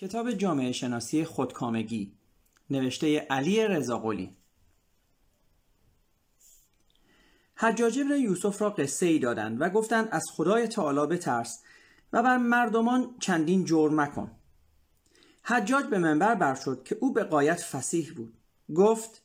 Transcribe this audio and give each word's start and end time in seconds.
کتاب 0.00 0.32
جامعه 0.32 0.72
شناسی 0.72 1.24
خودکامگی 1.24 2.12
نوشته 2.70 3.18
علی 3.18 3.66
رضاقلی. 3.66 4.36
حجاج 7.54 7.98
ابن 7.98 8.16
یوسف 8.20 8.62
را 8.62 8.70
قصه 8.70 9.06
ای 9.06 9.18
دادند 9.18 9.60
و 9.60 9.68
گفتند 9.68 10.08
از 10.12 10.24
خدای 10.32 10.68
تعالی 10.68 11.06
بترس 11.06 11.62
و 12.12 12.22
بر 12.22 12.36
مردمان 12.36 13.14
چندین 13.18 13.64
جور 13.64 13.90
مکن. 13.90 14.30
حجاج 15.42 15.84
به 15.84 15.98
منبر 15.98 16.34
بر 16.34 16.54
شد 16.54 16.82
که 16.84 16.96
او 17.00 17.12
به 17.12 17.24
قایت 17.24 17.60
فسیح 17.60 18.12
بود. 18.16 18.34
گفت 18.74 19.22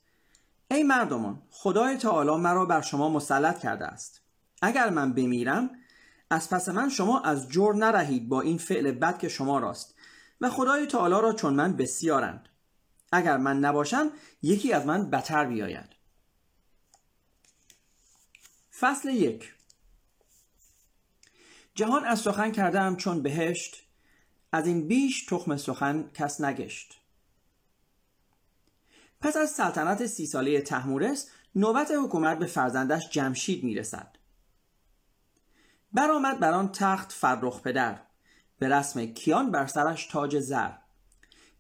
ای 0.72 0.84
مردمان 0.84 1.42
خدای 1.50 1.98
تعالی 1.98 2.36
مرا 2.36 2.66
بر 2.66 2.82
شما 2.82 3.10
مسلط 3.10 3.60
کرده 3.60 3.86
است. 3.86 4.22
اگر 4.62 4.90
من 4.90 5.14
بمیرم 5.14 5.70
از 6.30 6.50
پس 6.50 6.70
من 6.70 6.90
شما 6.90 7.20
از 7.20 7.50
جور 7.50 7.76
نرهید 7.76 8.30
با 8.30 8.42
این 8.42 8.58
فعل 8.58 8.92
بد 8.92 9.18
که 9.18 9.30
شما 9.30 9.60
راست. 9.60 9.95
و 10.42 10.50
خدای 10.50 10.86
تعالی 10.86 11.22
را 11.22 11.34
چون 11.34 11.54
من 11.54 11.78
بسیارند. 11.78 12.50
اگر 13.12 13.38
من 13.38 13.60
نباشم 13.60 14.12
یکی 14.42 14.74
از 14.74 14.86
من 14.86 15.10
بتر 15.10 15.46
بیاید. 15.46 15.96
فصل 18.80 19.10
یک. 19.10 19.54
جهان 21.76 22.06
از 22.06 22.20
سخن 22.20 22.52
کردم 22.52 22.96
چون 22.96 23.22
بهشت 23.22 23.84
از 24.52 24.68
این 24.68 24.88
بیش 24.88 25.26
تخم 25.26 25.58
سخن 25.58 26.10
کس 26.14 26.42
نگشت. 26.42 27.02
پس 29.22 29.38
از 29.38 29.52
سلطنت 29.52 30.06
سی 30.06 30.26
ساله 30.26 30.62
تحمورس 30.62 31.30
نوبت 31.56 31.92
حکومت 32.04 32.40
به 32.40 32.46
فرزندش 32.46 33.10
جمشید 33.10 33.64
می‌رسد. 33.64 34.16
برآمد 35.94 36.40
بر 36.40 36.52
آن 36.52 36.72
تخت 36.72 37.12
فرخ 37.12 37.62
پدر. 37.62 38.02
به 38.60 38.70
رسم 38.70 39.06
کیان 39.06 39.52
بر 39.52 39.68
سرش 39.68 40.08
تاج 40.08 40.40
زر. 40.40 40.72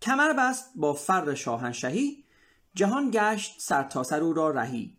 کمر 0.01 0.33
بست 0.33 0.71
با 0.75 0.93
فر 0.93 1.33
شاهنشهی 1.33 2.23
جهان 2.73 3.11
گشت 3.13 3.55
سرتاسر 3.61 4.21
او 4.21 4.33
را 4.33 4.49
رهی. 4.49 4.97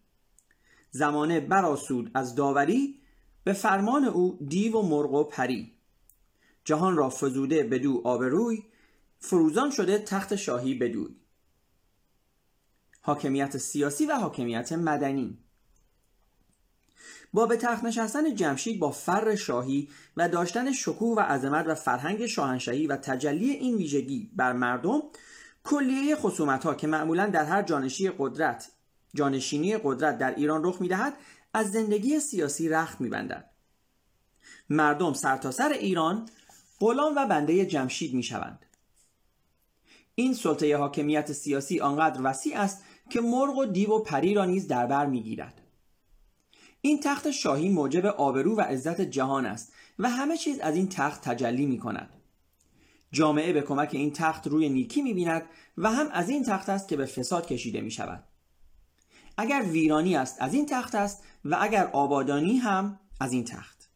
زمانه 0.90 1.40
براسود 1.40 2.10
از 2.14 2.34
داوری 2.34 3.00
به 3.44 3.52
فرمان 3.52 4.04
او 4.04 4.38
دیو 4.48 4.76
و 4.76 4.82
مرغ 4.82 5.12
و 5.12 5.24
پری. 5.24 5.72
جهان 6.64 6.96
را 6.96 7.10
فزوده 7.10 7.62
بدو 7.62 8.02
آبروی 8.04 8.62
فروزان 9.18 9.70
شده 9.70 9.98
تخت 9.98 10.36
شاهی 10.36 10.74
بدوی. 10.74 11.16
حاکمیت 13.00 13.58
سیاسی 13.58 14.06
و 14.06 14.14
حاکمیت 14.14 14.72
مدنی. 14.72 15.38
با 17.36 17.46
به 17.46 17.56
تخت 17.56 17.84
نشستن 17.84 18.34
جمشید 18.34 18.78
با 18.78 18.90
فر 18.90 19.34
شاهی 19.34 19.88
و 20.16 20.28
داشتن 20.28 20.72
شکوه 20.72 21.16
و 21.16 21.20
عظمت 21.20 21.66
و 21.68 21.74
فرهنگ 21.74 22.26
شاهنشاهی 22.26 22.86
و 22.86 22.96
تجلی 22.96 23.50
این 23.50 23.76
ویژگی 23.76 24.30
بر 24.36 24.52
مردم 24.52 25.02
کلیه 25.64 26.16
خصومت 26.16 26.64
ها 26.64 26.74
که 26.74 26.86
معمولا 26.86 27.26
در 27.26 27.44
هر 27.44 27.62
جانشی 27.62 28.10
قدرت 28.18 28.70
جانشینی 29.14 29.76
قدرت 29.76 30.18
در 30.18 30.34
ایران 30.34 30.64
رخ 30.64 30.80
می‌دهد 30.80 31.14
از 31.54 31.72
زندگی 31.72 32.20
سیاسی 32.20 32.68
رخت 32.68 33.00
میبندد 33.00 33.50
مردم 34.70 35.12
سرتاسر 35.12 35.68
سر 35.68 35.78
ایران 35.78 36.28
غلام 36.80 37.16
و 37.16 37.26
بنده 37.26 37.66
جمشید 37.66 38.14
می‌شوند. 38.14 38.66
این 40.14 40.34
سلطه 40.34 40.76
حاکمیت 40.76 41.32
سیاسی 41.32 41.80
آنقدر 41.80 42.20
وسیع 42.24 42.60
است 42.60 42.84
که 43.10 43.20
مرغ 43.20 43.58
و 43.58 43.64
دیو 43.64 43.90
و 43.90 43.98
پری 43.98 44.34
را 44.34 44.44
نیز 44.44 44.68
در 44.68 44.86
بر 44.86 45.06
می‌گیرد. 45.06 45.65
این 46.86 47.00
تخت 47.00 47.30
شاهی 47.30 47.68
موجب 47.68 48.06
آبرو 48.06 48.56
و 48.56 48.60
عزت 48.60 49.00
جهان 49.00 49.46
است 49.46 49.72
و 49.98 50.10
همه 50.10 50.36
چیز 50.36 50.58
از 50.58 50.76
این 50.76 50.88
تخت 50.88 51.28
تجلی 51.28 51.66
می 51.66 51.78
کند. 51.78 52.08
جامعه 53.12 53.52
به 53.52 53.62
کمک 53.62 53.90
این 53.92 54.12
تخت 54.12 54.46
روی 54.46 54.68
نیکی 54.68 55.02
می 55.02 55.14
بیند 55.14 55.42
و 55.78 55.90
هم 55.90 56.08
از 56.12 56.28
این 56.28 56.44
تخت 56.44 56.68
است 56.68 56.88
که 56.88 56.96
به 56.96 57.06
فساد 57.06 57.46
کشیده 57.46 57.80
می 57.80 57.90
شود. 57.90 58.24
اگر 59.36 59.62
ویرانی 59.62 60.16
است 60.16 60.36
از 60.42 60.54
این 60.54 60.66
تخت 60.66 60.94
است 60.94 61.24
و 61.44 61.56
اگر 61.60 61.86
آبادانی 61.86 62.56
هم 62.56 63.00
از 63.20 63.32
این 63.32 63.44
تخت. 63.44 63.88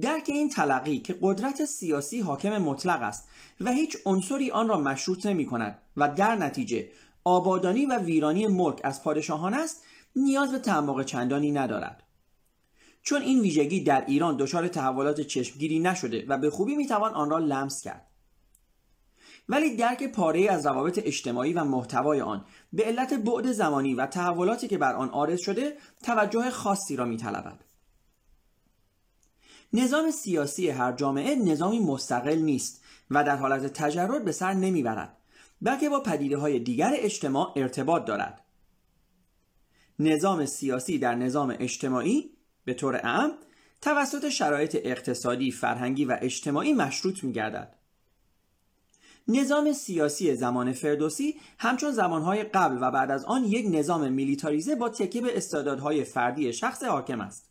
درک 0.00 0.24
این 0.26 0.50
تلقی 0.50 0.98
که 0.98 1.18
قدرت 1.22 1.64
سیاسی 1.64 2.20
حاکم 2.20 2.58
مطلق 2.58 3.02
است 3.02 3.28
و 3.60 3.72
هیچ 3.72 3.96
عنصری 4.04 4.50
آن 4.50 4.68
را 4.68 4.80
مشروط 4.80 5.26
نمی 5.26 5.46
کند 5.46 5.78
و 5.96 6.08
در 6.08 6.36
نتیجه 6.36 6.88
آبادانی 7.24 7.86
و 7.86 7.98
ویرانی 7.98 8.46
ملک 8.46 8.80
از 8.84 9.02
پادشاهان 9.02 9.54
است 9.54 9.84
نیاز 10.16 10.52
به 10.52 10.58
تعمق 10.58 11.04
چندانی 11.04 11.52
ندارد. 11.52 12.02
چون 13.02 13.22
این 13.22 13.40
ویژگی 13.40 13.80
در 13.80 14.04
ایران 14.06 14.36
دچار 14.36 14.68
تحولات 14.68 15.20
چشمگیری 15.20 15.78
نشده 15.78 16.24
و 16.28 16.38
به 16.38 16.50
خوبی 16.50 16.76
می‌توان 16.76 17.14
آن 17.14 17.30
را 17.30 17.38
لمس 17.38 17.82
کرد. 17.82 18.06
ولی 19.48 19.76
درک 19.76 20.12
پاره 20.12 20.50
از 20.50 20.66
روابط 20.66 21.00
اجتماعی 21.04 21.52
و 21.52 21.64
محتوای 21.64 22.20
آن 22.20 22.44
به 22.72 22.84
علت 22.84 23.14
بعد 23.14 23.52
زمانی 23.52 23.94
و 23.94 24.06
تحولاتی 24.06 24.68
که 24.68 24.78
بر 24.78 24.94
آن 24.94 25.10
آرز 25.10 25.40
شده 25.40 25.76
توجه 26.02 26.50
خاصی 26.50 26.96
را 26.96 27.04
میطلبد. 27.04 27.64
نظام 29.72 30.10
سیاسی 30.10 30.68
هر 30.68 30.92
جامعه 30.92 31.34
نظامی 31.34 31.78
مستقل 31.78 32.38
نیست 32.38 32.84
و 33.10 33.24
در 33.24 33.36
حالت 33.36 33.66
تجرد 33.66 34.24
به 34.24 34.32
سر 34.32 34.52
نمی‌برد 34.52 35.16
بلکه 35.62 35.88
با 35.88 36.00
پدیده 36.00 36.36
های 36.36 36.58
دیگر 36.58 36.92
اجتماع 36.94 37.52
ارتباط 37.56 38.04
دارد. 38.04 38.43
نظام 39.98 40.46
سیاسی 40.46 40.98
در 40.98 41.14
نظام 41.14 41.56
اجتماعی 41.58 42.30
به 42.64 42.74
طور 42.74 42.96
اعم 42.96 43.32
توسط 43.82 44.28
شرایط 44.28 44.76
اقتصادی، 44.84 45.50
فرهنگی 45.50 46.04
و 46.04 46.18
اجتماعی 46.20 46.72
مشروط 46.72 47.24
می 47.24 47.32
گردد. 47.32 47.74
نظام 49.28 49.72
سیاسی 49.72 50.34
زمان 50.34 50.72
فردوسی 50.72 51.40
همچون 51.58 51.92
زمانهای 51.92 52.42
قبل 52.42 52.78
و 52.80 52.90
بعد 52.90 53.10
از 53.10 53.24
آن 53.24 53.44
یک 53.44 53.66
نظام 53.70 54.12
میلیتاریزه 54.12 54.74
با 54.74 54.88
تکیه 54.88 55.22
به 55.22 55.36
استعدادهای 55.36 56.04
فردی 56.04 56.52
شخص 56.52 56.82
حاکم 56.82 57.20
است. 57.20 57.50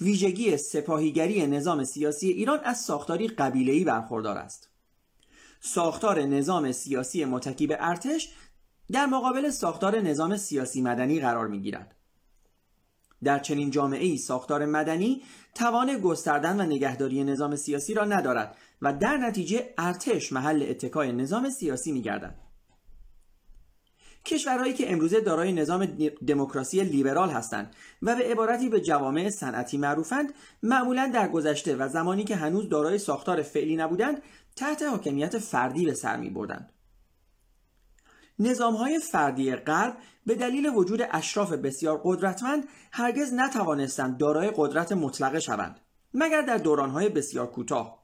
ویژگی 0.00 0.56
سپاهیگری 0.56 1.46
نظام 1.46 1.84
سیاسی 1.84 2.28
ایران 2.28 2.60
از 2.64 2.80
ساختاری 2.80 3.28
قبیله‌ای 3.28 3.84
برخوردار 3.84 4.38
است. 4.38 4.68
ساختار 5.60 6.22
نظام 6.22 6.72
سیاسی 6.72 7.24
متکی 7.24 7.66
به 7.66 7.76
ارتش 7.80 8.32
در 8.92 9.06
مقابل 9.06 9.50
ساختار 9.50 10.00
نظام 10.00 10.36
سیاسی 10.36 10.82
مدنی 10.82 11.20
قرار 11.20 11.48
می 11.48 11.60
گیرد. 11.60 11.96
در 13.24 13.38
چنین 13.38 13.70
جامعه 13.70 14.04
ای 14.04 14.18
ساختار 14.18 14.66
مدنی 14.66 15.22
توان 15.54 15.98
گستردن 15.98 16.60
و 16.60 16.62
نگهداری 16.62 17.24
نظام 17.24 17.56
سیاسی 17.56 17.94
را 17.94 18.04
ندارد 18.04 18.56
و 18.82 18.92
در 18.92 19.16
نتیجه 19.16 19.74
ارتش 19.78 20.32
محل 20.32 20.66
اتکای 20.68 21.12
نظام 21.12 21.50
سیاسی 21.50 21.92
می 21.92 22.02
گردد. 22.02 22.34
کشورهایی 24.24 24.72
که 24.72 24.92
امروزه 24.92 25.20
دارای 25.20 25.52
نظام 25.52 25.86
دموکراسی 26.26 26.80
لیبرال 26.80 27.30
هستند 27.30 27.74
و 28.02 28.16
به 28.16 28.24
عبارتی 28.24 28.68
به 28.68 28.80
جوامع 28.80 29.30
صنعتی 29.30 29.78
معروفند 29.78 30.34
معمولا 30.62 31.10
در 31.14 31.28
گذشته 31.28 31.76
و 31.76 31.88
زمانی 31.88 32.24
که 32.24 32.36
هنوز 32.36 32.68
دارای 32.68 32.98
ساختار 32.98 33.42
فعلی 33.42 33.76
نبودند 33.76 34.22
تحت 34.56 34.82
حاکمیت 34.82 35.38
فردی 35.38 35.86
به 35.86 35.94
سر 35.94 36.16
می 36.16 36.30
بردند. 36.30 36.72
نظام 38.40 38.74
های 38.74 38.98
فردی 38.98 39.56
غرب 39.56 39.96
به 40.26 40.34
دلیل 40.34 40.66
وجود 40.66 41.00
اشراف 41.10 41.52
بسیار 41.52 42.00
قدرتمند 42.04 42.68
هرگز 42.92 43.32
نتوانستند 43.34 44.16
دارای 44.16 44.52
قدرت 44.56 44.92
مطلقه 44.92 45.40
شوند 45.40 45.80
مگر 46.14 46.42
در 46.42 46.56
دورانهای 46.56 47.08
بسیار 47.08 47.46
کوتاه. 47.46 48.00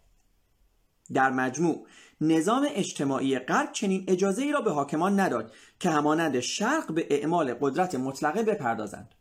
در 1.13 1.31
مجموع 1.31 1.87
نظام 2.21 2.67
اجتماعی 2.71 3.39
غرب 3.39 3.73
چنین 3.73 4.05
اجازه 4.09 4.43
ای 4.43 4.53
را 4.53 4.61
به 4.61 4.71
حاکمان 4.71 5.21
نداد 5.21 5.53
که 5.81 5.91
همانند 5.91 6.41
شرق 6.41 6.93
به 6.93 7.07
اعمال 7.11 7.55
قدرت 7.61 7.95
مطلقه 7.95 8.43
بپردازند. 8.43 9.15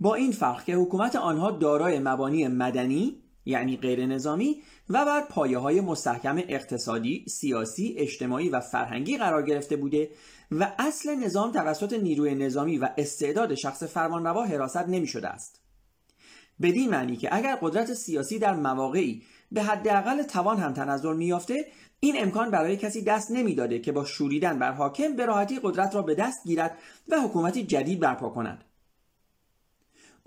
با 0.00 0.14
این 0.14 0.32
فرق 0.32 0.64
که 0.64 0.74
حکومت 0.74 1.16
آنها 1.16 1.50
دارای 1.50 1.98
مبانی 1.98 2.48
مدنی 2.48 3.22
یعنی 3.44 3.76
غیر 3.76 4.06
نظامی 4.06 4.62
و 4.88 5.04
بر 5.04 5.20
پایه 5.20 5.58
های 5.58 5.80
مستحکم 5.80 6.38
اقتصادی، 6.48 7.24
سیاسی، 7.28 7.94
اجتماعی 7.98 8.48
و 8.48 8.60
فرهنگی 8.60 9.18
قرار 9.18 9.42
گرفته 9.42 9.76
بوده 9.76 10.10
و 10.50 10.72
اصل 10.78 11.14
نظام 11.14 11.52
توسط 11.52 11.92
نیروی 11.92 12.34
نظامی 12.34 12.78
و 12.78 12.88
استعداد 12.98 13.54
شخص 13.54 13.82
فرمانروا 13.82 14.44
حراست 14.44 14.88
نمی 14.88 15.06
شده 15.06 15.28
است. 15.28 15.60
بدین 16.62 16.90
معنی 16.90 17.16
که 17.16 17.34
اگر 17.34 17.58
قدرت 17.62 17.94
سیاسی 17.94 18.38
در 18.38 18.54
مواقعی 18.54 19.22
به 19.52 19.62
حداقل 19.62 20.22
توان 20.22 20.58
هم 20.58 20.72
تنظر 20.72 21.12
میافته 21.12 21.66
این 22.00 22.22
امکان 22.22 22.50
برای 22.50 22.76
کسی 22.76 23.02
دست 23.02 23.30
نمی‌داده 23.30 23.78
که 23.78 23.92
با 23.92 24.04
شوریدن 24.04 24.58
بر 24.58 24.72
حاکم 24.72 25.16
به 25.16 25.26
راحتی 25.26 25.60
قدرت 25.62 25.94
را 25.94 26.02
به 26.02 26.14
دست 26.14 26.44
گیرد 26.44 26.78
و 27.08 27.20
حکومتی 27.20 27.64
جدید 27.64 28.00
برپا 28.00 28.28
کند 28.28 28.64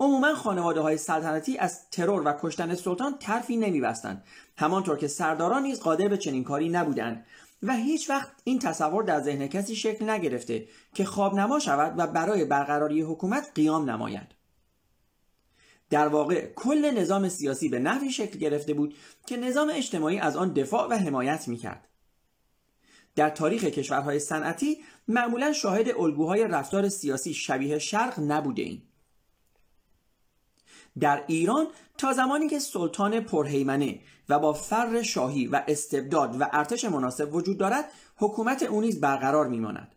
عموما 0.00 0.34
خانواده 0.34 0.80
های 0.80 0.96
سلطنتی 0.96 1.58
از 1.58 1.90
ترور 1.90 2.22
و 2.24 2.34
کشتن 2.42 2.74
سلطان 2.74 3.18
ترفی 3.18 3.56
نمیبستند. 3.56 4.24
همانطور 4.56 4.96
که 4.96 5.08
سرداران 5.08 5.62
نیز 5.62 5.80
قادر 5.80 6.08
به 6.08 6.16
چنین 6.16 6.44
کاری 6.44 6.68
نبودند. 6.68 7.26
و 7.62 7.76
هیچ 7.76 8.10
وقت 8.10 8.32
این 8.44 8.58
تصور 8.58 9.04
در 9.04 9.20
ذهن 9.20 9.46
کسی 9.46 9.76
شکل 9.76 10.10
نگرفته 10.10 10.68
که 10.94 11.04
خواب 11.04 11.34
نما 11.34 11.58
شود 11.58 11.94
و 11.96 12.06
برای 12.06 12.44
برقراری 12.44 13.02
حکومت 13.02 13.50
قیام 13.54 13.90
نماید. 13.90 14.34
در 15.90 16.08
واقع 16.08 16.46
کل 16.46 16.90
نظام 16.90 17.28
سیاسی 17.28 17.68
به 17.68 17.78
نحوی 17.78 18.10
شکل 18.10 18.38
گرفته 18.38 18.74
بود 18.74 18.94
که 19.26 19.36
نظام 19.36 19.70
اجتماعی 19.74 20.18
از 20.18 20.36
آن 20.36 20.52
دفاع 20.52 20.88
و 20.88 20.94
حمایت 20.94 21.48
می‌کرد. 21.48 21.88
در 23.14 23.30
تاریخ 23.30 23.64
کشورهای 23.64 24.18
صنعتی 24.18 24.78
معمولا 25.08 25.52
شاهد 25.52 25.88
الگوهای 25.88 26.44
رفتار 26.44 26.88
سیاسی 26.88 27.34
شبیه 27.34 27.78
شرق 27.78 28.20
نبوده 28.20 28.62
ایم. 28.62 28.87
در 31.00 31.24
ایران 31.26 31.66
تا 31.98 32.12
زمانی 32.12 32.48
که 32.48 32.58
سلطان 32.58 33.20
پرهیمنه 33.20 34.00
و 34.28 34.38
با 34.38 34.52
فر 34.52 35.02
شاهی 35.02 35.46
و 35.46 35.62
استبداد 35.68 36.40
و 36.40 36.48
ارتش 36.52 36.84
مناسب 36.84 37.34
وجود 37.34 37.58
دارد 37.58 37.84
حکومت 38.16 38.62
او 38.62 38.80
نیز 38.80 39.00
برقرار 39.00 39.48
میماند. 39.48 39.94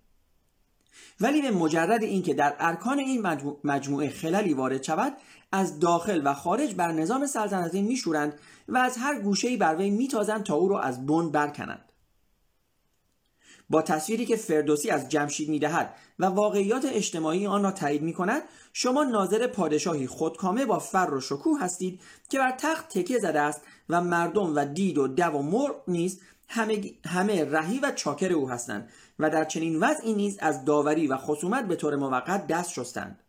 ولی 1.22 1.42
به 1.42 1.52
مجرد 1.52 2.04
اینکه 2.04 2.34
در 2.34 2.56
ارکان 2.60 3.00
این 3.00 3.28
مجموعه 3.64 4.10
خللی 4.10 4.54
وارد 4.54 4.84
شود 4.84 5.14
از 5.52 5.80
داخل 5.80 6.22
و 6.26 6.34
خارج 6.34 6.76
بر 6.76 6.92
نظام 6.92 7.26
سلطنتی 7.26 7.82
میشورند 7.82 8.40
و 8.68 8.78
از 8.78 8.98
هر 8.98 9.20
گوشه‌ای 9.20 9.58
بر 9.58 9.76
وی 9.76 9.90
میتازند 9.90 10.44
تا 10.44 10.56
او 10.56 10.68
را 10.68 10.80
از 10.80 11.06
بن 11.06 11.30
برکنند. 11.30 11.91
با 13.72 13.82
تصویری 13.82 14.26
که 14.26 14.36
فردوسی 14.36 14.90
از 14.90 15.10
جمشید 15.10 15.50
می‌دهد 15.50 15.96
و 16.20 16.26
واقعیات 16.26 16.86
اجتماعی 16.86 17.48
آن 17.48 17.64
را 17.64 17.72
تایید 17.72 18.02
می 18.02 18.14
کند 18.14 18.42
شما 18.74 19.04
ناظر 19.04 19.48
پادشاهی 19.48 20.08
خودکامه 20.08 20.66
با 20.66 20.80
فر 20.80 21.14
و 21.14 21.22
شکوه 21.22 21.62
هستید 21.62 22.02
که 22.30 22.40
بر 22.40 22.52
تخت 22.52 22.90
تکیه 22.90 23.20
زده 23.20 23.40
است 23.40 23.62
و 23.90 24.02
مردم 24.02 24.56
و 24.56 24.66
دید 24.66 24.98
و 24.98 25.08
دو 25.08 25.24
و 25.24 25.42
مرغ 25.42 25.76
نیز 25.88 26.22
همه, 26.48 26.82
همه 27.06 27.46
رهی 27.46 27.80
و 27.80 27.92
چاکر 27.92 28.34
او 28.34 28.50
هستند 28.50 28.90
و 29.20 29.30
در 29.30 29.44
چنین 29.44 29.80
وضعی 29.80 30.14
نیز 30.14 30.38
از 30.40 30.66
داوری 30.66 31.08
و 31.08 31.18
خصومت 31.18 31.68
به 31.68 31.76
طور 31.76 31.96
موقت 31.96 32.48
دست 32.48 32.74
شستند. 32.74 33.20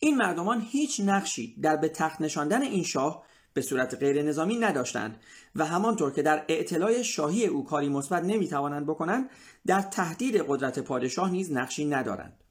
این 0.00 0.16
مردمان 0.16 0.66
هیچ 0.70 1.00
نقشی 1.04 1.56
در 1.62 1.76
به 1.76 1.88
تخت 1.88 2.20
نشاندن 2.20 2.62
این 2.62 2.84
شاه 2.84 3.24
به 3.54 3.62
صورت 3.62 3.94
غیر 3.94 4.22
نظامی 4.22 4.56
نداشتند. 4.56 5.20
و 5.56 5.64
همانطور 5.64 6.12
که 6.12 6.22
در 6.22 6.44
اعتلاع 6.48 7.02
شاهی 7.02 7.46
او 7.46 7.64
کاری 7.64 7.88
مثبت 7.88 8.24
نمی‌توانند 8.24 8.86
بکنند 8.86 9.30
در 9.66 9.82
تهدید 9.82 10.44
قدرت 10.48 10.78
پادشاه 10.78 11.30
نیز 11.30 11.52
نقشی 11.52 11.84
ندارند. 11.84 12.44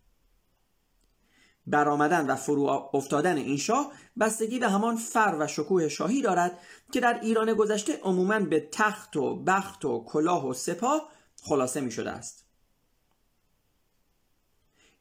برآمدن 1.67 2.25
و 2.25 2.35
فرو 2.35 2.89
افتادن 2.94 3.38
این 3.38 3.57
شاه 3.57 3.91
بستگی 4.19 4.59
به 4.59 4.69
همان 4.69 4.95
فر 4.95 5.35
و 5.39 5.47
شکوه 5.47 5.88
شاهی 5.88 6.21
دارد 6.21 6.59
که 6.91 7.00
در 7.00 7.19
ایران 7.21 7.53
گذشته 7.53 8.00
عموما 8.03 8.39
به 8.39 8.69
تخت 8.71 9.15
و 9.17 9.35
بخت 9.35 9.85
و 9.85 10.03
کلاه 10.07 10.50
و 10.50 10.53
سپاه 10.53 11.09
خلاصه 11.44 11.81
می 11.81 11.91
شده 11.91 12.11
است. 12.11 12.45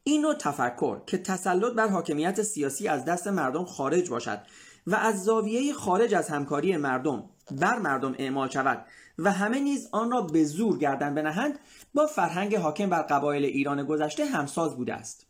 این 0.04 0.20
نوع 0.20 0.34
تفکر 0.34 1.04
که 1.04 1.18
تسلط 1.18 1.72
بر 1.72 1.88
حاکمیت 1.88 2.42
سیاسی 2.42 2.88
از 2.88 3.04
دست 3.04 3.26
مردم 3.26 3.64
خارج 3.64 4.10
باشد 4.10 4.42
و 4.86 4.94
از 4.94 5.24
زاویه 5.24 5.72
خارج 5.72 6.14
از 6.14 6.28
همکاری 6.28 6.76
مردم 6.76 7.30
بر 7.56 7.78
مردم 7.78 8.14
اعمال 8.18 8.48
شود 8.48 8.86
و 9.18 9.32
همه 9.32 9.60
نیز 9.60 9.88
آن 9.92 10.10
را 10.10 10.20
به 10.20 10.44
زور 10.44 10.78
گردن 10.78 11.14
بنهند 11.14 11.58
با 11.94 12.06
فرهنگ 12.06 12.54
حاکم 12.54 12.90
بر 12.90 13.02
قبایل 13.02 13.44
ایران 13.44 13.84
گذشته 13.84 14.24
همساز 14.24 14.76
بوده 14.76 14.94
است. 14.94 15.26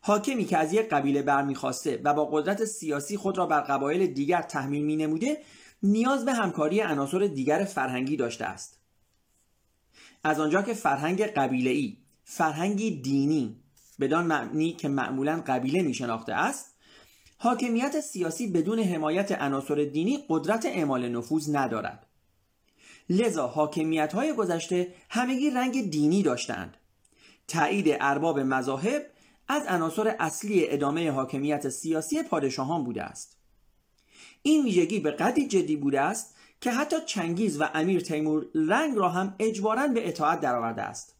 حاکمی 0.00 0.44
که 0.44 0.58
از 0.58 0.72
یک 0.72 0.88
قبیله 0.88 1.22
برمیخواسته 1.22 2.00
و 2.04 2.14
با 2.14 2.24
قدرت 2.24 2.64
سیاسی 2.64 3.16
خود 3.16 3.38
را 3.38 3.46
بر 3.46 3.60
قبایل 3.60 4.06
دیگر 4.06 4.42
تحمیل 4.42 4.84
می 4.84 4.96
نموده 4.96 5.42
نیاز 5.82 6.24
به 6.24 6.32
همکاری 6.32 6.80
عناصر 6.80 7.26
دیگر 7.26 7.64
فرهنگی 7.64 8.16
داشته 8.16 8.44
است. 8.44 8.78
از 10.24 10.40
آنجا 10.40 10.62
که 10.62 10.74
فرهنگ 10.74 11.22
قبیله 11.22 11.96
فرهنگی 12.24 13.00
دینی 13.00 13.56
بدان 14.00 14.26
معنی 14.26 14.72
که 14.72 14.88
معمولا 14.88 15.42
قبیله 15.46 15.82
می 15.82 15.94
شناخته 15.94 16.32
است 16.32 16.71
حاکمیت 17.42 18.00
سیاسی 18.00 18.46
بدون 18.46 18.78
حمایت 18.78 19.32
عناصر 19.32 19.84
دینی 19.84 20.24
قدرت 20.28 20.66
اعمال 20.66 21.08
نفوذ 21.08 21.54
ندارد. 21.56 22.06
لذا 23.10 23.46
حاکمیت 23.46 24.12
های 24.12 24.32
گذشته 24.32 24.94
همگی 25.10 25.50
رنگ 25.50 25.90
دینی 25.90 26.22
داشتند 26.22 26.76
تایید 27.48 27.96
ارباب 28.00 28.38
مذاهب 28.38 29.06
از 29.48 29.62
عناصر 29.66 30.16
اصلی 30.18 30.70
ادامه 30.70 31.10
حاکمیت 31.10 31.68
سیاسی 31.68 32.22
پادشاهان 32.22 32.84
بوده 32.84 33.02
است. 33.02 33.36
این 34.42 34.64
ویژگی 34.64 35.00
به 35.00 35.10
قدری 35.10 35.48
جدی 35.48 35.76
بوده 35.76 36.00
است 36.00 36.36
که 36.60 36.70
حتی 36.70 36.96
چنگیز 37.06 37.60
و 37.60 37.68
امیر 37.74 38.00
تیمور 38.00 38.46
رنگ 38.54 38.96
را 38.96 39.08
هم 39.08 39.34
اجبارا 39.38 39.86
به 39.86 40.08
اطاعت 40.08 40.40
درآورده 40.40 40.82
است. 40.82 41.16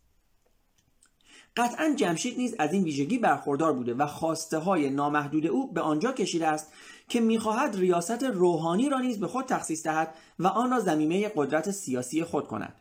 قطعا 1.57 1.95
جمشید 1.97 2.39
نیز 2.39 2.55
از 2.59 2.73
این 2.73 2.83
ویژگی 2.85 3.19
برخوردار 3.19 3.73
بوده 3.73 3.95
و 3.95 4.07
خواسته 4.07 4.59
های 4.59 4.91
نامحدود 4.91 5.47
او 5.47 5.73
به 5.73 5.81
آنجا 5.81 6.13
کشیده 6.13 6.49
است 6.49 6.73
که 7.09 7.21
می‌خواهد 7.21 7.77
ریاست 7.77 8.23
روحانی 8.23 8.89
را 8.89 9.01
نیز 9.01 9.21
به 9.21 9.27
خود 9.27 9.45
تخصیص 9.45 9.87
دهد 9.87 10.15
و 10.39 10.47
آن 10.47 10.71
را 10.71 10.81
زمینه 10.81 11.33
قدرت 11.37 11.71
سیاسی 11.71 12.25
خود 12.25 12.49
کند. 12.49 12.81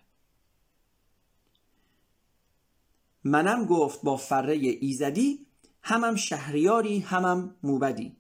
منم 3.24 3.66
گفت 3.66 4.02
با 4.02 4.18
فره 4.18 4.54
ایزدی 4.54 5.46
همم 5.84 6.16
شهریاری 6.16 7.00
همم 7.00 7.56
موبدی. 7.64 8.18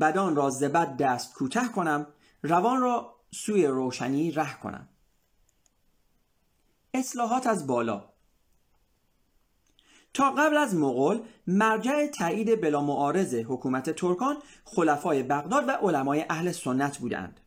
بدان 0.00 0.36
را 0.36 0.50
زبد 0.50 0.96
دست 0.96 1.34
کوته 1.34 1.68
کنم 1.68 2.06
روان 2.42 2.80
را 2.80 3.14
سوی 3.30 3.66
روشنی 3.66 4.30
ره 4.30 4.58
کنم. 4.60 4.88
اصلاحات 6.94 7.46
از 7.46 7.66
بالا. 7.66 8.13
تا 10.14 10.30
قبل 10.30 10.56
از 10.56 10.74
مغول 10.74 11.20
مرجع 11.46 12.06
تایید 12.06 12.60
بلا 12.60 12.82
معارض 12.82 13.34
حکومت 13.34 13.90
ترکان 13.90 14.36
خلفای 14.64 15.22
بغداد 15.22 15.68
و 15.68 15.70
علمای 15.70 16.24
اهل 16.30 16.52
سنت 16.52 16.98
بودند. 16.98 17.40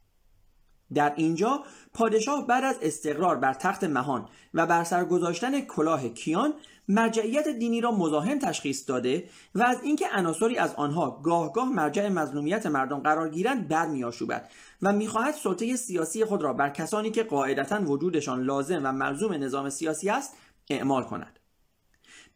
در 0.94 1.14
اینجا 1.16 1.64
پادشاه 1.94 2.48
بعد 2.48 2.64
از 2.64 2.76
استقرار 2.82 3.36
بر 3.36 3.54
تخت 3.54 3.84
مهان 3.84 4.26
و 4.54 4.66
بر 4.66 4.84
سر 4.84 5.06
گذاشتن 5.06 5.62
کلاه 5.62 6.10
کیان 6.10 6.54
مرجعیت 6.88 7.48
دینی 7.48 7.82
را 7.82 7.92
مزاحم 7.92 8.40
تشخیص 8.40 8.90
داده 8.90 9.30
و 9.56 9.64
از 9.64 9.84
اینکه 9.84 10.06
عناصری 10.14 10.58
از 10.58 10.76
آنها 10.76 11.22
گاه 11.24 11.54
گاه 11.54 11.74
مرجع 11.74 12.08
مظلومیت 12.08 12.66
مردم 12.66 13.00
قرار 13.00 13.30
گیرند 13.30 13.68
برمیآشوبد 13.68 14.52
و 14.82 14.94
می‌خواهد 14.94 15.34
سلطه 15.34 15.76
سیاسی 15.76 16.26
خود 16.26 16.42
را 16.42 16.54
بر 16.54 16.70
کسانی 16.70 17.12
که 17.12 17.24
قاعدتا 17.24 17.82
وجودشان 17.82 18.44
لازم 18.44 18.82
و 18.84 18.92
ملزوم 18.92 19.34
نظام 19.34 19.70
سیاسی 19.70 20.10
است 20.10 20.34
اعمال 20.70 21.04
کند. 21.04 21.37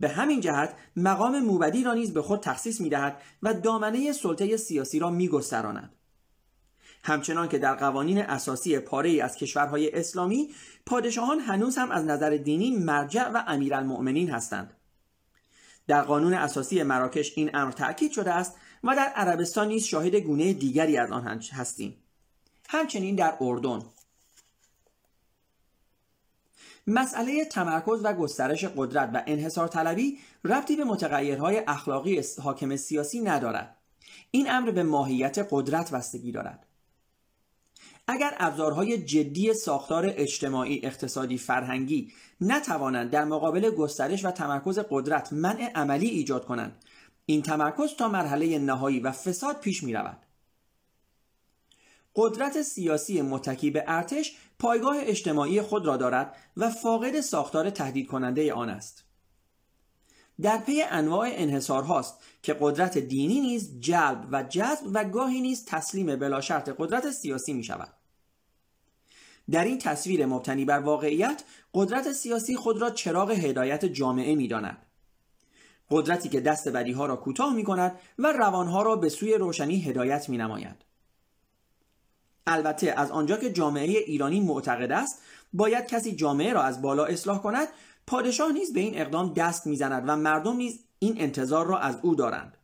به 0.01 0.09
همین 0.09 0.41
جهت 0.41 0.75
مقام 0.95 1.39
موبدی 1.39 1.83
را 1.83 1.93
نیز 1.93 2.13
به 2.13 2.21
خود 2.21 2.39
تخصیص 2.39 2.81
می‌دهد 2.81 3.21
و 3.43 3.53
دامنه 3.53 4.13
سلطه 4.13 4.57
سیاسی 4.57 4.99
را 4.99 5.09
میگستراند. 5.09 5.95
همچنان 7.03 7.47
که 7.47 7.57
در 7.57 7.75
قوانین 7.75 8.21
اساسی 8.21 8.79
پاره 8.79 9.23
از 9.23 9.35
کشورهای 9.35 9.91
اسلامی 9.91 10.49
پادشاهان 10.85 11.39
هنوز 11.39 11.77
هم 11.77 11.91
از 11.91 12.05
نظر 12.05 12.29
دینی 12.29 12.75
مرجع 12.75 13.29
و 13.29 13.43
امیرالمؤمنین 13.47 14.29
هستند. 14.29 14.73
در 15.87 16.01
قانون 16.01 16.33
اساسی 16.33 16.83
مراکش 16.83 17.33
این 17.35 17.55
امر 17.55 17.71
تأکید 17.71 18.11
شده 18.11 18.33
است 18.33 18.55
و 18.83 18.95
در 18.95 19.07
عربستان 19.15 19.67
نیز 19.67 19.83
شاهد 19.83 20.15
گونه 20.15 20.53
دیگری 20.53 20.97
از 20.97 21.11
آن 21.11 21.41
هستیم. 21.53 21.97
همچنین 22.69 23.15
در 23.15 23.37
اردن. 23.41 23.81
مسئله 26.91 27.45
تمرکز 27.45 27.99
و 28.03 28.13
گسترش 28.13 28.65
قدرت 28.65 29.09
و 29.13 29.23
انحصار 29.27 29.67
طلبی 29.67 30.17
ربطی 30.43 30.75
به 30.75 30.83
متغیرهای 30.83 31.63
اخلاقی 31.67 32.21
حاکم 32.43 32.75
سیاسی 32.75 33.21
ندارد 33.21 33.77
این 34.31 34.51
امر 34.51 34.71
به 34.71 34.83
ماهیت 34.83 35.47
قدرت 35.51 35.91
بستگی 35.91 36.31
دارد 36.31 36.65
اگر 38.07 38.33
ابزارهای 38.39 38.97
جدی 38.97 39.53
ساختار 39.53 40.13
اجتماعی 40.15 40.85
اقتصادی 40.85 41.37
فرهنگی 41.37 42.11
نتوانند 42.41 43.09
در 43.09 43.25
مقابل 43.25 43.69
گسترش 43.69 44.25
و 44.25 44.31
تمرکز 44.31 44.79
قدرت 44.89 45.33
منع 45.33 45.71
عملی 45.75 46.07
ایجاد 46.07 46.45
کنند 46.45 46.83
این 47.25 47.41
تمرکز 47.41 47.95
تا 47.95 48.07
مرحله 48.07 48.59
نهایی 48.59 48.99
و 48.99 49.11
فساد 49.11 49.59
پیش 49.59 49.83
می 49.83 49.93
رود. 49.93 50.17
قدرت 52.15 52.61
سیاسی 52.61 53.21
متکی 53.21 53.71
به 53.71 53.83
ارتش 53.87 54.35
پایگاه 54.59 54.95
اجتماعی 54.99 55.61
خود 55.61 55.85
را 55.85 55.97
دارد 55.97 56.35
و 56.57 56.69
فاقد 56.69 57.21
ساختار 57.21 57.69
تهدید 57.69 58.07
کننده 58.07 58.53
آن 58.53 58.69
است 58.69 59.03
در 60.41 60.57
پی 60.57 60.81
انواع 60.81 61.29
انحصارهاست 61.31 62.19
که 62.43 62.57
قدرت 62.59 62.97
دینی 62.97 63.39
نیز 63.39 63.79
جلب 63.79 64.27
و 64.31 64.43
جذب 64.43 64.85
و 64.93 65.03
گاهی 65.03 65.41
نیز 65.41 65.65
تسلیم 65.65 66.15
بلا 66.15 66.41
شرط 66.41 66.69
قدرت 66.77 67.11
سیاسی 67.11 67.53
می 67.53 67.63
شود 67.63 67.93
در 69.51 69.63
این 69.63 69.77
تصویر 69.77 70.25
مبتنی 70.25 70.65
بر 70.65 70.79
واقعیت 70.79 71.43
قدرت 71.73 72.11
سیاسی 72.11 72.55
خود 72.55 72.81
را 72.81 72.89
چراغ 72.89 73.31
هدایت 73.31 73.85
جامعه 73.85 74.35
می 74.35 74.47
داند. 74.47 74.85
قدرتی 75.89 76.29
که 76.29 76.41
دست 76.41 76.67
بدیها 76.67 77.05
را 77.05 77.15
کوتاه 77.15 77.53
می 77.53 77.63
کند 77.63 77.99
و 78.19 78.31
روانها 78.31 78.81
را 78.81 78.95
به 78.95 79.09
سوی 79.09 79.33
روشنی 79.33 79.81
هدایت 79.81 80.29
می 80.29 80.37
نماید. 80.37 80.90
البته 82.47 82.91
از 82.91 83.11
آنجا 83.11 83.37
که 83.37 83.53
جامعه 83.53 83.99
ایرانی 83.99 84.39
معتقد 84.39 84.91
است 84.91 85.21
باید 85.53 85.87
کسی 85.87 86.15
جامعه 86.15 86.53
را 86.53 86.63
از 86.63 86.81
بالا 86.81 87.05
اصلاح 87.05 87.41
کند 87.41 87.67
پادشاه 88.07 88.51
نیز 88.51 88.73
به 88.73 88.79
این 88.79 89.01
اقدام 89.01 89.33
دست 89.33 89.67
می‌زند 89.67 90.03
و 90.07 90.15
مردم 90.15 90.55
نیز 90.55 90.79
این 90.99 91.21
انتظار 91.21 91.65
را 91.65 91.77
از 91.77 91.97
او 92.01 92.15
دارند. 92.15 92.57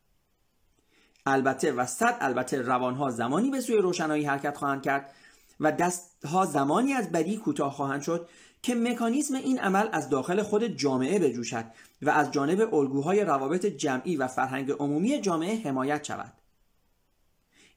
البته 1.25 1.71
و 1.71 1.85
صد 1.85 2.17
البته 2.21 2.61
روانها 2.61 3.09
زمانی 3.09 3.49
به 3.49 3.61
سوی 3.61 3.77
روشنایی 3.77 4.25
حرکت 4.25 4.57
خواهند 4.57 4.81
کرد 4.81 5.13
و 5.59 5.71
دستها 5.71 6.45
زمانی 6.45 6.93
از 6.93 7.11
بدی 7.11 7.37
کوتاه 7.37 7.73
خواهند 7.73 8.01
شد 8.01 8.29
که 8.61 8.75
مکانیزم 8.75 9.35
این 9.35 9.59
عمل 9.59 9.89
از 9.91 10.09
داخل 10.09 10.43
خود 10.43 10.67
جامعه 10.67 11.19
بجوشد 11.19 11.65
و 12.01 12.09
از 12.09 12.31
جانب 12.31 12.73
الگوهای 12.73 13.23
روابط 13.23 13.65
جمعی 13.65 14.17
و 14.17 14.27
فرهنگ 14.27 14.71
عمومی 14.71 15.21
جامعه 15.21 15.61
حمایت 15.61 16.03
شود. 16.03 16.33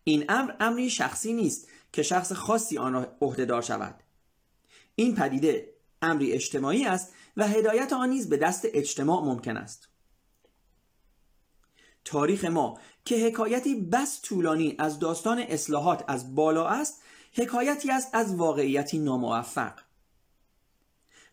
این 0.04 0.25
امر 0.28 0.52
امری 0.61 0.90
شخصی 0.90 1.33
نیست 1.33 1.69
که 1.92 2.02
شخص 2.02 2.32
خاصی 2.32 2.78
آن 2.78 2.92
را 2.92 3.16
عهدهدار 3.20 3.62
شود. 3.62 4.02
این 4.94 5.14
پدیده 5.14 5.75
امری 6.02 6.32
اجتماعی 6.32 6.87
است 6.87 7.12
و 7.37 7.49
هدایت 7.49 7.92
آن 7.92 8.09
نیز 8.09 8.28
به 8.28 8.37
دست 8.37 8.62
اجتماع 8.64 9.25
ممکن 9.25 9.56
است. 9.56 9.88
تاریخ 12.04 12.44
ما 12.44 12.78
که 13.04 13.26
حکایتی 13.26 13.75
بس 13.75 14.20
طولانی 14.23 14.76
از 14.78 14.99
داستان 14.99 15.38
اصلاحات 15.38 16.04
از 16.09 16.35
بالا 16.35 16.66
است 16.66 17.02
حکایتی 17.32 17.90
است 17.90 18.09
از 18.12 18.35
واقعیتی 18.35 18.99
ناموفق. 18.99 19.73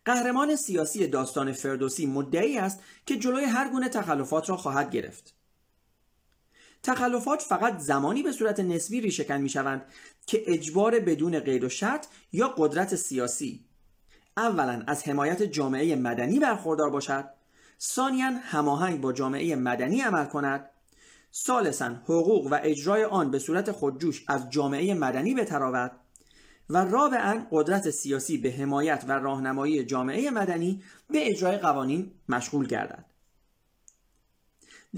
قهرمان 0.05 0.55
سیاسی 0.55 1.07
داستان 1.07 1.51
فردوسی 1.51 2.05
مدعی 2.05 2.57
است 2.57 2.79
که 3.05 3.17
جلوی 3.17 3.43
هر 3.43 3.69
گونه 3.69 3.89
تخلفات 3.89 4.49
را 4.49 4.57
خواهد 4.57 4.91
گرفت. 4.91 5.33
تخلفات 6.87 7.41
فقط 7.41 7.77
زمانی 7.77 8.23
به 8.23 8.31
صورت 8.31 8.59
نسبی 8.59 9.01
ریشهکن 9.01 9.37
می 9.37 9.49
شوند 9.49 9.81
که 10.25 10.43
اجبار 10.47 10.99
بدون 10.99 11.39
قید 11.39 11.63
و 11.63 11.69
شرط 11.69 12.07
یا 12.31 12.47
قدرت 12.57 12.95
سیاسی. 12.95 13.65
اولا 14.37 14.83
از 14.87 15.03
حمایت 15.03 15.43
جامعه 15.43 15.95
مدنی 15.95 16.39
برخوردار 16.39 16.89
باشد. 16.89 17.29
ثانیا 17.81 18.25
هماهنگ 18.25 19.01
با 19.01 19.13
جامعه 19.13 19.55
مدنی 19.55 20.01
عمل 20.01 20.25
کند. 20.25 20.69
ثالثا 21.33 21.89
حقوق 22.03 22.47
و 22.51 22.59
اجرای 22.63 23.03
آن 23.03 23.31
به 23.31 23.39
صورت 23.39 23.71
خودجوش 23.71 24.25
از 24.27 24.49
جامعه 24.49 24.93
مدنی 24.93 25.33
بتراود. 25.35 25.91
و 26.69 26.77
رابعا 26.77 27.47
قدرت 27.51 27.89
سیاسی 27.89 28.37
به 28.37 28.51
حمایت 28.51 29.05
و 29.07 29.11
راهنمایی 29.11 29.85
جامعه 29.85 30.29
مدنی 30.29 30.83
به 31.09 31.29
اجرای 31.29 31.57
قوانین 31.57 32.11
مشغول 32.29 32.67
گردد. 32.67 33.05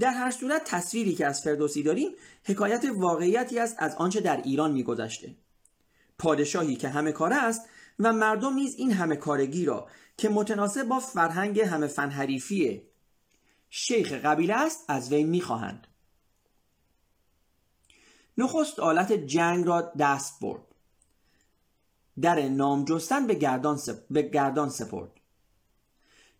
در 0.00 0.10
هر 0.10 0.30
صورت 0.30 0.64
تصویری 0.64 1.14
که 1.14 1.26
از 1.26 1.42
فردوسی 1.42 1.82
داریم 1.82 2.10
حکایت 2.44 2.84
واقعیتی 2.94 3.58
است 3.58 3.76
از 3.78 3.94
آنچه 3.94 4.20
در 4.20 4.36
ایران 4.36 4.72
میگذشته. 4.72 5.34
پادشاهی 6.18 6.76
که 6.76 6.88
همه 6.88 7.12
کاره 7.12 7.36
است 7.36 7.68
و 7.98 8.12
مردم 8.12 8.54
نیز 8.54 8.74
این 8.74 8.92
همه 8.92 9.16
کارگی 9.16 9.64
را 9.64 9.88
که 10.16 10.28
متناسب 10.28 10.82
با 10.82 11.00
فرهنگ 11.00 11.60
همه 11.60 11.86
فنحریفی 11.86 12.82
شیخ 13.70 14.12
قبیله 14.12 14.54
است 14.54 14.84
از 14.88 15.12
وی 15.12 15.24
می‌خواهند. 15.24 15.86
نخست 18.38 18.80
آلت 18.80 19.12
جنگ 19.12 19.66
را 19.66 19.92
دست 19.98 20.40
برد. 20.40 20.62
در 22.20 22.48
نام 22.48 22.84
جستن 22.84 23.26
به 23.26 23.34
گردان, 23.34 23.76
سپ... 23.76 23.98
به 24.10 24.22
گردان 24.22 24.68
سپرد. 24.68 25.10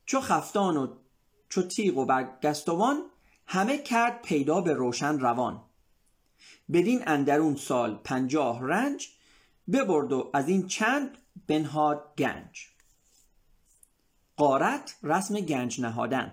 چو 0.07 0.21
خفتان 0.21 0.77
و 0.77 0.97
چو 1.49 1.63
تیغ 1.63 1.97
و 1.99 2.05
برگستوان 2.05 3.10
همه 3.53 3.79
کرد 3.79 4.23
پیدا 4.23 4.61
به 4.61 4.75
روشن 4.75 5.19
روان. 5.19 5.65
بدین 6.73 7.03
اندرون 7.07 7.57
سال 7.57 8.01
پنجاه 8.05 8.63
رنج 8.63 9.09
ببرد 9.73 10.13
و 10.13 10.31
از 10.35 10.49
این 10.49 10.67
چند 10.67 11.19
بنهاد 11.47 12.15
گنج. 12.19 12.69
قارت 14.37 14.97
رسم 15.03 15.41
گنج 15.41 15.81
نهادن. 15.81 16.33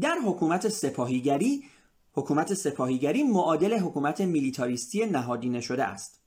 در 0.00 0.16
حکومت 0.24 0.68
سپاهیگری 0.68 1.64
حکومت 2.12 2.54
سپاهیگری 2.54 3.22
معادل 3.22 3.78
حکومت 3.78 4.20
میلیتاریستی 4.20 5.06
نهادینه 5.06 5.60
شده 5.60 5.84
است. 5.84 6.19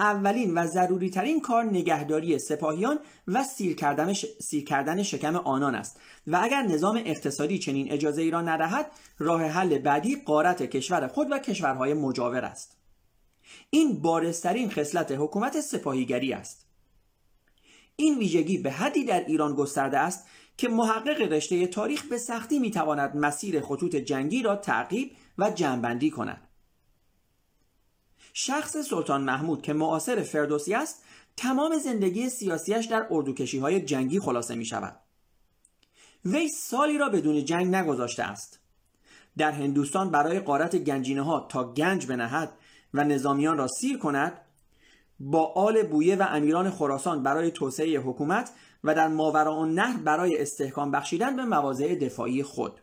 اولین 0.00 0.58
و 0.58 0.66
ضروری 0.66 1.10
ترین 1.10 1.40
کار 1.40 1.64
نگهداری 1.64 2.38
سپاهیان 2.38 2.98
و 3.28 3.44
سیر 3.44 3.76
کردن, 3.76 4.12
سیر 4.40 4.64
کردن 4.64 5.02
شکم 5.02 5.36
آنان 5.36 5.74
است. 5.74 6.00
و 6.26 6.38
اگر 6.42 6.62
نظام 6.62 7.02
اقتصادی 7.04 7.58
چنین 7.58 7.92
اجازه 7.92 8.22
ای 8.22 8.30
را 8.30 8.40
ندهد 8.40 8.90
راه 9.18 9.42
حل 9.42 9.78
بعدی 9.78 10.16
قارت 10.16 10.62
کشور 10.62 11.08
خود 11.08 11.26
و 11.30 11.38
کشورهای 11.38 11.94
مجاور 11.94 12.44
است. 12.44 12.76
این 13.70 14.02
بارسترین 14.02 14.70
خصلت 14.70 15.12
حکومت 15.12 15.60
سپاهیگری 15.60 16.32
است. 16.32 16.66
این 17.96 18.18
ویژگی 18.18 18.58
به 18.58 18.70
حدی 18.70 19.04
در 19.04 19.24
ایران 19.24 19.54
گسترده 19.54 19.98
است 19.98 20.26
که 20.56 20.68
محقق 20.68 21.32
رشته 21.32 21.66
تاریخ 21.66 22.06
به 22.06 22.18
سختی 22.18 22.58
می‌تواند 22.58 23.16
مسیر 23.16 23.60
خطوط 23.60 23.96
جنگی 23.96 24.42
را 24.42 24.56
تعقیب 24.56 25.12
و 25.38 25.50
جمعبندی 25.50 26.10
کند. 26.10 26.47
شخص 28.32 28.76
سلطان 28.76 29.22
محمود 29.22 29.62
که 29.62 29.72
معاصر 29.72 30.22
فردوسی 30.22 30.74
است 30.74 31.02
تمام 31.36 31.78
زندگی 31.78 32.28
سیاسیش 32.28 32.86
در 32.86 33.06
اردوکشی 33.10 33.58
های 33.58 33.80
جنگی 33.80 34.20
خلاصه 34.20 34.54
می 34.54 34.64
شود 34.64 35.00
وی 36.24 36.48
سالی 36.48 36.98
را 36.98 37.08
بدون 37.08 37.44
جنگ 37.44 37.74
نگذاشته 37.74 38.22
است. 38.22 38.60
در 39.36 39.52
هندوستان 39.52 40.10
برای 40.10 40.40
قارت 40.40 40.76
گنجینه 40.76 41.22
ها 41.22 41.46
تا 41.50 41.72
گنج 41.72 42.06
بنهد 42.06 42.52
و 42.94 43.04
نظامیان 43.04 43.58
را 43.58 43.66
سیر 43.66 43.98
کند 43.98 44.40
با 45.20 45.52
آل 45.52 45.82
بویه 45.82 46.16
و 46.16 46.26
امیران 46.28 46.70
خراسان 46.70 47.22
برای 47.22 47.50
توسعه 47.50 48.00
حکومت 48.00 48.50
و 48.84 48.94
در 48.94 49.08
ماورا 49.08 49.64
نهر 49.64 49.96
برای 49.96 50.42
استحکام 50.42 50.90
بخشیدن 50.90 51.36
به 51.36 51.44
مواضع 51.44 51.94
دفاعی 51.94 52.42
خود. 52.42 52.80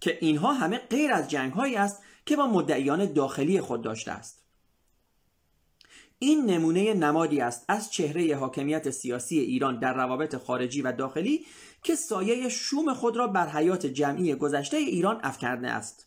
که 0.00 0.18
اینها 0.20 0.52
همه 0.52 0.78
غیر 0.78 1.12
از 1.12 1.30
جنگ 1.30 1.52
است 1.76 2.02
که 2.26 2.36
با 2.36 2.46
مدعیان 2.46 3.12
داخلی 3.12 3.60
خود 3.60 3.82
داشته 3.82 4.10
است. 4.12 4.42
این 6.18 6.46
نمونه 6.46 6.94
نمادی 6.94 7.40
است 7.40 7.64
از 7.68 7.90
چهره 7.90 8.36
حاکمیت 8.36 8.90
سیاسی 8.90 9.38
ایران 9.38 9.78
در 9.78 9.94
روابط 9.94 10.36
خارجی 10.36 10.82
و 10.82 10.92
داخلی 10.92 11.46
که 11.82 11.94
سایه 11.94 12.48
شوم 12.48 12.94
خود 12.94 13.16
را 13.16 13.26
بر 13.26 13.48
حیات 13.48 13.86
جمعی 13.86 14.34
گذشته 14.34 14.76
ایران 14.76 15.20
افکنده 15.22 15.70
است. 15.70 16.06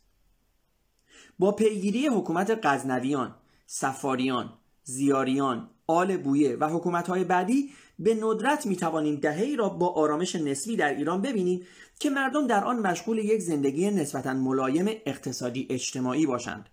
با 1.39 1.51
پیگیری 1.51 2.07
حکومت 2.07 2.59
غزنویان، 2.63 3.35
سفاریان، 3.65 4.53
زیاریان، 4.83 5.69
آل 5.87 6.17
بویه 6.17 6.55
و 6.55 6.65
حکومت‌های 6.65 7.23
بعدی 7.23 7.69
به 7.99 8.15
ندرت 8.15 8.65
می 8.65 8.75
توانیم 8.75 9.15
دهه 9.15 9.55
را 9.57 9.69
با 9.69 9.87
آرامش 9.87 10.35
نسبی 10.35 10.75
در 10.75 10.95
ایران 10.95 11.21
ببینیم 11.21 11.65
که 11.99 12.09
مردم 12.09 12.47
در 12.47 12.63
آن 12.63 12.79
مشغول 12.79 13.17
یک 13.17 13.41
زندگی 13.41 13.91
نسبتا 13.91 14.33
ملایم 14.33 14.85
اقتصادی 15.05 15.67
اجتماعی 15.69 16.25
باشند. 16.25 16.69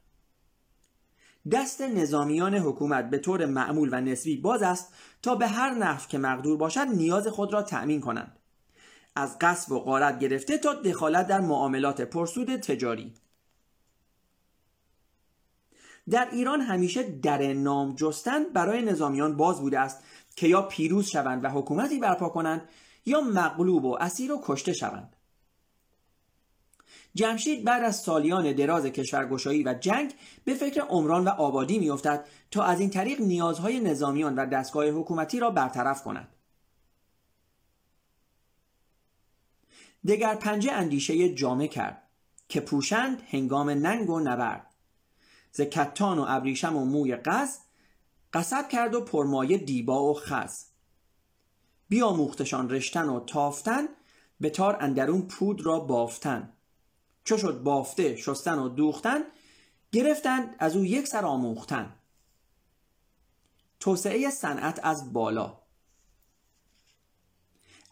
دست 1.53 1.81
نظامیان 1.81 2.55
حکومت 2.55 3.11
به 3.11 3.19
طور 3.19 3.47
معمول 3.47 3.89
و 3.93 4.01
نسبی 4.01 4.37
باز 4.37 4.63
است 4.63 4.95
تا 5.23 5.35
به 5.35 5.47
هر 5.47 5.75
نحو 5.75 6.09
که 6.09 6.19
مقدور 6.19 6.57
باشد 6.57 6.81
نیاز 6.81 7.29
خود 7.29 7.53
را 7.53 7.63
تأمین 7.63 8.01
کنند. 8.01 8.39
از 9.17 9.37
قصب 9.41 9.73
و 9.73 9.79
غارت 9.79 10.19
گرفته 10.19 10.59
تا 10.59 10.75
دخالت 10.75 11.27
در 11.27 11.41
معاملات 11.41 12.01
پرسود 12.01 12.57
تجاری. 12.57 13.15
در 16.11 16.29
ایران 16.33 16.61
همیشه 16.61 17.03
در 17.03 17.53
نام 17.53 17.95
جستن 17.95 18.45
برای 18.45 18.83
نظامیان 18.83 19.37
باز 19.37 19.61
بوده 19.61 19.81
است 19.81 20.03
که 20.37 20.49
یا 20.49 20.63
پیروز 20.63 21.07
شوند 21.07 21.45
و 21.45 21.49
حکومتی 21.49 21.99
برپا 21.99 22.29
کنند 22.29 22.69
یا 23.07 23.21
مغلوب 23.21 23.85
و 23.85 23.97
اسیر 24.01 24.33
و 24.33 24.41
کشته 24.45 24.73
شوند 24.73 25.16
جمشید 27.17 27.65
بعد 27.65 27.85
از 27.85 27.97
سالیان 28.01 28.53
دراز 28.53 28.87
کشورگشایی 28.87 29.63
و 29.63 29.75
جنگ 29.75 30.15
به 30.45 30.55
فکر 30.55 30.81
عمران 30.81 31.25
و 31.25 31.29
آبادی 31.29 31.79
میافتد 31.79 32.27
تا 32.51 32.63
از 32.63 32.81
این 32.81 32.91
طریق 32.91 33.21
نیازهای 33.21 33.81
نظامیان 33.81 34.35
و 34.35 34.47
دستگاه 34.47 34.87
حکومتی 34.87 35.41
را 35.41 35.51
برطرف 35.51 36.03
کند. 36.03 36.29
دگر 40.07 40.35
پنجه 40.35 40.73
اندیشه 40.73 41.35
جامع 41.35 41.67
کرد 41.67 42.03
که 42.49 42.61
پوشند 42.61 43.23
هنگام 43.31 43.71
ننگ 43.71 44.11
و 44.11 44.21
نبرد. 44.21 44.67
ز 45.53 45.61
کتان 45.61 46.19
و 46.19 46.25
ابریشم 46.29 46.77
و 46.77 46.85
موی 46.85 47.17
قز 47.17 47.59
قصب 48.33 48.69
کرد 48.69 48.95
و 48.95 49.01
پرمایه 49.01 49.59
دیبا 49.59 50.11
و 50.11 50.15
خز. 50.15 50.65
بیاموختشان 51.89 52.71
رشتن 52.71 53.09
و 53.09 53.21
تافتن 53.21 53.89
به 54.41 54.51
تار 54.51 54.77
اندرون 54.81 55.23
پود 55.23 55.67
را 55.67 55.81
بافتن. 55.81 56.56
چو 57.27 57.39
شد 57.39 57.63
بافته 57.63 58.17
شستن 58.17 58.59
و 58.59 58.69
دوختن 58.69 59.21
گرفتند 59.93 60.55
از 60.59 60.77
او 60.77 60.85
یک 60.85 61.07
سر 61.07 61.25
آموختن. 61.25 61.95
توسعه 63.81 64.31
صنعت 64.31 64.81
از 64.83 65.13
بالا. 65.13 65.59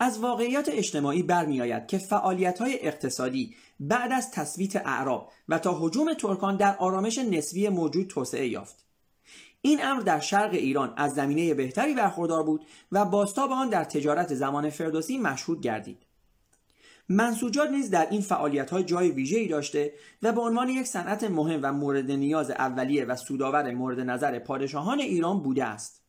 از 0.00 0.19
واقعیات 0.19 0.69
اجتماعی 0.69 1.23
برمیآید 1.23 1.87
که 1.87 1.99
فعالیت 1.99 2.59
های 2.59 2.87
اقتصادی 2.87 3.55
بعد 3.81 4.12
از 4.12 4.31
تثبیت 4.31 4.76
اعراب 4.76 5.33
و 5.49 5.59
تا 5.59 5.79
حجوم 5.81 6.14
ترکان 6.14 6.57
در 6.57 6.76
آرامش 6.76 7.19
نسبی 7.19 7.69
موجود 7.69 8.07
توسعه 8.07 8.49
یافت. 8.49 8.85
این 9.62 9.85
امر 9.85 10.00
در 10.00 10.21
شرق 10.21 10.53
ایران 10.53 10.95
از 10.97 11.14
زمینه 11.14 11.55
بهتری 11.55 11.95
برخوردار 11.95 12.43
بود 12.43 12.67
و 12.93 13.05
باستاب 13.05 13.53
آن 13.53 13.69
در 13.69 13.85
تجارت 13.85 14.35
زمان 14.35 14.71
فردوسی 14.71 15.19
مشهود 15.19 15.61
گردید. 15.61 16.03
منسوجات 17.08 17.70
نیز 17.70 17.90
در 17.90 18.08
این 18.11 18.20
فعالیت 18.20 18.70
های 18.70 18.84
جای 18.84 19.11
ویژه‌ای 19.11 19.49
داشته 19.49 19.92
و 20.23 20.32
به 20.32 20.40
عنوان 20.40 20.68
یک 20.68 20.87
صنعت 20.87 21.25
مهم 21.25 21.61
و 21.62 21.73
مورد 21.73 22.11
نیاز 22.11 22.50
اولیه 22.50 23.04
و 23.04 23.16
سودآور 23.16 23.75
مورد 23.75 24.00
نظر 24.00 24.38
پادشاهان 24.38 25.00
ایران 25.00 25.42
بوده 25.42 25.64
است. 25.64 26.02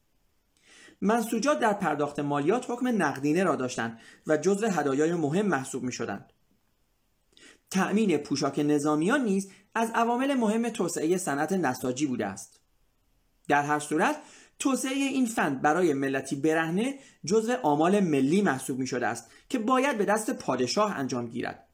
منسوجات 1.01 1.59
در 1.59 1.73
پرداخت 1.73 2.19
مالیات 2.19 2.65
حکم 2.69 3.03
نقدینه 3.03 3.43
را 3.43 3.55
داشتند 3.55 3.99
و 4.27 4.37
جزو 4.37 4.67
هدایای 4.67 5.13
مهم 5.13 5.45
محسوب 5.45 5.83
می 5.83 5.91
شدند. 5.91 6.33
تأمین 7.71 8.17
پوشاک 8.17 8.59
نظامیان 8.59 9.23
نیز 9.23 9.51
از 9.75 9.91
عوامل 9.95 10.33
مهم 10.33 10.69
توسعه 10.69 11.17
صنعت 11.17 11.53
نساجی 11.53 12.05
بوده 12.05 12.25
است. 12.25 12.59
در 13.47 13.63
هر 13.63 13.79
صورت 13.79 14.15
توسعه 14.59 14.93
این 14.93 15.25
فن 15.25 15.55
برای 15.55 15.93
ملتی 15.93 16.35
برهنه 16.35 16.99
جزء 17.25 17.55
آمال 17.63 17.99
ملی 17.99 18.41
محسوب 18.41 18.79
می 18.79 18.87
شده 18.87 19.07
است 19.07 19.31
که 19.49 19.59
باید 19.59 19.97
به 19.97 20.05
دست 20.05 20.31
پادشاه 20.31 20.95
انجام 20.95 21.27
گیرد. 21.27 21.67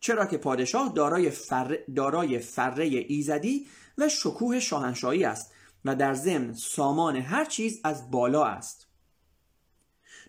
چرا 0.00 0.26
که 0.26 0.38
پادشاه 0.38 0.92
دارای, 0.94 1.30
فر... 1.30 1.78
دارای 1.96 2.38
فره 2.38 2.84
ایزدی 2.84 3.66
و 3.98 4.08
شکوه 4.08 4.60
شاهنشاهی 4.60 5.24
است 5.24 5.52
و 5.84 5.96
در 5.96 6.14
ضمن 6.14 6.52
سامان 6.52 7.16
هر 7.16 7.44
چیز 7.44 7.80
از 7.84 8.10
بالا 8.10 8.44
است. 8.44 8.86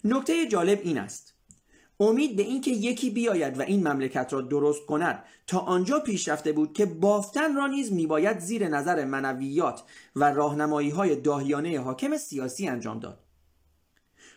نکته 0.04 0.48
جالب 0.48 0.80
این 0.84 0.98
است 0.98 1.35
امید 2.00 2.36
به 2.36 2.44
اینکه 2.44 2.72
یکی 2.72 3.10
بیاید 3.10 3.60
و 3.60 3.62
این 3.62 3.88
مملکت 3.88 4.34
را 4.34 4.42
درست 4.42 4.86
کند. 4.86 5.24
تا 5.48 5.60
آنجا 5.60 6.00
پیش 6.00 6.28
رفته 6.28 6.52
بود 6.52 6.74
که 6.74 6.86
بافتن 6.86 7.56
را 7.56 7.68
نیز 7.68 7.94
میباید 7.94 8.40
زیر 8.40 8.68
نظر 8.68 9.06
منویات 9.06 9.84
و 10.16 10.32
راهنمایی 10.32 10.90
های 10.90 11.16
داهیانه 11.16 11.80
حاکم 11.80 12.18
سیاسی 12.18 12.68
انجام 12.68 13.00
داد. 13.00 13.20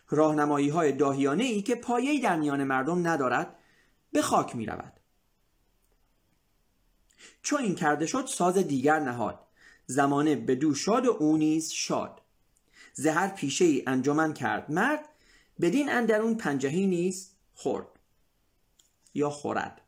راهنمایی 0.08 0.68
های 0.68 0.92
داهیانه 0.92 1.44
ای 1.44 1.62
که 1.62 1.74
پایه‌ای 1.74 2.20
در 2.20 2.36
میان 2.36 2.64
مردم 2.64 3.08
ندارد 3.08 3.54
به 4.12 4.22
خاک 4.22 4.56
می 4.56 4.66
رود. 4.66 4.92
چون 7.42 7.62
این 7.62 7.74
کرده 7.74 8.06
شد 8.06 8.26
ساز 8.26 8.58
دیگر 8.58 9.00
نهاد. 9.00 9.40
زمانه 9.86 10.36
بدو 10.36 10.74
شاد 10.74 11.06
و 11.06 11.10
او 11.10 11.36
نیز 11.36 11.70
شاد. 11.70 12.20
زهر 12.92 13.28
پیشه 13.28 13.64
ای 13.64 13.82
انجمن 13.86 14.32
کرد. 14.32 14.70
مرد 14.70 15.08
بدین 15.60 15.88
اندرون 15.90 16.34
پنجهی 16.34 16.86
نیز 16.86 17.37
خورد 17.58 17.86
یا 19.14 19.30
خورد. 19.30 19.80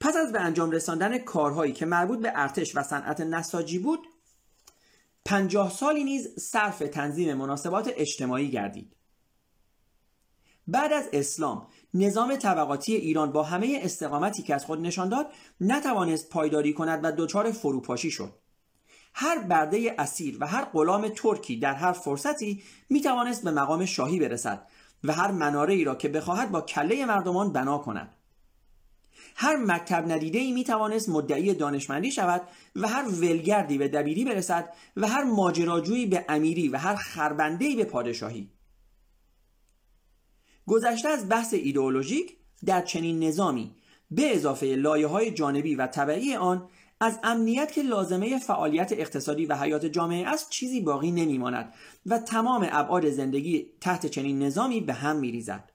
پس 0.00 0.16
از 0.16 0.32
به 0.32 0.40
انجام 0.40 0.70
رساندن 0.70 1.18
کارهایی 1.18 1.72
که 1.72 1.86
مربوط 1.86 2.18
به 2.18 2.32
ارتش 2.34 2.76
و 2.76 2.82
صنعت 2.82 3.20
نساجی 3.20 3.78
بود 3.78 4.06
پنجاه 5.24 5.70
سالی 5.70 6.04
نیز 6.04 6.38
صرف 6.38 6.78
تنظیم 6.78 7.34
مناسبات 7.34 7.92
اجتماعی 7.96 8.50
گردید. 8.50 8.96
بعد 10.66 10.92
از 10.92 11.08
اسلام 11.12 11.66
نظام 11.94 12.36
طبقاتی 12.36 12.94
ایران 12.94 13.32
با 13.32 13.42
همه 13.42 13.80
استقامتی 13.82 14.42
که 14.42 14.54
از 14.54 14.64
خود 14.64 14.80
نشان 14.80 15.08
داد 15.08 15.32
نتوانست 15.60 16.28
پایداری 16.28 16.72
کند 16.72 17.00
و 17.04 17.12
دچار 17.12 17.52
فروپاشی 17.52 18.10
شد. 18.10 18.34
هر 19.14 19.38
برده 19.38 19.94
اسیر 19.98 20.38
و 20.40 20.46
هر 20.46 20.64
غلام 20.64 21.08
ترکی 21.08 21.58
در 21.58 21.74
هر 21.74 21.92
فرصتی 21.92 22.62
می 22.90 23.00
توانست 23.00 23.44
به 23.44 23.50
مقام 23.50 23.84
شاهی 23.84 24.20
برسد 24.20 24.66
و 25.04 25.12
هر 25.12 25.30
مناره 25.30 25.74
ای 25.74 25.84
را 25.84 25.94
که 25.94 26.08
بخواهد 26.08 26.50
با 26.50 26.60
کله 26.60 27.06
مردمان 27.06 27.52
بنا 27.52 27.78
کند. 27.78 28.14
هر 29.36 29.56
مکتب 29.56 30.12
ندیده 30.12 30.38
ای 30.38 30.52
می 30.52 30.64
توانست 30.64 31.08
مدعی 31.08 31.54
دانشمندی 31.54 32.10
شود 32.10 32.42
و 32.76 32.88
هر 32.88 33.08
ولگردی 33.08 33.78
به 33.78 33.88
دبیری 33.88 34.24
برسد 34.24 34.74
و 34.96 35.08
هر 35.08 35.24
ماجراجویی 35.24 36.06
به 36.06 36.24
امیری 36.28 36.68
و 36.68 36.76
هر 36.76 36.94
خربنده 36.94 37.64
ای 37.64 37.76
به 37.76 37.84
پادشاهی. 37.84 38.50
گذشته 40.66 41.08
از 41.08 41.28
بحث 41.28 41.54
ایدئولوژیک 41.54 42.36
در 42.66 42.82
چنین 42.82 43.24
نظامی 43.24 43.74
به 44.10 44.34
اضافه 44.34 44.66
لایه 44.66 45.06
های 45.06 45.30
جانبی 45.30 45.74
و 45.74 45.86
طبعی 45.86 46.34
آن 46.34 46.68
از 47.00 47.18
امنیت 47.22 47.72
که 47.72 47.82
لازمه 47.82 48.38
فعالیت 48.38 48.92
اقتصادی 48.92 49.46
و 49.46 49.56
حیات 49.56 49.86
جامعه 49.86 50.28
است 50.28 50.50
چیزی 50.50 50.80
باقی 50.80 51.10
نمیماند 51.10 51.74
و 52.06 52.18
تمام 52.18 52.68
ابعاد 52.72 53.10
زندگی 53.10 53.66
تحت 53.80 54.06
چنین 54.06 54.42
نظامی 54.42 54.80
به 54.80 54.92
هم 54.92 55.16
میریزد. 55.16 55.72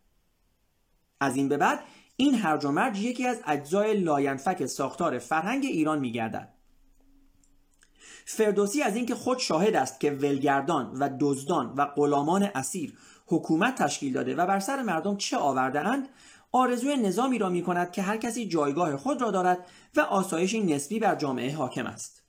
از 1.19 1.35
این 1.35 1.49
به 1.49 1.57
بعد 1.57 1.79
این 2.17 2.35
هرج 2.35 2.65
و 2.65 2.71
مرج 2.71 2.99
یکی 2.99 3.27
از 3.27 3.41
اجزای 3.45 3.99
لاینفک 3.99 4.65
ساختار 4.65 5.19
فرهنگ 5.19 5.65
ایران 5.65 5.99
میگردد. 5.99 6.53
فردوسی 8.25 8.81
از 8.81 8.95
اینکه 8.95 9.15
خود 9.15 9.39
شاهد 9.39 9.75
است 9.75 9.99
که 9.99 10.11
ولگردان 10.11 10.91
و 10.99 11.09
دزدان 11.19 11.73
و 11.77 11.85
غلامان 11.85 12.49
اسیر 12.55 12.93
حکومت 13.27 13.75
تشکیل 13.75 14.13
داده 14.13 14.35
و 14.35 14.45
بر 14.45 14.59
سر 14.59 14.81
مردم 14.81 15.17
چه 15.17 15.37
آورده 15.37 15.79
اند 15.79 16.09
آرزوی 16.55 16.97
نظامی 16.97 17.37
را 17.37 17.49
می 17.49 17.63
کند 17.63 17.91
که 17.91 18.01
هر 18.01 18.17
کسی 18.17 18.47
جایگاه 18.47 18.97
خود 18.97 19.21
را 19.21 19.31
دارد 19.31 19.65
و 19.95 19.99
آسایشی 19.99 20.63
نسبی 20.63 20.99
بر 20.99 21.15
جامعه 21.15 21.55
حاکم 21.55 21.85
است. 21.85 22.23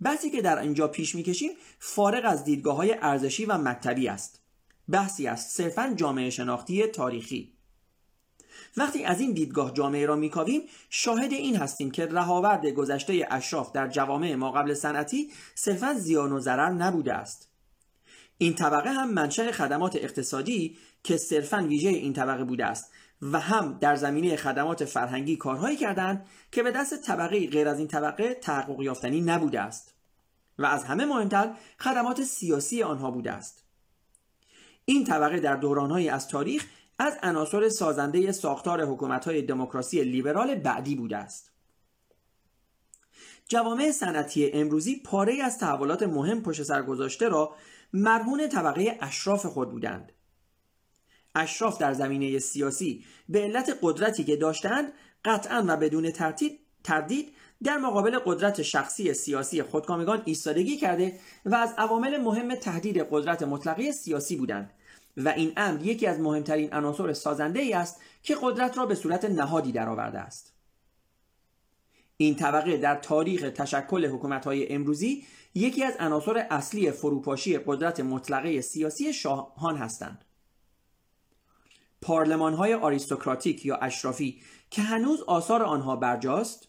بحثی 0.00 0.30
که 0.30 0.42
در 0.42 0.58
اینجا 0.58 0.88
پیش 0.88 1.14
می‌کشیم 1.14 1.50
فارغ 1.78 2.22
از 2.24 2.44
دیدگاه 2.44 2.76
های 2.76 2.96
ارزشی 3.02 3.44
و 3.44 3.58
مکتبی 3.58 4.08
است. 4.08 4.40
بحثی 4.88 5.26
است 5.26 5.56
صرفا 5.56 5.94
جامعه 5.96 6.30
شناختی 6.30 6.86
تاریخی. 6.86 7.52
وقتی 8.76 9.04
از 9.04 9.20
این 9.20 9.32
دیدگاه 9.32 9.74
جامعه 9.74 10.06
را 10.06 10.16
میکاویم 10.16 10.62
شاهد 10.90 11.32
این 11.32 11.56
هستیم 11.56 11.90
که 11.90 12.06
رهاورد 12.06 12.66
گذشته 12.66 13.26
اشراف 13.30 13.72
در 13.72 13.88
جوامع 13.88 14.34
ما 14.34 14.52
قبل 14.52 14.74
صنعتی 14.74 15.30
صرفا 15.54 15.94
زیان 15.94 16.32
و 16.32 16.40
ضرر 16.40 16.70
نبوده 16.70 17.14
است. 17.14 17.50
این 18.38 18.54
طبقه 18.54 18.90
هم 18.90 19.10
منشأ 19.10 19.52
خدمات 19.52 19.96
اقتصادی 19.96 20.76
که 21.02 21.16
صرفا 21.16 21.66
ویژه 21.68 21.88
این 21.88 22.12
طبقه 22.12 22.44
بوده 22.44 22.66
است 22.66 22.92
و 23.22 23.40
هم 23.40 23.78
در 23.80 23.96
زمینه 23.96 24.36
خدمات 24.36 24.84
فرهنگی 24.84 25.36
کارهایی 25.36 25.76
کردند 25.76 26.26
که 26.52 26.62
به 26.62 26.70
دست 26.70 27.02
طبقه 27.02 27.46
غیر 27.46 27.68
از 27.68 27.78
این 27.78 27.88
طبقه 27.88 28.34
تحقق 28.34 28.80
یافتنی 28.80 29.20
نبوده 29.20 29.60
است 29.60 29.94
و 30.58 30.66
از 30.66 30.84
همه 30.84 31.04
مهمتر 31.04 31.54
خدمات 31.78 32.22
سیاسی 32.22 32.82
آنها 32.82 33.10
بوده 33.10 33.32
است. 33.32 33.64
این 34.84 35.04
طبقه 35.04 35.40
در 35.40 35.56
دورانهایی 35.56 36.08
از 36.08 36.28
تاریخ 36.28 36.66
از 36.98 37.18
عناصر 37.22 37.68
سازنده 37.68 38.32
ساختار 38.32 38.84
حکومت‌های 38.84 39.42
دموکراسی 39.42 40.04
لیبرال 40.04 40.54
بعدی 40.54 40.94
بوده 40.94 41.16
است. 41.16 41.50
جوامع 43.48 43.90
صنعتی 43.90 44.50
امروزی 44.52 44.96
پاره 44.96 45.42
از 45.42 45.58
تحولات 45.58 46.02
مهم 46.02 46.42
پشت 46.42 46.62
سر 46.62 46.82
گذاشته 46.82 47.28
را 47.28 47.54
مرهون 47.92 48.48
طبقه 48.48 48.98
اشراف 49.00 49.46
خود 49.46 49.70
بودند. 49.70 50.12
اشراف 51.34 51.78
در 51.78 51.92
زمینه 51.92 52.38
سیاسی 52.38 53.04
به 53.28 53.42
علت 53.42 53.78
قدرتی 53.82 54.24
که 54.24 54.36
داشتند 54.36 54.92
قطعا 55.24 55.64
و 55.68 55.76
بدون 55.76 56.10
تردید 56.84 57.32
در 57.64 57.78
مقابل 57.78 58.18
قدرت 58.18 58.62
شخصی 58.62 59.14
سیاسی 59.14 59.62
خودکامگان 59.62 60.22
ایستادگی 60.24 60.76
کرده 60.76 61.18
و 61.44 61.54
از 61.54 61.74
عوامل 61.78 62.16
مهم 62.16 62.54
تهدید 62.54 62.98
قدرت 63.10 63.42
مطلقه 63.42 63.92
سیاسی 63.92 64.36
بودند. 64.36 64.70
و 65.16 65.28
این 65.28 65.52
امر 65.56 65.82
یکی 65.82 66.06
از 66.06 66.20
مهمترین 66.20 66.74
عناصر 66.74 67.12
سازنده 67.12 67.60
ای 67.60 67.72
است 67.72 68.00
که 68.22 68.36
قدرت 68.42 68.78
را 68.78 68.86
به 68.86 68.94
صورت 68.94 69.24
نهادی 69.24 69.72
درآورده 69.72 70.18
است. 70.18 70.54
این 72.16 72.36
طبقه 72.36 72.76
در 72.76 72.96
تاریخ 72.96 73.50
تشکل 73.54 74.06
حکومت‌های 74.06 74.72
امروزی 74.72 75.24
یکی 75.54 75.84
از 75.84 75.96
عناصر 76.00 76.46
اصلی 76.50 76.90
فروپاشی 76.90 77.58
قدرت 77.58 78.00
مطلقه 78.00 78.60
سیاسی 78.60 79.12
شاهان 79.12 79.76
هستند. 79.76 80.24
پارلمان 82.02 82.54
های 82.54 82.74
آریستوکراتیک 82.74 83.66
یا 83.66 83.76
اشرافی 83.76 84.42
که 84.70 84.82
هنوز 84.82 85.22
آثار 85.22 85.62
آنها 85.62 85.96
برجاست 85.96 86.68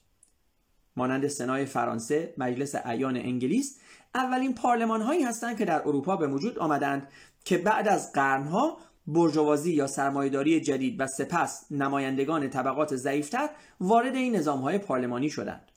مانند 0.95 1.27
سنای 1.27 1.65
فرانسه، 1.65 2.33
مجلس 2.37 2.75
ایان 2.75 3.15
انگلیس 3.15 3.79
اولین 4.15 4.55
پارلمان 4.55 5.01
هایی 5.01 5.23
هستند 5.23 5.57
که 5.57 5.65
در 5.65 5.81
اروپا 5.87 6.15
به 6.15 6.27
وجود 6.27 6.59
آمدند 6.59 7.07
که 7.45 7.57
بعد 7.57 7.87
از 7.87 8.13
قرنها 8.13 8.77
برجوازی 9.07 9.73
یا 9.73 9.87
سرمایهداری 9.87 10.61
جدید 10.61 11.01
و 11.01 11.07
سپس 11.07 11.71
نمایندگان 11.71 12.49
طبقات 12.49 12.95
ضعیفتر 12.95 13.49
وارد 13.79 14.15
این 14.15 14.35
نظام 14.35 14.61
های 14.61 14.77
پارلمانی 14.77 15.29
شدند. 15.29 15.70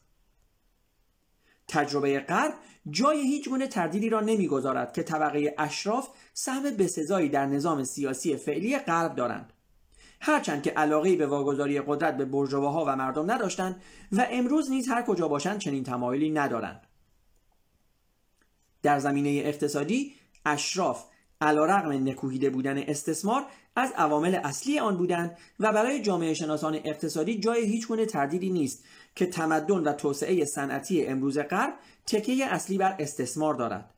تجربه 1.68 2.20
غرب 2.20 2.54
جای 2.90 3.20
هیچ 3.20 3.48
گونه 3.48 3.66
تردیدی 3.66 4.10
را 4.10 4.20
نمی‌گذارد 4.20 4.92
که 4.92 5.02
طبقه 5.02 5.54
اشراف 5.58 6.08
سهم 6.34 6.62
بسزایی 6.62 7.28
در 7.28 7.46
نظام 7.46 7.84
سیاسی 7.84 8.36
فعلی 8.36 8.78
غرب 8.78 9.14
دارند. 9.14 9.52
هرچند 10.20 10.62
که 10.62 10.70
علاقه 10.70 11.16
به 11.16 11.26
واگذاری 11.26 11.80
قدرت 11.80 12.16
به 12.16 12.24
برجواها 12.24 12.84
و 12.84 12.96
مردم 12.96 13.30
نداشتند 13.30 13.82
و 14.12 14.26
امروز 14.30 14.70
نیز 14.70 14.88
هر 14.88 15.02
کجا 15.02 15.28
باشند 15.28 15.58
چنین 15.58 15.84
تمایلی 15.84 16.30
ندارند. 16.30 16.86
در 18.82 18.98
زمینه 18.98 19.42
اقتصادی 19.44 20.14
اشراف 20.46 21.04
علیرغم 21.40 21.92
نکوهیده 22.08 22.50
بودن 22.50 22.78
استثمار 22.78 23.46
از 23.76 23.92
عوامل 23.96 24.34
اصلی 24.34 24.78
آن 24.78 24.96
بودند 24.96 25.38
و 25.60 25.72
برای 25.72 26.02
جامعه 26.02 26.34
شناسان 26.34 26.74
اقتصادی 26.74 27.38
جای 27.38 27.64
هیچ 27.64 27.88
گونه 27.88 28.06
تردیدی 28.06 28.50
نیست 28.50 28.84
که 29.14 29.26
تمدن 29.26 29.78
و 29.78 29.92
توسعه 29.92 30.44
صنعتی 30.44 31.06
امروز 31.06 31.38
غرب 31.38 31.74
تکیه 32.06 32.46
اصلی 32.46 32.78
بر 32.78 32.96
استثمار 32.98 33.54
دارد 33.54 33.94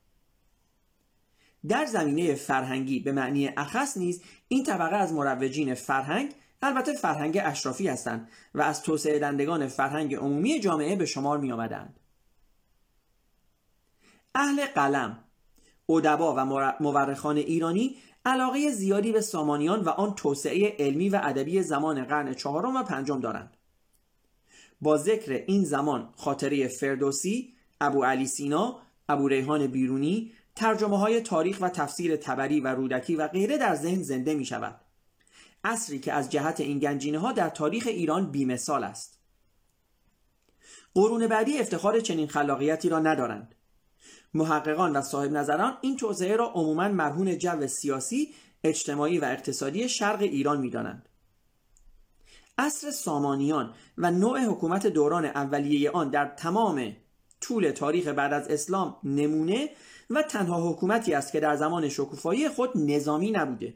در 1.69 1.85
زمینه 1.85 2.35
فرهنگی 2.35 3.01
به 3.01 3.13
معنی 3.13 3.51
اخص 3.57 3.97
نیز 3.97 4.23
این 4.49 4.65
طبقه 4.65 4.97
از 4.97 5.13
مروجین 5.13 5.75
فرهنگ 5.75 6.35
البته 6.63 6.93
فرهنگ 6.93 7.41
اشرافی 7.45 7.89
هستند 7.89 8.29
و 8.55 8.63
از 8.63 8.83
توسعه 8.83 9.19
دندگان 9.19 9.69
فرهنگ 9.69 10.15
عمومی 10.15 10.61
جامعه 10.61 10.97
به 10.97 11.07
شمار 11.07 11.39
می 11.39 11.53
آمدند. 11.53 12.01
اهل 14.35 14.67
قلم 14.67 15.25
ادبا 15.89 16.35
و 16.37 16.45
مورخان 16.81 17.37
ایرانی 17.37 17.97
علاقه 18.25 18.71
زیادی 18.71 19.13
به 19.13 19.21
سامانیان 19.21 19.81
و 19.81 19.89
آن 19.89 20.15
توسعه 20.15 20.77
علمی 20.79 21.09
و 21.09 21.21
ادبی 21.23 21.63
زمان 21.63 22.05
قرن 22.05 22.35
چهارم 22.35 22.77
و 22.77 22.83
پنجم 22.83 23.21
دارند 23.21 23.56
با 24.81 24.97
ذکر 24.97 25.33
این 25.47 25.65
زمان 25.65 26.13
خاطره 26.17 26.69
فردوسی 26.69 27.55
ابو 27.81 28.05
علی 28.05 28.27
سینا 28.27 28.79
ابو 29.09 29.29
ریحان 29.29 29.67
بیرونی 29.67 30.33
ترجمه 30.57 30.99
های 30.99 31.21
تاریخ 31.21 31.59
و 31.61 31.69
تفسیر 31.69 32.17
تبری 32.17 32.61
و 32.61 32.69
رودکی 32.69 33.17
و 33.17 33.29
غیره 33.29 33.59
در 33.59 33.75
ذهن 33.75 34.03
زنده 34.03 34.35
می 34.35 34.45
شود 34.45 34.81
اصری 35.65 35.99
که 35.99 36.13
از 36.13 36.31
جهت 36.31 36.61
این 36.61 36.79
گنجینه 36.79 37.19
ها 37.19 37.33
در 37.33 37.49
تاریخ 37.49 37.87
ایران 37.87 38.31
بیمثال 38.31 38.85
است. 38.85 39.21
قرون 40.95 41.27
بعدی 41.27 41.59
افتخار 41.59 42.01
چنین 42.01 42.29
خلاقیتی 42.29 42.89
را 42.89 42.99
ندارند. 42.99 43.55
محققان 44.35 44.97
و 44.97 45.03
صاحب 45.03 45.33
نظران 45.33 45.79
این 45.81 45.97
توسعه 45.97 46.37
را 46.37 46.47
عموما 46.47 46.89
مرهون 46.89 47.39
جو 47.39 47.67
سیاسی 47.67 48.35
اجتماعی 48.65 49.19
و 49.19 49.25
اقتصادی 49.25 49.89
شرق 49.89 50.23
ایران 50.23 50.61
می‌دانند. 50.61 51.09
اصر 52.59 52.91
سامانیان 52.91 53.75
و 53.99 54.11
نوع 54.11 54.41
حکومت 54.41 54.87
دوران 54.87 55.25
اولیه 55.25 55.91
آن 55.91 56.11
در 56.11 56.27
تمام 56.27 56.97
طول 57.41 57.71
تاریخ 57.71 58.09
بعد 58.09 58.33
از 58.33 58.49
اسلام 58.49 58.97
نمونه 59.05 59.71
و 60.11 60.23
تنها 60.23 60.71
حکومتی 60.71 61.15
است 61.15 61.33
که 61.33 61.41
در 61.41 61.57
زمان 61.57 61.89
شکوفایی 61.89 62.49
خود 62.49 62.71
نظامی 62.75 63.31
نبوده 63.31 63.75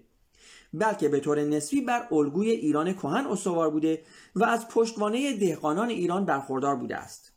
بلکه 0.74 1.08
به 1.08 1.20
طور 1.20 1.44
نسبی 1.44 1.80
بر 1.80 2.08
الگوی 2.12 2.50
ایران 2.50 2.92
کهن 2.92 3.26
استوار 3.26 3.70
بوده 3.70 4.02
و 4.34 4.44
از 4.44 4.68
پشتوانه 4.68 5.36
دهقانان 5.36 5.88
ایران 5.88 6.24
برخوردار 6.24 6.76
بوده 6.76 6.96
است. 6.96 7.32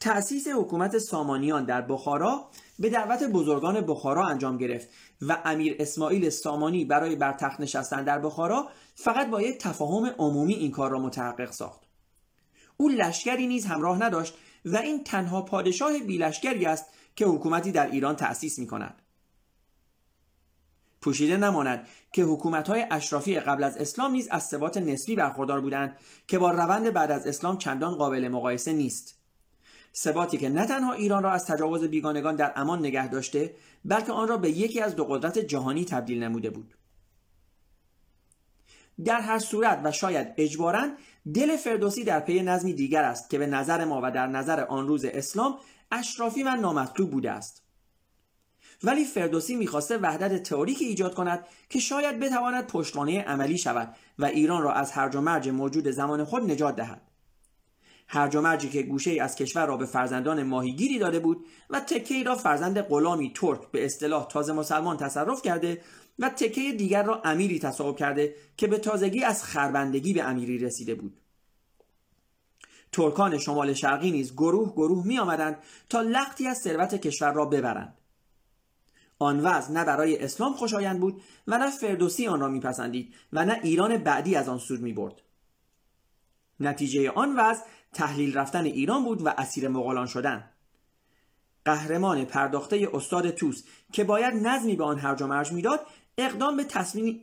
تأسیس 0.00 0.48
حکومت 0.48 0.98
سامانیان 0.98 1.64
در 1.64 1.80
بخارا 1.80 2.50
به 2.78 2.90
دعوت 2.90 3.22
بزرگان 3.22 3.80
بخارا 3.80 4.26
انجام 4.26 4.58
گرفت 4.58 4.88
و 5.20 5.38
امیر 5.44 5.76
اسماعیل 5.78 6.30
سامانی 6.30 6.84
برای 6.84 7.16
بر 7.16 7.32
تخت 7.32 7.60
نشستن 7.60 8.04
در 8.04 8.18
بخارا 8.18 8.68
فقط 8.94 9.30
با 9.30 9.42
یک 9.42 9.58
تفاهم 9.58 10.06
عمومی 10.18 10.54
این 10.54 10.70
کار 10.70 10.90
را 10.90 10.98
متحقق 10.98 11.50
ساخت 11.50 11.80
او 12.76 12.88
لشکری 12.88 13.46
نیز 13.46 13.66
همراه 13.66 14.02
نداشت 14.02 14.34
و 14.64 14.76
این 14.76 15.04
تنها 15.04 15.42
پادشاه 15.42 15.98
بیلشکری 15.98 16.66
است 16.66 16.86
که 17.16 17.26
حکومتی 17.26 17.72
در 17.72 17.90
ایران 17.90 18.16
تأسیس 18.16 18.58
می 18.58 18.66
کند. 18.66 19.02
پوشیده 21.00 21.36
نماند 21.36 21.88
که 22.12 22.22
حکومت 22.22 22.68
های 22.68 22.86
اشرافی 22.90 23.40
قبل 23.40 23.64
از 23.64 23.76
اسلام 23.76 24.12
نیز 24.12 24.28
از 24.30 24.42
ثبات 24.42 24.76
نسبی 24.76 25.16
برخوردار 25.16 25.60
بودند 25.60 25.96
که 26.26 26.38
با 26.38 26.50
روند 26.50 26.90
بعد 26.90 27.10
از 27.10 27.26
اسلام 27.26 27.58
چندان 27.58 27.94
قابل 27.94 28.28
مقایسه 28.28 28.72
نیست 28.72 29.23
ثباتی 29.94 30.38
که 30.38 30.48
نه 30.48 30.66
تنها 30.66 30.92
ایران 30.92 31.22
را 31.22 31.32
از 31.32 31.46
تجاوز 31.46 31.84
بیگانگان 31.84 32.36
در 32.36 32.52
امان 32.56 32.78
نگه 32.78 33.08
داشته 33.08 33.54
بلکه 33.84 34.12
آن 34.12 34.28
را 34.28 34.36
به 34.36 34.50
یکی 34.50 34.80
از 34.80 34.96
دو 34.96 35.04
قدرت 35.04 35.38
جهانی 35.38 35.84
تبدیل 35.84 36.22
نموده 36.22 36.50
بود. 36.50 36.74
در 39.04 39.20
هر 39.20 39.38
صورت 39.38 39.80
و 39.84 39.92
شاید 39.92 40.28
اجبارا 40.36 40.88
دل 41.34 41.56
فردوسی 41.56 42.04
در 42.04 42.20
پی 42.20 42.42
نظمی 42.42 42.72
دیگر 42.72 43.04
است 43.04 43.30
که 43.30 43.38
به 43.38 43.46
نظر 43.46 43.84
ما 43.84 44.00
و 44.04 44.10
در 44.10 44.26
نظر 44.26 44.60
آن 44.60 44.88
روز 44.88 45.04
اسلام 45.04 45.58
اشرافی 45.92 46.42
و 46.42 46.54
نامطلوب 46.54 47.10
بوده 47.10 47.30
است. 47.30 47.62
ولی 48.84 49.04
فردوسی 49.04 49.56
می‌خواسته 49.56 49.98
وحدت 49.98 50.42
تئوریکی 50.42 50.84
ایجاد 50.84 51.14
کند 51.14 51.46
که 51.68 51.78
شاید 51.78 52.18
بتواند 52.18 52.66
پشتوانه 52.66 53.22
عملی 53.22 53.58
شود 53.58 53.96
و 54.18 54.24
ایران 54.24 54.62
را 54.62 54.72
از 54.72 54.92
هرج 54.92 55.16
و 55.16 55.20
مرج 55.20 55.48
موجود 55.48 55.90
زمان 55.90 56.24
خود 56.24 56.50
نجات 56.50 56.76
دهد. 56.76 57.13
هرج 58.08 58.36
و 58.36 58.40
مرجی 58.40 58.68
که 58.68 58.82
گوشه 58.82 59.10
ای 59.10 59.20
از 59.20 59.36
کشور 59.36 59.66
را 59.66 59.76
به 59.76 59.86
فرزندان 59.86 60.42
ماهیگیری 60.42 60.98
داده 60.98 61.18
بود 61.18 61.46
و 61.70 61.80
تکه 61.80 62.14
ای 62.14 62.24
را 62.24 62.34
فرزند 62.34 62.80
غلامی 62.80 63.32
ترک 63.34 63.70
به 63.70 63.84
اصطلاح 63.84 64.26
تازه 64.26 64.52
مسلمان 64.52 64.96
تصرف 64.96 65.42
کرده 65.42 65.80
و 66.18 66.28
تکه 66.28 66.72
دیگر 66.72 67.02
را 67.02 67.22
امیری 67.24 67.58
تصاحب 67.58 67.96
کرده 67.96 68.34
که 68.56 68.66
به 68.66 68.78
تازگی 68.78 69.24
از 69.24 69.44
خربندگی 69.44 70.12
به 70.12 70.22
امیری 70.22 70.58
رسیده 70.58 70.94
بود 70.94 71.20
ترکان 72.92 73.38
شمال 73.38 73.74
شرقی 73.74 74.10
نیز 74.10 74.32
گروه 74.32 74.72
گروه 74.72 75.06
می 75.06 75.18
آمدند 75.18 75.58
تا 75.88 76.00
لختی 76.00 76.46
از 76.46 76.58
ثروت 76.58 76.94
کشور 76.94 77.32
را 77.32 77.44
ببرند 77.44 77.98
آن 79.18 79.40
وضع 79.40 79.72
نه 79.72 79.84
برای 79.84 80.18
اسلام 80.18 80.52
خوشایند 80.52 81.00
بود 81.00 81.22
و 81.46 81.58
نه 81.58 81.70
فردوسی 81.70 82.26
آن 82.26 82.40
را 82.40 82.48
میپسندید 82.48 83.14
و 83.32 83.44
نه 83.44 83.60
ایران 83.62 83.96
بعدی 83.96 84.36
از 84.36 84.48
آن 84.48 84.58
سود 84.58 84.80
می 84.80 84.92
برد. 84.92 85.22
نتیجه 86.60 87.10
آن 87.10 87.36
وضع 87.36 87.62
تحلیل 87.94 88.38
رفتن 88.38 88.64
ایران 88.64 89.04
بود 89.04 89.26
و 89.26 89.28
اسیر 89.28 89.68
مغولان 89.68 90.06
شدن. 90.06 90.50
قهرمان 91.64 92.24
پرداخته 92.24 92.88
استاد 92.92 93.30
توس 93.30 93.64
که 93.92 94.04
باید 94.04 94.34
نظمی 94.34 94.76
به 94.76 94.84
آن 94.84 94.98
هرج 94.98 95.22
و 95.22 95.26
مرج 95.26 95.52
می‌داد 95.52 95.80
اقدام 96.18 96.56
به 96.56 96.64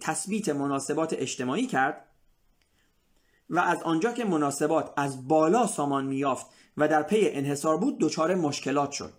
تثبیت 0.01 0.49
مناسبات 0.49 1.13
اجتماعی 1.13 1.67
کرد 1.67 2.05
و 3.49 3.59
از 3.59 3.83
آنجا 3.83 4.11
که 4.11 4.25
مناسبات 4.25 4.93
از 4.97 5.27
بالا 5.27 5.67
سامان 5.67 6.05
میافت 6.05 6.45
و 6.77 6.87
در 6.87 7.03
پی 7.03 7.29
انحصار 7.29 7.77
بود 7.77 7.97
دچار 7.99 8.35
مشکلات 8.35 8.91
شد. 8.91 9.13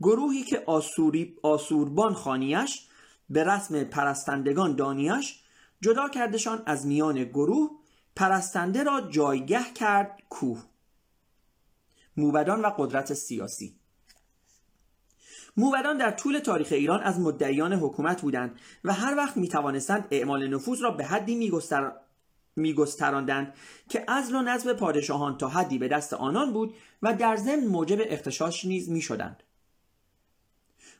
گروهی 0.00 0.42
که 0.42 0.62
آسوری 0.66 1.36
آسوربان 1.42 2.14
خانیش 2.14 2.88
به 3.30 3.44
رسم 3.44 3.84
پرستندگان 3.84 4.76
دانیش 4.76 5.40
جدا 5.80 6.08
کردشان 6.08 6.62
از 6.66 6.86
میان 6.86 7.24
گروه 7.24 7.70
پرستنده 8.18 8.82
را 8.82 9.00
جایگه 9.00 9.72
کرد 9.74 10.22
کوه 10.28 10.64
موبدان 12.16 12.60
و 12.60 12.70
قدرت 12.78 13.14
سیاسی 13.14 13.76
موبدان 15.56 15.96
در 15.96 16.10
طول 16.10 16.38
تاریخ 16.38 16.68
ایران 16.70 17.02
از 17.02 17.20
مدعیان 17.20 17.72
حکومت 17.72 18.22
بودند 18.22 18.60
و 18.84 18.92
هر 18.92 19.16
وقت 19.16 19.36
می 19.36 19.48
توانستند 19.48 20.08
اعمال 20.10 20.48
نفوذ 20.48 20.82
را 20.82 20.90
به 20.90 21.04
حدی 21.04 21.34
میگستر... 21.34 21.92
میگستراندند 22.56 23.54
که 23.88 24.04
ازل 24.08 24.34
و 24.34 24.42
نظم 24.42 24.72
پادشاهان 24.72 25.38
تا 25.38 25.48
حدی 25.48 25.78
به 25.78 25.88
دست 25.88 26.14
آنان 26.14 26.52
بود 26.52 26.74
و 27.02 27.14
در 27.14 27.36
ضمن 27.36 27.64
موجب 27.64 27.98
اختشاش 28.00 28.64
نیز 28.64 28.90
می 28.90 29.00
شدند. 29.00 29.42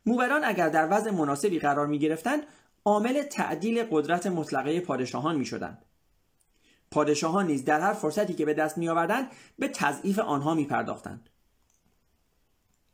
موبدان 0.06 0.44
اگر 0.44 0.68
در 0.68 0.88
وضع 0.90 1.10
مناسبی 1.10 1.58
قرار 1.58 1.86
می 1.86 1.98
گرفتند 1.98 2.42
عامل 2.84 3.22
تعدیل 3.22 3.84
قدرت 3.90 4.26
مطلقه 4.26 4.80
پادشاهان 4.80 5.36
می 5.36 5.44
شدند. 5.44 5.84
پادشاهان 6.90 7.46
نیز 7.46 7.64
در 7.64 7.80
هر 7.80 7.92
فرصتی 7.92 8.34
که 8.34 8.44
به 8.44 8.54
دست 8.54 8.78
می 8.78 8.88
آوردند 8.88 9.30
به 9.58 9.68
تضعیف 9.68 10.18
آنها 10.18 10.54
می 10.54 10.64
پرداختند. 10.64 11.30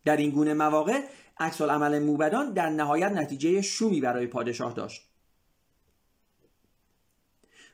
در 0.04 0.16
این 0.16 0.30
گونه 0.30 0.54
مواقع 0.54 1.00
عکس 1.38 1.61
عمل 1.61 1.98
موبدان 1.98 2.52
در 2.52 2.70
نهایت 2.70 3.12
نتیجه 3.12 3.62
شومی 3.62 4.00
برای 4.00 4.26
پادشاه 4.26 4.72
داشت. 4.72 5.09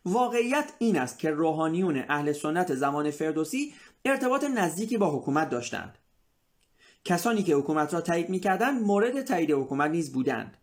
واقعیت 0.04 0.72
این 0.78 0.98
است 0.98 1.18
که 1.18 1.30
روحانیون 1.30 2.04
اهل 2.08 2.32
سنت 2.32 2.74
زمان 2.74 3.10
فردوسی 3.10 3.74
ارتباط 4.04 4.44
نزدیکی 4.44 4.98
با 4.98 5.10
حکومت 5.10 5.50
داشتند. 5.50 5.98
کسانی 7.04 7.42
که 7.42 7.54
حکومت 7.54 7.94
را 7.94 8.00
تایید 8.00 8.28
می‌کردند 8.28 8.82
مورد 8.82 9.22
تایید 9.22 9.50
حکومت 9.50 9.90
نیز 9.90 10.12
بودند 10.12 10.56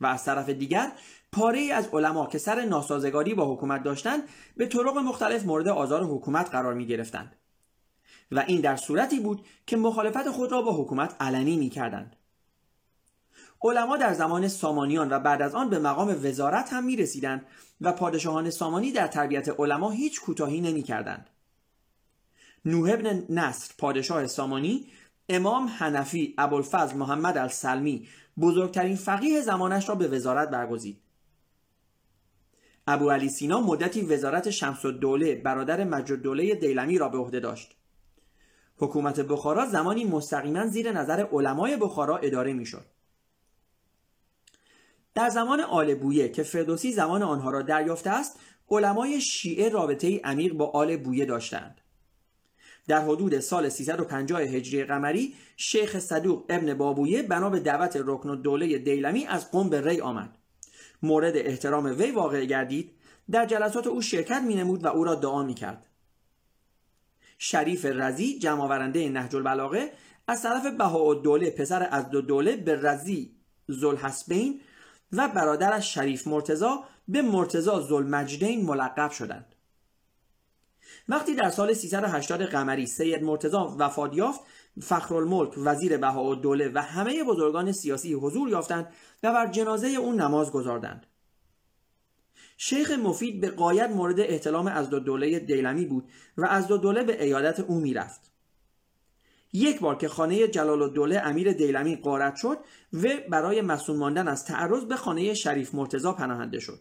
و 0.00 0.06
از 0.06 0.24
طرف 0.24 0.48
دیگر 0.48 0.92
پاره 1.32 1.60
از 1.60 1.88
علما 1.92 2.26
که 2.26 2.38
سر 2.38 2.64
ناسازگاری 2.64 3.34
با 3.34 3.54
حکومت 3.54 3.82
داشتند 3.82 4.22
به 4.56 4.66
طرق 4.66 4.98
مختلف 4.98 5.44
مورد 5.44 5.68
آزار 5.68 6.04
حکومت 6.04 6.50
قرار 6.50 6.74
می 6.74 6.86
گرفتند 6.86 7.36
و 8.32 8.44
این 8.46 8.60
در 8.60 8.76
صورتی 8.76 9.20
بود 9.20 9.46
که 9.66 9.76
مخالفت 9.76 10.30
خود 10.30 10.52
را 10.52 10.62
با 10.62 10.82
حکومت 10.82 11.16
علنی 11.20 11.56
می 11.56 11.70
کردند. 11.70 12.16
علما 13.62 13.96
در 13.96 14.12
زمان 14.12 14.48
سامانیان 14.48 15.12
و 15.12 15.18
بعد 15.18 15.42
از 15.42 15.54
آن 15.54 15.70
به 15.70 15.78
مقام 15.78 16.08
وزارت 16.08 16.72
هم 16.72 16.84
می 16.84 16.96
رسیدند 16.96 17.46
و 17.80 17.92
پادشاهان 17.92 18.50
سامانی 18.50 18.92
در 18.92 19.06
تربیت 19.06 19.48
علما 19.60 19.90
هیچ 19.90 20.20
کوتاهی 20.20 20.60
نمی 20.60 20.82
کردند. 20.82 21.30
نوح 22.64 22.90
ابن 22.92 23.24
نصر 23.28 23.74
پادشاه 23.78 24.26
سامانی 24.26 24.86
امام 25.28 25.66
حنفی 25.78 26.34
ابوالفضل 26.38 26.96
محمد 26.96 27.38
السلمی 27.38 28.08
بزرگترین 28.40 28.96
فقیه 28.96 29.40
زمانش 29.40 29.88
را 29.88 29.94
به 29.94 30.08
وزارت 30.08 30.50
برگزید 30.50 31.00
ابو 32.92 33.10
علی 33.10 33.28
سینا 33.28 33.60
مدتی 33.60 34.02
وزارت 34.02 34.50
شمس 34.50 34.84
الدوله 34.84 35.34
برادر 35.34 35.84
مجد 35.84 36.54
دیلمی 36.60 36.98
را 36.98 37.08
به 37.08 37.18
عهده 37.18 37.40
داشت. 37.40 37.76
حکومت 38.76 39.20
بخارا 39.20 39.66
زمانی 39.66 40.04
مستقیما 40.04 40.66
زیر 40.66 40.92
نظر 40.92 41.26
علمای 41.32 41.76
بخارا 41.76 42.16
اداره 42.16 42.52
می‌شد. 42.52 42.84
در 45.14 45.28
زمان 45.28 45.60
آل 45.60 45.94
بویه 45.94 46.28
که 46.28 46.42
فردوسی 46.42 46.92
زمان 46.92 47.22
آنها 47.22 47.50
را 47.50 47.62
دریافته 47.62 48.10
است 48.10 48.40
علمای 48.70 49.20
شیعه 49.20 49.68
رابطه 49.68 50.20
عمیق 50.24 50.52
با 50.52 50.70
آل 50.70 50.96
بویه 50.96 51.24
داشتند. 51.24 51.80
در 52.88 53.00
حدود 53.00 53.40
سال 53.40 53.68
350 53.68 54.40
هجری 54.40 54.84
قمری 54.84 55.34
شیخ 55.56 55.98
صدوق 55.98 56.44
ابن 56.48 56.74
بابویه 56.74 57.22
بنا 57.22 57.50
به 57.50 57.60
دعوت 57.60 58.02
رکن 58.04 58.30
الدوله 58.30 58.78
دیلمی 58.78 59.26
از 59.26 59.50
قم 59.50 59.68
به 59.68 59.80
ری 59.80 60.00
آمد. 60.00 60.39
مورد 61.02 61.36
احترام 61.36 61.84
وی 61.84 62.10
واقع 62.10 62.44
گردید 62.44 62.92
در 63.30 63.46
جلسات 63.46 63.86
او 63.86 64.02
شرکت 64.02 64.42
می 64.42 64.54
نمود 64.54 64.84
و 64.84 64.88
او 64.88 65.04
را 65.04 65.14
دعا 65.14 65.42
می 65.42 65.54
کرد. 65.54 65.86
شریف 67.38 67.84
رزی 67.84 68.38
جمعآورنده 68.38 69.08
نهج 69.08 69.36
البلاغه 69.36 69.92
از 70.28 70.42
طرف 70.42 70.66
بهاءالدوله 70.66 71.50
پسر 71.50 71.88
از 71.90 72.10
دو 72.10 72.20
دوله 72.20 72.56
به 72.56 72.80
رزی 72.82 73.36
ذوالحسبین 73.70 74.60
و 75.12 75.28
برادرش 75.28 75.94
شریف 75.94 76.26
مرتزا 76.26 76.84
به 77.08 77.22
مرتزا 77.22 77.80
ذوالمجدین 77.80 78.66
ملقب 78.66 79.10
شدند. 79.10 79.54
وقتی 81.08 81.34
در 81.34 81.50
سال 81.50 81.74
380 81.74 82.42
قمری 82.42 82.86
سید 82.86 83.22
مرتزا 83.22 83.76
وفات 83.78 84.14
یافت 84.14 84.40
فخرالملک 84.82 85.54
وزیر 85.56 85.96
بهاءالدوله 85.96 86.70
و 86.74 86.82
همه 86.82 87.24
بزرگان 87.24 87.72
سیاسی 87.72 88.14
حضور 88.14 88.48
یافتند 88.48 88.92
و 89.22 89.32
بر 89.32 89.46
جنازه 89.46 89.88
او 89.88 90.12
نماز 90.12 90.52
گذاردند. 90.52 91.06
شیخ 92.56 92.90
مفید 92.90 93.40
به 93.40 93.50
قایت 93.50 93.90
مورد 93.90 94.20
احترام 94.20 94.66
از 94.66 94.90
دو 94.90 95.00
دوله 95.00 95.38
دیلمی 95.38 95.84
بود 95.84 96.08
و 96.36 96.44
از 96.44 96.66
دو 96.66 96.76
دوله 96.76 97.02
به 97.02 97.24
ایادت 97.24 97.60
او 97.60 97.80
می‌رفت. 97.80 98.30
یک 99.52 99.80
بار 99.80 99.96
که 99.96 100.08
خانه 100.08 100.48
جلال 100.48 100.82
الدوله 100.82 101.18
امیر 101.18 101.52
دیلمی 101.52 101.96
قارت 101.96 102.36
شد 102.36 102.58
و 102.92 103.08
برای 103.30 103.60
مسئول 103.60 103.96
ماندن 103.96 104.28
از 104.28 104.44
تعرض 104.44 104.84
به 104.84 104.96
خانه 104.96 105.34
شریف 105.34 105.74
مرتزا 105.74 106.12
پناهنده 106.12 106.60
شد. 106.60 106.80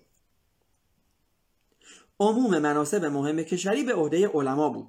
عموم 2.19 2.60
مناسب 2.60 3.06
مهم 3.06 3.43
کشوری 3.43 3.84
به 3.84 3.93
عهده 3.93 4.28
علما 4.28 4.69
بود. 4.69 4.88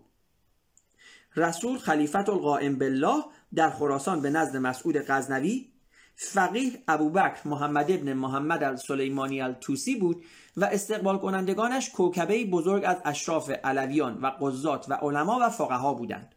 رسول 1.36 1.78
خلیفت 1.78 2.28
القائم 2.28 2.78
بالله 2.78 3.24
در 3.54 3.70
خراسان 3.70 4.22
به 4.22 4.30
نزد 4.30 4.56
مسعود 4.56 4.96
غزنوی 4.96 5.70
فقیه 6.14 6.82
ابوبکر 6.88 7.48
محمد 7.48 7.90
ابن 7.90 8.12
محمد 8.12 8.62
السلیمانی 8.62 9.40
التوسی 9.40 9.96
بود 9.96 10.24
و 10.56 10.64
استقبال 10.64 11.18
کنندگانش 11.18 11.90
کوکبه 11.90 12.44
بزرگ 12.44 12.82
از 12.86 12.96
اشراف 13.04 13.50
علویان 13.50 14.20
و 14.20 14.26
قضات 14.26 14.86
و 14.88 14.94
علما 14.94 15.38
و 15.42 15.50
فقها 15.50 15.94
بودند. 15.94 16.34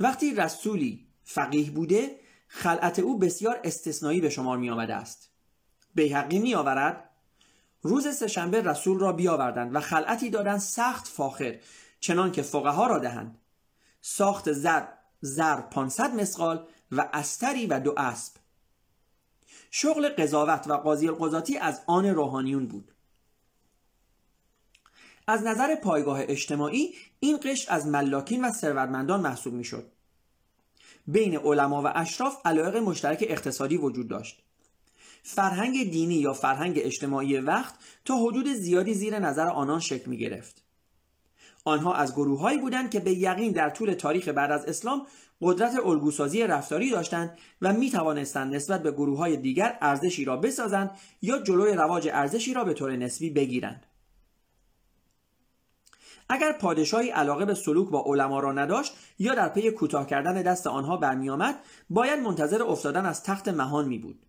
وقتی 0.00 0.34
رسولی 0.34 1.06
فقیه 1.24 1.70
بوده 1.70 2.20
خلعت 2.48 2.98
او 2.98 3.18
بسیار 3.18 3.60
استثنایی 3.64 4.20
به 4.20 4.30
شمار 4.30 4.58
می 4.58 4.70
آمده 4.70 4.94
است. 4.94 5.30
بیحقی 5.94 6.38
می 6.38 6.54
آورد 6.54 7.10
روز 7.82 8.16
سهشنبه 8.16 8.62
رسول 8.62 8.98
را 8.98 9.12
بیاوردند 9.12 9.74
و 9.74 9.80
خلعتی 9.80 10.30
دادند 10.30 10.58
سخت 10.58 11.08
فاخر 11.08 11.58
چنان 12.04 12.32
که 12.32 12.42
فقها 12.42 12.86
را 12.86 12.98
دهند. 12.98 13.38
ساخت 14.00 14.52
زر 14.52 14.86
زر 15.20 15.60
500 15.60 16.14
مسقال 16.14 16.66
و 16.92 17.08
استری 17.12 17.66
و 17.66 17.80
دو 17.80 17.94
اسب. 17.96 18.34
شغل 19.70 20.08
قضاوت 20.08 20.66
و 20.66 20.72
قاضی 20.72 21.08
القضاتی 21.08 21.58
از 21.58 21.80
آن 21.86 22.06
روحانیون 22.06 22.66
بود. 22.66 22.92
از 25.26 25.42
نظر 25.42 25.74
پایگاه 25.74 26.18
اجتماعی 26.22 26.94
این 27.20 27.40
قشر 27.42 27.74
از 27.74 27.86
ملاکین 27.86 28.44
و 28.44 28.52
ثروتمندان 28.52 29.20
محسوب 29.20 29.54
می‌شد. 29.54 29.92
بین 31.06 31.36
علما 31.36 31.82
و 31.82 31.92
اشراف 31.94 32.36
علایق 32.44 32.76
مشترک 32.76 33.24
اقتصادی 33.28 33.76
وجود 33.76 34.08
داشت. 34.08 34.42
فرهنگ 35.22 35.90
دینی 35.90 36.14
یا 36.14 36.32
فرهنگ 36.32 36.74
اجتماعی 36.76 37.38
وقت 37.38 37.74
تا 38.04 38.16
حدود 38.16 38.48
زیادی 38.48 38.94
زیر 38.94 39.18
نظر 39.18 39.46
آنان 39.46 39.80
شکل 39.80 40.10
می 40.10 40.18
گرفت. 40.18 40.63
آنها 41.64 41.94
از 41.94 42.12
گروههایی 42.12 42.58
بودند 42.58 42.90
که 42.90 43.00
به 43.00 43.12
یقین 43.12 43.52
در 43.52 43.70
طول 43.70 43.92
تاریخ 43.92 44.28
بعد 44.28 44.50
از 44.50 44.64
اسلام 44.64 45.06
قدرت 45.40 45.86
الگوسازی 45.86 46.42
رفتاری 46.42 46.90
داشتند 46.90 47.38
و 47.62 47.72
می 47.72 47.90
توانستند 47.90 48.54
نسبت 48.54 48.82
به 48.82 48.92
گروه 48.92 49.18
های 49.18 49.36
دیگر 49.36 49.78
ارزشی 49.80 50.24
را 50.24 50.36
بسازند 50.36 50.90
یا 51.22 51.38
جلوی 51.38 51.72
رواج 51.72 52.08
ارزشی 52.12 52.54
را 52.54 52.64
به 52.64 52.74
طور 52.74 52.96
نسبی 52.96 53.30
بگیرند. 53.30 53.86
اگر 56.28 56.52
پادشاهی 56.52 57.10
علاقه 57.10 57.44
به 57.44 57.54
سلوک 57.54 57.90
با 57.90 58.04
علما 58.06 58.40
را 58.40 58.52
نداشت 58.52 58.96
یا 59.18 59.34
در 59.34 59.48
پی 59.48 59.70
کوتاه 59.70 60.06
کردن 60.06 60.42
دست 60.42 60.66
آنها 60.66 60.96
برمیآمد 60.96 61.60
باید 61.90 62.20
منتظر 62.20 62.62
افتادن 62.62 63.06
از 63.06 63.22
تخت 63.22 63.48
مهان 63.48 63.88
می 63.88 63.98
بود. 63.98 64.26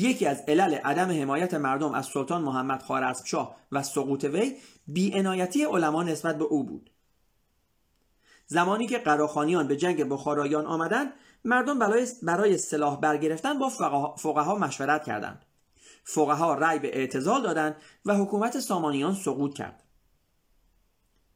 یکی 0.00 0.26
از 0.26 0.42
علل 0.48 0.74
عدم 0.74 1.10
حمایت 1.10 1.54
مردم 1.54 1.94
از 1.94 2.06
سلطان 2.06 2.42
محمد 2.42 2.82
خوارزمشاه 2.82 3.56
و 3.72 3.82
سقوط 3.82 4.24
وی 4.24 4.56
بیعنایتی 4.86 5.64
علما 5.64 6.02
نسبت 6.02 6.38
به 6.38 6.44
او 6.44 6.64
بود. 6.64 6.90
زمانی 8.46 8.86
که 8.86 8.98
قراخانیان 8.98 9.68
به 9.68 9.76
جنگ 9.76 10.08
بخارایان 10.08 10.66
آمدند 10.66 11.12
مردم 11.44 11.78
برای 12.22 12.58
سلاح 12.58 13.00
برگرفتن 13.00 13.58
با 13.58 13.68
فقها 14.16 14.54
مشورت 14.54 15.04
کردند. 15.04 15.44
فقها 16.04 16.54
رأی 16.54 16.78
به 16.78 16.98
اعتزال 16.98 17.42
دادند 17.42 17.76
و 18.04 18.14
حکومت 18.14 18.60
سامانیان 18.60 19.14
سقوط 19.14 19.54
کرد. 19.54 19.82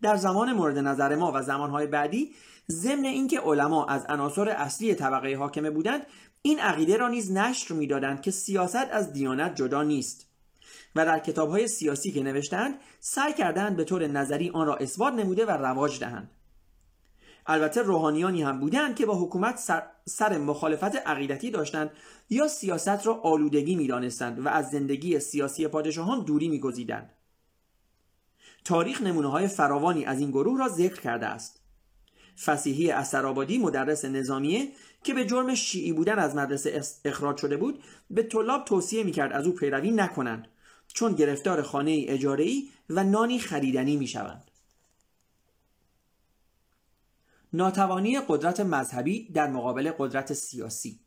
در 0.05 0.17
زمان 0.17 0.53
مورد 0.53 0.79
نظر 0.79 1.15
ما 1.15 1.33
و 1.35 1.43
زمانهای 1.43 1.87
بعدی 1.87 2.33
ضمن 2.71 3.05
اینکه 3.05 3.41
علما 3.41 3.87
از 3.87 4.07
عناصر 4.09 4.49
اصلی 4.49 4.95
طبقه 4.95 5.37
حاکمه 5.37 5.71
بودند 5.71 6.07
این 6.43 6.61
عقیده 6.61 6.97
را 6.97 7.09
نیز 7.09 7.33
نشر 7.33 7.75
می‌دادند 7.75 8.23
که 8.23 8.31
سیاست 8.31 8.89
از 8.91 9.13
دیانت 9.13 9.55
جدا 9.55 9.83
نیست 9.83 10.27
و 10.97 11.07
در 11.07 11.19
کتابهای 11.19 11.69
سیاسی 11.69 12.13
که 12.13 12.23
نوشتند 12.23 12.75
سعی 13.01 13.33
کردند 13.33 13.77
به 13.77 13.85
طور 13.85 14.07
نظری 14.07 14.51
آن 14.51 14.67
را 14.67 14.77
اثبات 14.77 15.15
نموده 15.15 15.47
و 15.47 15.51
رواج 15.51 16.01
دهند. 16.01 16.31
البته 17.47 17.83
روحانیانی 17.83 18.43
هم 18.43 18.61
بودند 18.61 18.97
که 18.97 19.07
با 19.07 19.15
حکومت 19.15 19.57
سر, 19.57 19.83
سر 20.09 20.39
مخالفت 20.39 20.97
عقیدتی 20.97 21.51
داشتند 21.51 21.91
یا 22.31 22.49
سیاست 22.49 23.07
را 23.07 23.15
آلودگی 23.15 23.77
می‌دانستند 23.77 24.47
و 24.47 24.49
از 24.49 24.71
زندگی 24.71 25.21
سیاسی 25.21 25.69
پادشاهان 25.69 26.25
دوری 26.25 26.49
میگزیدند. 26.49 27.11
تاریخ 28.65 29.03
نمونه 29.03 29.29
های 29.29 29.49
فراوانی 29.49 30.05
از 30.05 30.21
این 30.21 30.31
گروه 30.31 30.59
را 30.59 30.69
ذکر 30.69 31.01
کرده 31.01 31.27
است. 31.27 31.61
فسیحی 32.45 32.91
اسرآبادی 32.91 33.59
مدرس 33.59 34.05
نظامیه 34.05 34.73
که 35.03 35.15
به 35.15 35.27
جرم 35.27 35.55
شیعی 35.55 35.93
بودن 35.93 36.19
از 36.19 36.37
مدرسه 36.37 36.83
اخراج 37.05 37.37
شده 37.37 37.57
بود 37.57 37.83
به 38.11 38.23
طلاب 38.23 38.65
توصیه 38.65 39.05
می‌کرد 39.05 39.33
از 39.33 39.47
او 39.47 39.53
پیروی 39.53 39.91
نکنند 39.91 40.49
چون 40.89 41.13
گرفتار 41.13 41.63
خانه 41.63 42.05
اجاره‌ای 42.09 42.69
و 42.91 43.05
نانی 43.05 43.39
خریدنی 43.39 43.97
می‌شوند. 43.97 44.51
ناتوانی 47.53 48.21
قدرت 48.29 48.61
مذهبی 48.61 49.29
در 49.33 49.51
مقابل 49.51 49.93
قدرت 49.99 50.33
سیاسی. 50.33 51.01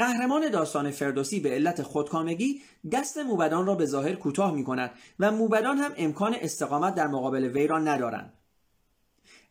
قهرمان 0.00 0.50
داستان 0.50 0.90
فردوسی 0.90 1.40
به 1.40 1.50
علت 1.50 1.82
خودکامگی 1.82 2.62
دست 2.92 3.18
موبدان 3.18 3.66
را 3.66 3.74
به 3.74 3.86
ظاهر 3.86 4.14
کوتاه 4.14 4.54
می 4.54 4.64
کند 4.64 4.90
و 5.18 5.32
موبدان 5.32 5.78
هم 5.78 5.92
امکان 5.96 6.34
استقامت 6.40 6.94
در 6.94 7.06
مقابل 7.06 7.44
وی 7.44 7.66
را 7.66 7.78
ندارند. 7.78 8.32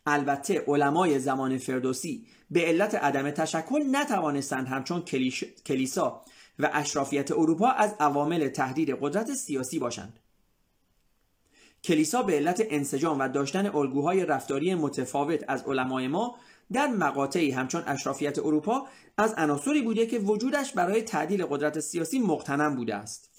البته 0.05 0.63
علمای 0.67 1.19
زمان 1.19 1.57
فردوسی 1.57 2.25
به 2.51 2.65
علت 2.65 2.95
عدم 2.95 3.31
تشکل 3.31 3.83
نتوانستند 3.91 4.67
همچون 4.67 5.03
کلیسا 5.65 6.21
و 6.59 6.69
اشرافیت 6.73 7.31
اروپا 7.31 7.69
از 7.69 7.95
عوامل 7.99 8.47
تهدید 8.47 8.97
قدرت 9.01 9.33
سیاسی 9.33 9.79
باشند. 9.79 10.19
کلیسا 11.83 12.23
به 12.23 12.33
علت 12.33 12.61
انسجام 12.69 13.19
و 13.19 13.27
داشتن 13.27 13.75
الگوهای 13.75 14.25
رفتاری 14.25 14.75
متفاوت 14.75 15.45
از 15.47 15.63
علمای 15.63 16.07
ما 16.07 16.35
در 16.73 16.87
مقاطعی 16.87 17.51
همچون 17.51 17.83
اشرافیت 17.87 18.39
اروپا 18.39 18.87
از 19.17 19.33
عناصری 19.33 19.81
بوده 19.81 20.05
که 20.05 20.19
وجودش 20.19 20.71
برای 20.73 21.01
تعدیل 21.01 21.45
قدرت 21.45 21.79
سیاسی 21.79 22.19
مقتنم 22.19 22.75
بوده 22.75 22.95
است. 22.95 23.29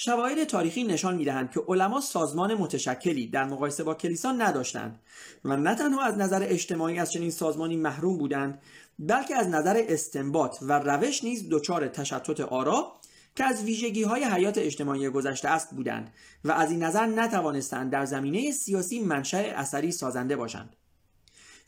شواهد 0.00 0.44
تاریخی 0.44 0.84
نشان 0.84 1.16
می‌دهند 1.16 1.50
که 1.50 1.60
علما 1.68 2.00
سازمان 2.00 2.54
متشکلی 2.54 3.26
در 3.26 3.44
مقایسه 3.44 3.84
با 3.84 3.94
کلیسا 3.94 4.32
نداشتند 4.32 5.00
و 5.44 5.56
نه 5.56 5.74
تنها 5.74 6.02
از 6.02 6.18
نظر 6.18 6.46
اجتماعی 6.48 6.98
از 6.98 7.12
چنین 7.12 7.30
سازمانی 7.30 7.76
محروم 7.76 8.18
بودند 8.18 8.62
بلکه 8.98 9.36
از 9.36 9.48
نظر 9.48 9.84
استنباط 9.88 10.56
و 10.62 10.78
روش 10.78 11.24
نیز 11.24 11.48
دچار 11.50 11.88
تشتت 11.88 12.40
آرا 12.40 12.92
که 13.38 13.44
از 13.44 13.64
ویژگی 13.64 14.02
های 14.02 14.24
حیات 14.24 14.58
اجتماعی 14.58 15.08
گذشته 15.08 15.48
است 15.48 15.74
بودند 15.74 16.12
و 16.44 16.52
از 16.52 16.70
این 16.70 16.82
نظر 16.82 17.06
نتوانستند 17.06 17.92
در 17.92 18.04
زمینه 18.04 18.50
سیاسی 18.50 19.00
منشأ 19.00 19.38
اثری 19.38 19.92
سازنده 19.92 20.36
باشند 20.36 20.76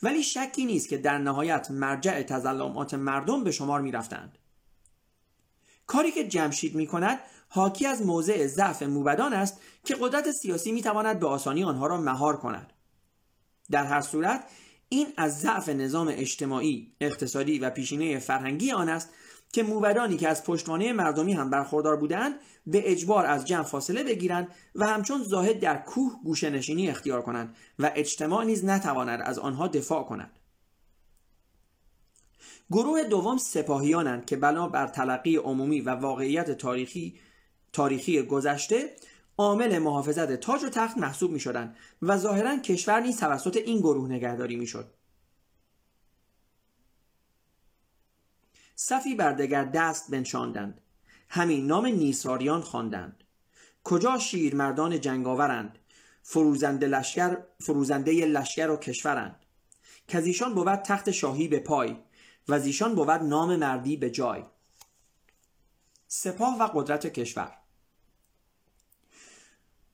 ولی 0.03 0.23
شکی 0.23 0.65
نیست 0.65 0.89
که 0.89 0.99
در 0.99 1.19
نهایت 1.19 1.71
مرجع 1.71 2.23
تظلمات 2.23 2.95
مردم 2.95 3.45
به 3.45 3.51
شمار 3.51 3.81
می 3.81 3.91
رفتند. 3.91 4.39
کاری 5.87 6.11
که 6.11 6.29
جمشید 6.29 6.75
می 6.75 6.87
کند 6.87 7.19
حاکی 7.49 7.87
از 7.87 8.03
موضع 8.03 8.47
ضعف 8.47 8.83
موبدان 8.83 9.33
است 9.33 9.61
که 9.85 9.97
قدرت 10.01 10.31
سیاسی 10.31 10.73
می 10.73 10.83
تواند 10.83 11.21
به 11.21 11.27
آسانی 11.27 11.65
آنها 11.65 11.87
را 11.87 12.01
مهار 12.01 12.37
کند 12.37 12.73
در 13.71 13.85
هر 13.85 14.01
صورت 14.01 14.45
این 14.89 15.07
از 15.17 15.41
ضعف 15.41 15.69
نظام 15.69 16.09
اجتماعی، 16.09 16.93
اقتصادی 17.01 17.59
و 17.59 17.71
پیشینه 17.71 18.19
فرهنگی 18.19 18.73
آن 18.73 18.89
است 18.89 19.11
که 19.53 19.63
موبدانی 19.63 20.17
که 20.17 20.29
از 20.29 20.45
پشتوانه 20.45 20.93
مردمی 20.93 21.33
هم 21.33 21.51
برخوردار 21.51 21.97
بودند 21.97 22.35
به 22.67 22.91
اجبار 22.93 23.27
از 23.27 23.45
جمع 23.45 23.63
فاصله 23.63 24.05
بگیرند 24.05 24.49
و 24.75 24.87
همچون 24.87 25.23
زاهد 25.23 25.61
در 25.61 25.77
کوه 25.77 26.13
گوشه 26.25 26.51
نشینی 26.51 26.91
اختیار 26.91 27.23
کنند 27.23 27.57
و 27.79 27.91
اجتماع 27.95 28.45
نیز 28.45 28.65
نتواند 28.65 29.21
از 29.23 29.39
آنها 29.39 29.69
دفاع 29.69 30.05
کند 30.05 30.31
گروه 32.71 33.05
دوم 33.05 33.37
سپاهیانند 33.37 34.25
که 34.25 34.37
بنا 34.37 34.69
بر 34.69 34.87
تلقی 34.87 35.37
عمومی 35.37 35.81
و 35.81 35.91
واقعیت 35.91 36.51
تاریخی 36.51 37.21
تاریخی 37.73 38.23
گذشته 38.23 38.97
عامل 39.39 39.79
محافظت 39.79 40.33
تاج 40.33 40.65
و 40.65 40.69
تخت 40.69 40.99
محسوب 40.99 41.31
می 41.31 41.41
شدن 41.41 41.75
و 42.03 42.17
ظاهرا 42.17 42.59
کشور 42.59 43.01
نیز 43.01 43.21
توسط 43.21 43.57
این 43.57 43.79
گروه 43.79 44.09
نگهداری 44.09 44.57
می 44.57 44.67
شد. 44.67 45.00
صفی 48.83 49.15
بر 49.15 49.33
دگر 49.33 49.65
دست 49.65 50.11
بنشاندند. 50.11 50.81
همین 51.29 51.67
نام 51.67 51.87
نیساریان 51.87 52.61
خواندند. 52.61 53.25
کجا 53.85 54.19
شیرمردان 54.19 55.01
جنگاورند؟ 55.01 55.79
فروزنده 56.23 56.87
لشکر 56.87 57.39
فروزنده 57.61 58.27
لشکر 58.27 58.71
و 58.71 58.77
کشورند. 58.77 59.37
که 60.09 60.19
از 60.19 60.41
بود 60.55 60.75
تخت 60.75 61.11
شاهی 61.11 61.49
به 61.49 61.59
پای 61.59 61.97
و 62.49 62.55
از 62.55 62.83
بود 62.83 63.11
نام 63.11 63.57
مردی 63.57 63.97
به 63.97 64.11
جای. 64.11 64.43
سپاه 66.09 66.59
و 66.59 66.67
قدرت 66.67 67.07
کشور. 67.07 67.53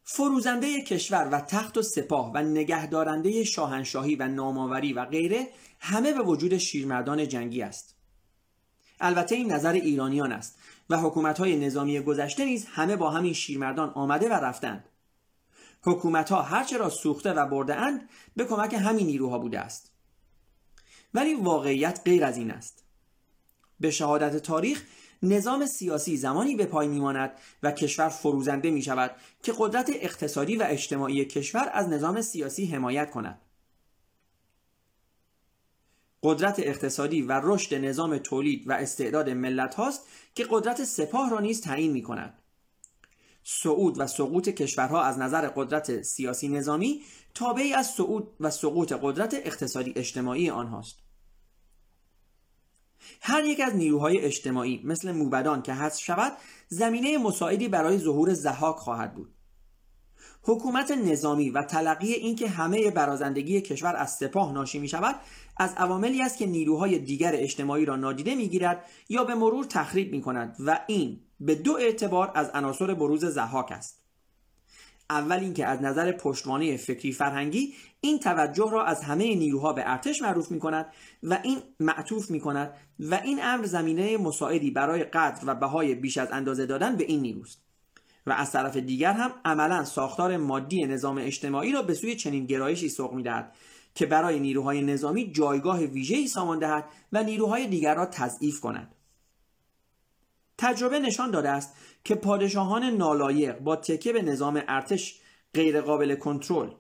فروزنده 0.05 0.83
کشور 0.83 1.29
و 1.33 1.41
تخت 1.41 1.79
و 1.79 1.83
سپاه 1.83 2.33
و 2.35 2.39
نگهدارنده 2.39 3.45
شاهنشاهی 3.45 4.17
و 4.17 4.29
نامآوری 4.29 4.93
و 4.93 5.05
غیره 5.05 5.49
همه 5.81 6.13
به 6.13 6.23
وجود 6.23 6.59
شیرمردان 6.59 7.29
جنگی 7.29 7.63
است. 7.63 7.96
البته 9.01 9.35
این 9.35 9.53
نظر 9.53 9.73
ایرانیان 9.73 10.33
است 10.33 10.59
و 10.91 10.97
حکومت 10.99 11.39
های 11.39 11.57
نظامی 11.57 12.01
گذشته 12.01 12.45
نیز 12.45 12.67
همه 12.67 12.97
با 12.97 13.11
همین 13.11 13.33
شیرمردان 13.33 13.91
آمده 13.91 14.29
و 14.29 14.33
رفتند. 14.33 14.89
حکومت 15.83 16.31
ها 16.31 16.43
هرچه 16.43 16.79
را 16.79 16.91
سوخته 16.91 17.33
و 17.33 17.47
برده 17.47 17.75
اند 17.75 18.09
به 18.37 18.45
کمک 18.45 18.75
همین 18.75 19.07
نیروها 19.07 19.39
بوده 19.39 19.61
است. 19.61 19.93
ولی 21.15 21.35
واقعیت 21.35 22.01
غیر 22.05 22.25
از 22.25 22.37
این 22.37 22.51
است. 22.51 22.85
به 23.81 23.91
شهادت 23.91 24.37
تاریخ 24.37 24.83
نظام 25.23 25.67
سیاسی 25.67 26.17
زمانی 26.17 26.57
به 26.57 26.67
پای 26.67 26.89
میماند 26.89 27.33
و 27.63 27.73
کشور 27.73 28.09
فروزنده 28.09 28.71
می 28.71 28.83
شود 28.83 29.11
که 29.43 29.55
قدرت 29.59 29.91
اقتصادی 29.95 30.57
و 30.57 30.65
اجتماعی 30.69 31.25
کشور 31.25 31.71
از 31.73 31.89
نظام 31.89 32.23
سیاسی 32.23 32.67
حمایت 32.67 33.11
کند. 33.11 33.41
قدرت 36.27 36.59
اقتصادی 36.59 37.23
و 37.23 37.41
رشد 37.45 37.75
نظام 37.75 38.19
تولید 38.19 38.69
و 38.69 38.73
استعداد 38.73 39.31
ملت 39.31 39.75
هاست 39.75 40.09
که 40.35 40.47
قدرت 40.51 40.85
سپاه 40.85 41.31
را 41.31 41.41
نیز 41.41 41.61
تعیین 41.61 41.93
می 41.93 42.03
کند. 42.03 42.43
صعود 43.45 44.01
و 44.01 44.07
سقوط 44.07 44.49
کشورها 44.49 45.03
از 45.03 45.19
نظر 45.19 45.49
قدرت 45.49 46.03
سیاسی 46.03 46.49
نظامی 46.49 47.03
تابعی 47.35 47.73
از 47.73 47.87
صعود 47.87 48.37
و 48.41 48.51
سقوط 48.51 48.93
قدرت 49.03 49.35
اقتصادی 49.35 49.93
اجتماعی 49.97 50.51
آنهاست. 50.51 50.99
هر 53.21 53.45
یک 53.45 53.61
از 53.61 53.77
نیروهای 53.77 54.19
اجتماعی 54.19 54.83
مثل 54.85 55.13
موبدان 55.13 55.63
که 55.63 55.73
حذف 55.73 56.01
شود 56.01 56.33
زمینه 56.69 57.19
مساعدی 57.19 57.69
برای 57.69 57.99
ظهور 57.99 58.35
زحاک 58.35 58.77
خواهد 58.77 59.15
بود. 59.15 59.36
حکومت 60.47 60.91
نظامی 60.91 61.51
و 61.51 61.63
تلقی 61.63 62.13
اینکه 62.13 62.49
همه 62.49 62.91
برازندگی 62.91 63.61
کشور 63.61 63.97
از 63.97 64.15
سپاه 64.15 64.53
ناشی 64.53 64.79
می 64.79 64.89
شود 64.89 65.15
از 65.57 65.75
عواملی 65.77 66.23
است 66.23 66.39
که 66.39 66.47
نیروهای 66.47 66.99
دیگر 66.99 67.33
اجتماعی 67.35 67.85
را 67.85 67.97
نادیده 67.97 68.35
می 68.35 68.49
گیرد 68.49 68.85
یا 69.09 69.25
به 69.25 69.35
مرور 69.35 69.65
تخریب 69.65 70.13
می 70.13 70.21
کند 70.21 70.57
و 70.67 70.81
این 70.87 71.21
به 71.41 71.55
دو 71.55 71.77
اعتبار 71.77 72.33
از 72.35 72.51
عناصر 72.51 72.95
بروز 72.95 73.25
زحاک 73.25 73.73
است. 73.73 74.03
اول 75.11 75.39
اینکه 75.39 75.67
از 75.67 75.83
نظر 75.83 76.13
پشتوانه 76.13 76.77
فکری 76.77 77.13
فرهنگی 77.13 77.75
این 78.01 78.19
توجه 78.19 78.71
را 78.73 78.85
از 78.85 79.03
همه 79.03 79.35
نیروها 79.35 79.73
به 79.73 79.83
ارتش 79.87 80.23
معروف 80.23 80.51
می 80.51 80.59
کند 80.59 80.87
و 81.23 81.39
این 81.43 81.59
معطوف 81.81 82.31
می 82.31 82.41
کند 82.41 82.75
و 82.99 83.21
این 83.25 83.39
امر 83.43 83.67
زمینه 83.67 84.17
مساعدی 84.17 84.71
برای 84.71 85.05
قدر 85.05 85.41
و 85.47 85.55
بهای 85.55 85.95
بیش 85.95 86.19
از 86.19 86.29
اندازه 86.33 86.67
دادن 86.67 86.97
به 86.97 87.05
این 87.05 87.21
نیروست. 87.21 87.66
و 88.27 88.33
از 88.33 88.53
طرف 88.53 88.77
دیگر 88.77 89.13
هم 89.13 89.33
عملا 89.45 89.85
ساختار 89.85 90.37
مادی 90.37 90.87
نظام 90.87 91.19
اجتماعی 91.19 91.73
را 91.73 91.83
به 91.83 91.95
سوی 91.95 92.17
چنین 92.17 92.47
گرایشی 92.47 92.89
سوق 92.89 93.13
می‌دهد 93.13 93.55
که 93.95 94.07
برای 94.07 94.41
نیروهای 94.41 94.83
نظامی 94.83 95.33
جایگاه 95.33 95.81
ویژه‌ای 95.81 96.29
سامان 96.29 96.59
دهد 96.59 96.85
و 97.13 97.23
نیروهای 97.23 97.67
دیگر 97.67 97.95
را 97.95 98.07
تضعیف 98.07 98.61
کند. 98.61 98.95
تجربه 100.59 100.99
نشان 100.99 101.31
داده 101.31 101.49
است 101.49 101.75
که 102.05 102.15
پادشاهان 102.15 102.85
نالایق 102.85 103.59
با 103.59 103.77
تکیه 103.77 104.13
به 104.13 104.23
نظام 104.23 104.63
ارتش 104.69 105.21
غیرقابل 105.55 106.15
کنترل 106.15 106.71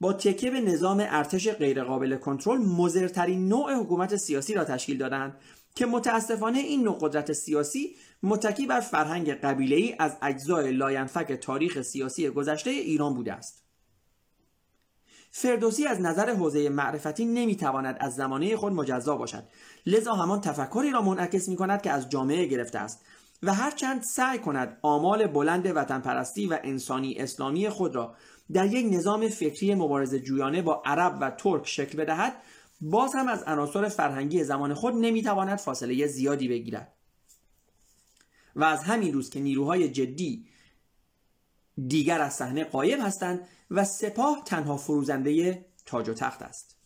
با 0.00 0.12
تکیه 0.12 0.50
به 0.50 0.60
نظام 0.60 1.06
ارتش 1.08 1.48
غیرقابل 1.48 2.16
کنترل 2.16 2.58
مضرترین 2.58 3.48
نوع 3.48 3.74
حکومت 3.74 4.16
سیاسی 4.16 4.54
را 4.54 4.64
تشکیل 4.64 4.98
دادند 4.98 5.36
که 5.74 5.86
متاسفانه 5.86 6.58
این 6.58 6.82
نوع 6.82 6.98
قدرت 7.00 7.32
سیاسی 7.32 7.96
متکی 8.22 8.66
بر 8.66 8.80
فرهنگ 8.80 9.38
ای 9.58 9.96
از 9.98 10.16
اجزای 10.22 10.72
لاینفک 10.72 11.32
تاریخ 11.32 11.82
سیاسی 11.82 12.30
گذشته 12.30 12.70
ایران 12.70 13.14
بوده 13.14 13.32
است. 13.32 13.64
فردوسی 15.30 15.86
از 15.86 16.00
نظر 16.00 16.30
حوزه 16.34 16.68
معرفتی 16.68 17.24
نمی‌تواند 17.24 17.96
از 18.00 18.14
زمانه 18.14 18.56
خود 18.56 18.72
مجزا 18.72 19.16
باشد. 19.16 19.44
لذا 19.86 20.12
همان 20.12 20.40
تفکری 20.40 20.90
را 20.90 21.02
منعکس 21.02 21.48
می 21.48 21.56
کند 21.56 21.82
که 21.82 21.90
از 21.90 22.08
جامعه 22.08 22.46
گرفته 22.46 22.78
است 22.78 23.04
و 23.42 23.54
هرچند 23.54 24.02
سعی 24.02 24.38
کند 24.38 24.78
آمال 24.82 25.26
بلند 25.26 25.76
وطن 25.76 26.00
پرستی 26.00 26.46
و 26.46 26.58
انسانی 26.62 27.14
اسلامی 27.18 27.68
خود 27.68 27.94
را 27.94 28.14
در 28.52 28.66
یک 28.66 28.86
نظام 28.94 29.28
فکری 29.28 29.74
مبارزه 29.74 30.20
جویانه 30.20 30.62
با 30.62 30.82
عرب 30.84 31.18
و 31.20 31.30
ترک 31.30 31.66
شکل 31.66 31.98
بدهد 31.98 32.32
باز 32.80 33.14
هم 33.14 33.28
از 33.28 33.42
عناصر 33.42 33.88
فرهنگی 33.88 34.44
زمان 34.44 34.74
خود 34.74 34.94
نمی‌تواند 34.94 35.58
فاصله 35.58 36.06
زیادی 36.06 36.48
بگیرد. 36.48 36.99
و 38.56 38.64
از 38.64 38.82
همین 38.82 39.12
روز 39.12 39.30
که 39.30 39.40
نیروهای 39.40 39.88
جدی 39.88 40.46
دیگر 41.88 42.20
از 42.20 42.34
صحنه 42.34 42.64
قایب 42.64 43.00
هستند 43.02 43.48
و 43.70 43.84
سپاه 43.84 44.42
تنها 44.44 44.76
فروزنده 44.76 45.66
تاج 45.86 46.08
و 46.08 46.14
تخت 46.14 46.42
است. 46.42 46.76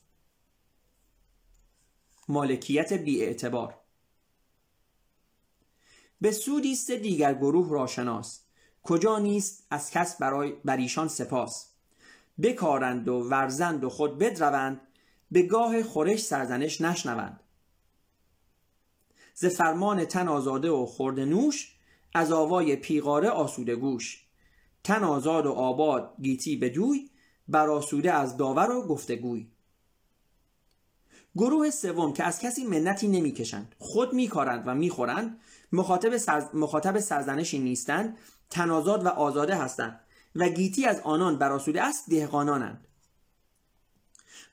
مالکیت 2.29 2.93
اعتبار 2.93 3.75
به 6.21 6.33
سودیست 6.33 6.91
دیگر 6.91 7.35
گروه 7.35 7.71
را 7.71 7.87
شناس. 7.87 8.41
کجا 8.83 9.19
نیست 9.19 9.67
از 9.71 9.91
کس 9.91 10.19
برای 10.19 10.53
بر 10.65 10.77
ایشان 10.77 11.09
سپاس. 11.09 11.71
بکارند 12.43 13.09
و 13.09 13.15
ورزند 13.15 13.85
و 13.85 13.89
خود 13.89 14.19
بدروند. 14.19 14.81
به 15.31 15.43
گاه 15.43 15.83
خورش 15.83 16.23
سرزنش 16.23 16.81
نشنوند. 16.81 17.44
ز 19.35 19.47
فرمان 19.47 20.05
تن 20.05 20.29
آزاده 20.29 20.71
و 20.71 20.87
خورد 20.87 21.21
نوش 21.21 21.75
از 22.15 22.33
آوای 22.33 22.77
پیغاره 22.77 23.29
آسوده 23.29 23.77
گوش. 23.77 24.25
تن 24.85 25.05
آزاد 25.05 25.47
و 25.47 25.53
آباد 25.53 26.15
گیتی 26.23 26.57
بدوی 26.57 27.11
بر 27.49 27.69
آسوده 27.69 28.13
از 28.13 28.37
داور 28.37 28.71
و 28.71 28.87
گفتگوی 28.87 29.47
گروه 31.37 31.71
سوم 31.71 32.13
که 32.13 32.25
از 32.25 32.41
کسی 32.41 32.65
منتی 32.65 33.09
نمی‌کشند 33.09 33.75
خود 33.79 34.13
میکارند 34.13 34.63
و 34.67 34.75
می‌خورند 34.75 35.41
مخاطب, 35.73 36.17
سرز... 36.17 36.45
مخاطب 36.55 36.99
سرزنشی 36.99 37.59
نیستند 37.59 38.19
تنازاد 38.51 39.05
و 39.05 39.09
آزاده 39.09 39.57
هستند 39.57 40.01
و 40.35 40.49
گیتی 40.49 40.87
از 40.87 41.01
آنان 41.01 41.39
براسوده 41.39 41.83
است 41.83 42.11
دهقانانند. 42.11 42.87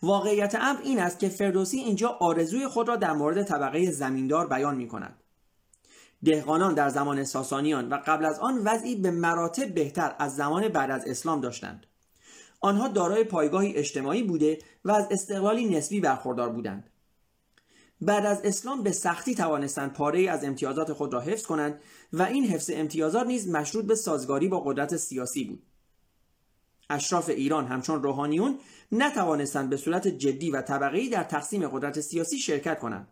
واقعیت 0.01 0.55
امر 0.55 0.81
این 0.83 0.99
است 0.99 1.19
که 1.19 1.29
فردوسی 1.29 1.79
اینجا 1.79 2.09
آرزوی 2.09 2.67
خود 2.67 2.87
را 2.87 2.95
در 2.95 3.13
مورد 3.13 3.43
طبقه 3.43 3.91
زمیندار 3.91 4.47
بیان 4.47 4.75
می 4.75 4.87
کند. 4.87 5.23
دهقانان 6.25 6.73
در 6.73 6.89
زمان 6.89 7.23
ساسانیان 7.23 7.89
و 7.89 7.97
قبل 8.05 8.25
از 8.25 8.39
آن 8.39 8.57
وضعی 8.65 8.95
به 8.95 9.11
مراتب 9.11 9.73
بهتر 9.73 10.15
از 10.19 10.35
زمان 10.35 10.67
بعد 10.67 10.91
از 10.91 11.05
اسلام 11.07 11.41
داشتند. 11.41 11.85
آنها 12.59 12.87
دارای 12.87 13.23
پایگاهی 13.23 13.73
اجتماعی 13.73 14.23
بوده 14.23 14.59
و 14.85 14.91
از 14.91 15.08
استقلالی 15.12 15.69
نسبی 15.69 15.99
برخوردار 15.99 16.49
بودند. 16.49 16.89
بعد 18.02 18.25
از 18.25 18.41
اسلام 18.43 18.83
به 18.83 18.91
سختی 18.91 19.35
توانستند 19.35 19.93
پاره 19.93 20.29
از 20.29 20.43
امتیازات 20.43 20.93
خود 20.93 21.13
را 21.13 21.19
حفظ 21.19 21.45
کنند 21.45 21.81
و 22.13 22.21
این 22.21 22.45
حفظ 22.45 22.69
امتیازات 22.73 23.27
نیز 23.27 23.49
مشروط 23.49 23.85
به 23.85 23.95
سازگاری 23.95 24.47
با 24.47 24.60
قدرت 24.60 24.97
سیاسی 24.97 25.43
بود. 25.43 25.63
اشراف 26.89 27.29
ایران 27.29 27.65
همچون 27.65 28.04
روحانیون 28.04 28.60
نتوانستند 28.92 29.69
به 29.69 29.77
صورت 29.77 30.08
جدی 30.08 30.52
و 30.52 30.62
طبقه‌ای 30.62 31.10
در 31.10 31.23
تقسیم 31.23 31.67
قدرت 31.67 32.00
سیاسی 32.00 32.37
شرکت 32.37 32.79
کنند. 32.79 33.08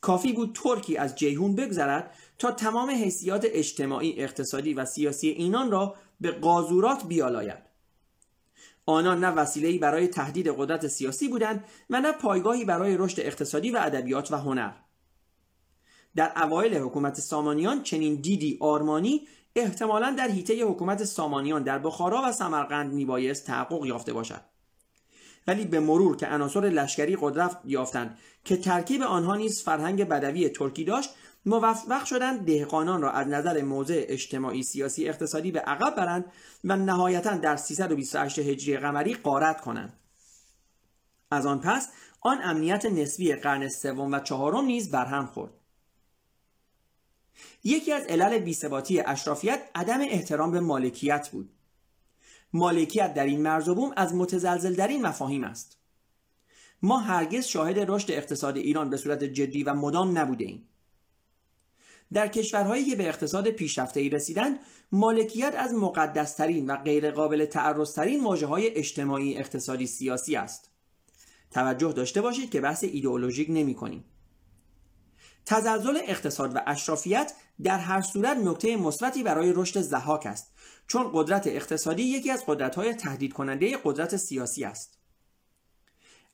کافی 0.00 0.32
بود 0.32 0.58
ترکی 0.64 0.96
از 0.96 1.16
جیهون 1.16 1.54
بگذرد 1.54 2.14
تا 2.38 2.50
تمام 2.50 2.90
حیثیات 2.90 3.46
اجتماعی 3.48 4.22
اقتصادی 4.22 4.74
و 4.74 4.84
سیاسی 4.84 5.28
اینان 5.28 5.70
را 5.70 5.94
به 6.20 6.30
قاضورات 6.30 7.06
بیالاید. 7.06 7.58
آنان 8.86 9.24
نه 9.24 9.30
وسیله‌ای 9.30 9.78
برای 9.78 10.08
تهدید 10.08 10.48
قدرت 10.48 10.86
سیاسی 10.86 11.28
بودند 11.28 11.64
و 11.90 12.00
نه 12.00 12.12
پایگاهی 12.12 12.64
برای 12.64 12.96
رشد 12.96 13.20
اقتصادی 13.20 13.70
و 13.70 13.78
ادبیات 13.82 14.32
و 14.32 14.36
هنر. 14.36 14.72
در 16.16 16.32
اوایل 16.42 16.76
حکومت 16.76 17.20
سامانیان 17.20 17.82
چنین 17.82 18.14
دیدی 18.14 18.58
آرمانی 18.60 19.28
احتمالا 19.56 20.14
در 20.18 20.28
حیطه 20.28 20.64
حکومت 20.64 21.04
سامانیان 21.04 21.62
در 21.62 21.78
بخارا 21.78 22.22
و 22.24 22.32
سمرقند 22.32 22.92
میبایست 22.92 23.46
تحقق 23.46 23.86
یافته 23.86 24.12
باشد. 24.12 24.40
ولی 25.46 25.64
به 25.64 25.80
مرور 25.80 26.16
که 26.16 26.26
عناصر 26.26 26.60
لشکری 26.60 27.16
قدرت 27.20 27.60
یافتند 27.64 28.18
که 28.44 28.56
ترکیب 28.56 29.02
آنها 29.02 29.36
نیز 29.36 29.62
فرهنگ 29.62 30.08
بدوی 30.08 30.48
ترکی 30.48 30.84
داشت 30.84 31.10
موفق 31.46 32.04
شدند 32.04 32.46
دهقانان 32.46 33.02
را 33.02 33.10
از 33.10 33.28
نظر 33.28 33.62
موضع 33.62 34.04
اجتماعی 34.08 34.62
سیاسی 34.62 35.08
اقتصادی 35.08 35.50
به 35.50 35.60
عقب 35.60 35.96
برند 35.96 36.24
و 36.64 36.76
نهایتا 36.76 37.36
در 37.36 37.56
328 37.56 38.38
هجری 38.38 38.76
قمری 38.76 39.14
قارت 39.14 39.60
کنند. 39.60 39.92
از 41.30 41.46
آن 41.46 41.60
پس 41.60 41.88
آن 42.20 42.38
امنیت 42.42 42.86
نسبی 42.86 43.34
قرن 43.34 43.68
سوم 43.68 44.12
و 44.12 44.20
چهارم 44.20 44.64
نیز 44.64 44.90
برهم 44.90 45.26
خورد. 45.26 45.52
یکی 47.64 47.92
از 47.92 48.04
علل 48.04 48.38
بیثباتی 48.38 49.00
اشرافیت 49.00 49.60
عدم 49.74 50.00
احترام 50.00 50.50
به 50.50 50.60
مالکیت 50.60 51.28
بود. 51.28 51.50
مالکیت 52.54 53.14
در 53.14 53.24
این 53.24 53.42
مرزوبوم 53.42 53.92
از 53.96 54.14
متزلزلترین 54.14 55.06
مفاهیم 55.06 55.44
است 55.44 55.78
ما 56.82 56.98
هرگز 56.98 57.44
شاهد 57.44 57.78
رشد 57.78 58.10
اقتصاد 58.10 58.56
ایران 58.56 58.90
به 58.90 58.96
صورت 58.96 59.24
جدی 59.24 59.62
و 59.62 59.74
مدام 59.74 60.18
نبوده 60.18 60.44
ایم. 60.44 60.68
در 62.12 62.28
کشورهایی 62.28 62.84
که 62.84 62.96
به 62.96 63.08
اقتصاد 63.08 63.50
پیشرفته 63.50 64.00
ای 64.00 64.08
رسیدند 64.08 64.58
مالکیت 64.92 65.54
از 65.58 65.74
مقدسترین 65.74 66.66
و 66.66 66.76
غیرقابل 66.76 67.44
تعرضترین 67.44 68.24
واجه 68.24 68.46
های 68.46 68.76
اجتماعی 68.76 69.38
اقتصادی 69.38 69.86
سیاسی 69.86 70.36
است 70.36 70.70
توجه 71.50 71.92
داشته 71.92 72.20
باشید 72.20 72.50
که 72.50 72.60
بحث 72.60 72.84
ایدئولوژیک 72.84 73.50
نمی 73.50 73.74
کنیم. 73.74 74.04
تزلزل 75.46 75.98
اقتصاد 76.04 76.56
و 76.56 76.60
اشرافیت 76.66 77.32
در 77.62 77.78
هر 77.78 78.00
صورت 78.00 78.36
نکته 78.36 78.76
مثبتی 78.76 79.22
برای 79.22 79.52
رشد 79.52 79.80
زحاک 79.80 80.26
است 80.26 80.53
چون 80.86 81.10
قدرت 81.12 81.46
اقتصادی 81.46 82.02
یکی 82.02 82.30
از 82.30 82.44
قدرت‌های 82.46 82.94
تهدید 82.94 83.32
کننده 83.32 83.78
قدرت 83.84 84.16
سیاسی 84.16 84.64
است. 84.64 84.98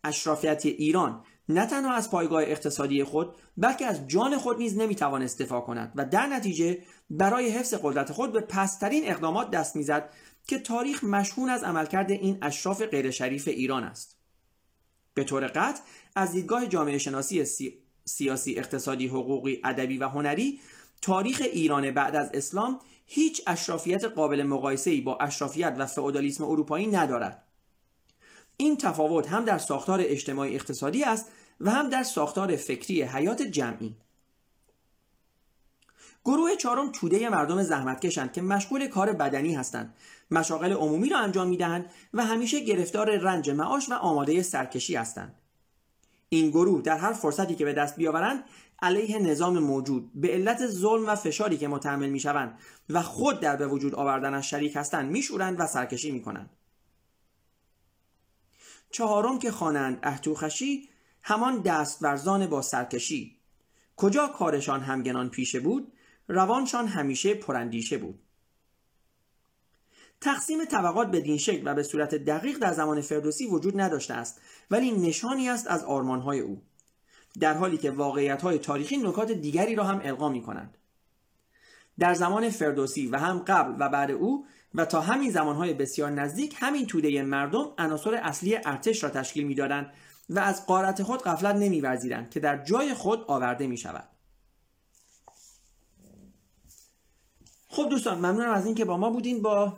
اشرافیت 0.04 0.66
ایران 0.66 1.24
نه 1.48 1.66
تنها 1.66 1.92
از 1.94 2.10
پایگاه 2.10 2.42
اقتصادی 2.42 3.04
خود 3.04 3.36
بلکه 3.56 3.86
از 3.86 4.08
جان 4.08 4.38
خود 4.38 4.58
نیز 4.58 4.78
نمی‌توانست 4.78 5.42
دفاع 5.42 5.60
کند 5.60 5.92
و 5.96 6.04
در 6.04 6.26
نتیجه 6.26 6.82
برای 7.10 7.50
حفظ 7.50 7.74
قدرت 7.82 8.12
خود 8.12 8.32
به 8.32 8.40
پسترین 8.40 9.02
اقدامات 9.10 9.50
دست 9.50 9.76
می‌زد 9.76 10.10
که 10.46 10.58
تاریخ 10.58 11.04
مشهون 11.04 11.50
از 11.50 11.64
عملکرد 11.64 12.10
این 12.10 12.38
اشراف 12.42 12.82
غیر 12.82 13.10
شریف 13.10 13.48
ایران 13.48 13.84
است 13.84 14.16
به 15.14 15.24
طور 15.24 15.46
قطع 15.46 15.80
از 16.16 16.32
دیدگاه 16.32 16.66
جامعه 16.66 16.98
شناسی 16.98 17.44
سیاسی 18.04 18.58
اقتصادی 18.58 19.06
حقوقی 19.06 19.60
ادبی 19.64 19.98
و 19.98 20.08
هنری 20.08 20.60
تاریخ 21.02 21.42
ایران 21.52 21.90
بعد 21.90 22.16
از 22.16 22.30
اسلام 22.34 22.80
هیچ 23.12 23.42
اشرافیت 23.46 24.04
قابل 24.04 24.42
مقایسه 24.42 25.00
با 25.00 25.18
اشرافیت 25.20 25.76
و 25.78 25.86
فئودالیسم 25.86 26.44
اروپایی 26.44 26.86
ندارد. 26.86 27.42
این 28.56 28.76
تفاوت 28.76 29.28
هم 29.28 29.44
در 29.44 29.58
ساختار 29.58 30.00
اجتماعی 30.02 30.54
اقتصادی 30.54 31.04
است 31.04 31.26
و 31.60 31.70
هم 31.70 31.88
در 31.88 32.02
ساختار 32.02 32.56
فکری 32.56 33.02
حیات 33.02 33.42
جمعی. 33.42 33.96
گروه 36.24 36.56
چهارم 36.56 36.92
توده 36.92 37.28
مردم 37.28 37.62
زحمتکشند 37.62 38.32
که 38.32 38.42
مشغول 38.42 38.86
کار 38.86 39.12
بدنی 39.12 39.54
هستند 39.54 39.94
مشاغل 40.30 40.72
عمومی 40.72 41.08
را 41.08 41.18
انجام 41.18 41.48
می‌دهند 41.48 41.90
و 42.14 42.24
همیشه 42.24 42.60
گرفتار 42.60 43.16
رنج 43.16 43.50
معاش 43.50 43.88
و 43.88 43.94
آماده 43.94 44.42
سرکشی 44.42 44.96
هستند. 44.96 45.39
این 46.32 46.50
گروه 46.50 46.82
در 46.82 46.98
هر 46.98 47.12
فرصتی 47.12 47.54
که 47.54 47.64
به 47.64 47.72
دست 47.72 47.96
بیاورند 47.96 48.44
علیه 48.82 49.18
نظام 49.18 49.58
موجود 49.58 50.10
به 50.14 50.28
علت 50.28 50.66
ظلم 50.66 51.06
و 51.06 51.14
فشاری 51.14 51.58
که 51.58 51.68
متحمل 51.68 52.10
می‌شوند 52.10 52.58
و 52.90 53.02
خود 53.02 53.40
در 53.40 53.56
به 53.56 53.66
وجود 53.66 53.94
آوردنش 53.94 54.50
شریک 54.50 54.76
هستند 54.76 55.10
میشورند 55.10 55.60
و 55.60 55.66
سرکشی 55.66 56.10
می‌کنند. 56.10 56.50
چهارم 58.90 59.38
که 59.38 59.50
خوانند 59.50 59.98
اهتوخشی 60.02 60.88
همان 61.22 61.60
دستورزان 61.60 62.46
با 62.46 62.62
سرکشی. 62.62 63.36
کجا 63.96 64.26
کارشان 64.26 64.80
همگنان 64.80 65.28
پیشه 65.28 65.60
بود؟ 65.60 65.92
روانشان 66.28 66.86
همیشه 66.86 67.34
پرندیشه 67.34 67.98
بود. 67.98 68.18
تقسیم 70.20 70.64
طبقات 70.64 71.08
بدین 71.08 71.38
شکل 71.38 71.62
و 71.64 71.74
به 71.74 71.82
صورت 71.82 72.14
دقیق 72.14 72.58
در 72.58 72.72
زمان 72.72 73.00
فردوسی 73.00 73.46
وجود 73.46 73.80
نداشته 73.80 74.14
است 74.14 74.40
ولی 74.70 74.90
نشانی 74.90 75.48
است 75.48 75.66
از 75.66 75.84
آرمانهای 75.84 76.40
او 76.40 76.62
در 77.40 77.54
حالی 77.54 77.78
که 77.78 77.90
واقعیت 77.90 78.62
تاریخی 78.62 78.96
نکات 78.96 79.32
دیگری 79.32 79.74
را 79.74 79.84
هم 79.84 80.00
القا 80.04 80.28
می 80.28 80.42
کنند 80.42 80.78
در 81.98 82.14
زمان 82.14 82.50
فردوسی 82.50 83.06
و 83.06 83.16
هم 83.16 83.38
قبل 83.38 83.74
و 83.78 83.88
بعد 83.88 84.10
او 84.10 84.46
و 84.74 84.84
تا 84.84 85.00
همین 85.00 85.30
زمانهای 85.30 85.74
بسیار 85.74 86.10
نزدیک 86.10 86.56
همین 86.58 86.86
توده 86.86 87.22
مردم 87.22 87.72
عناصر 87.78 88.14
اصلی 88.14 88.56
ارتش 88.56 89.02
را 89.02 89.10
تشکیل 89.10 89.46
می‌دادند 89.46 89.92
و 90.30 90.38
از 90.38 90.66
قارت 90.66 91.02
خود 91.02 91.22
غفلت 91.22 91.56
نمیورزیدند 91.56 92.30
که 92.30 92.40
در 92.40 92.64
جای 92.64 92.94
خود 92.94 93.24
آورده 93.26 93.66
می 93.66 93.76
شود. 93.76 94.08
خب 97.68 97.88
دوستان 97.88 98.18
ممنونم 98.18 98.50
از 98.50 98.66
اینکه 98.66 98.84
با 98.84 98.96
ما 98.96 99.10
بودین 99.10 99.42
با 99.42 99.76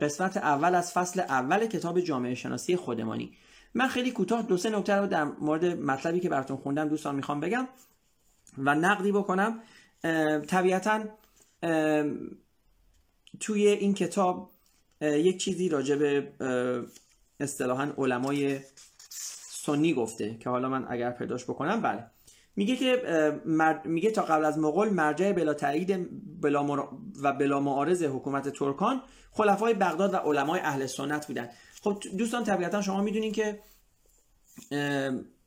قسمت 0.00 0.36
اول 0.36 0.74
از 0.74 0.92
فصل 0.92 1.20
اول 1.20 1.66
کتاب 1.66 2.00
جامعه 2.00 2.34
شناسی 2.34 2.76
خودمانی. 2.76 3.32
من 3.74 3.88
خیلی 3.88 4.10
کوتاه 4.10 4.42
دو 4.42 4.56
سه 4.56 4.70
نکته 4.70 4.94
رو 4.94 5.06
در 5.06 5.24
مورد 5.24 5.64
مطلبی 5.64 6.20
که 6.20 6.28
براتون 6.28 6.56
خوندم 6.56 6.88
دوستان 6.88 7.14
می‌خوام 7.14 7.40
بگم 7.40 7.68
و 8.58 8.74
نقدی 8.74 9.12
بکنم. 9.12 9.62
طبیعتا 10.46 11.00
توی 13.40 13.66
این 13.66 13.94
کتاب 13.94 14.50
یک 15.00 15.38
چیزی 15.38 15.68
راجع 15.68 15.96
به 15.96 16.32
اصطلاحا 17.40 17.92
علمای 17.98 18.60
سنی 19.50 19.94
گفته 19.94 20.36
که 20.40 20.50
حالا 20.50 20.68
من 20.68 20.86
اگر 20.88 21.10
پیداش 21.10 21.44
بکنم 21.44 21.80
بله. 21.80 22.06
میگه 22.56 22.76
که 22.76 23.02
میگه 23.84 24.10
تا 24.10 24.22
قبل 24.22 24.44
از 24.44 24.58
مغول 24.58 24.88
مرجع 24.88 25.32
بلا 25.32 25.54
تایید 25.54 26.08
بلا 26.40 26.88
و 27.22 27.32
بلا 27.32 27.60
معارض 27.60 28.02
حکومت 28.02 28.48
ترکان 28.48 29.02
خلفای 29.32 29.74
بغداد 29.74 30.14
و 30.14 30.16
علمای 30.16 30.60
اهل 30.60 30.86
سنت 30.86 31.26
بودن. 31.26 31.48
خب 31.82 32.02
دوستان 32.18 32.44
طبیعتا 32.44 32.82
شما 32.82 33.02
می‌دونین 33.02 33.32
که 33.32 33.60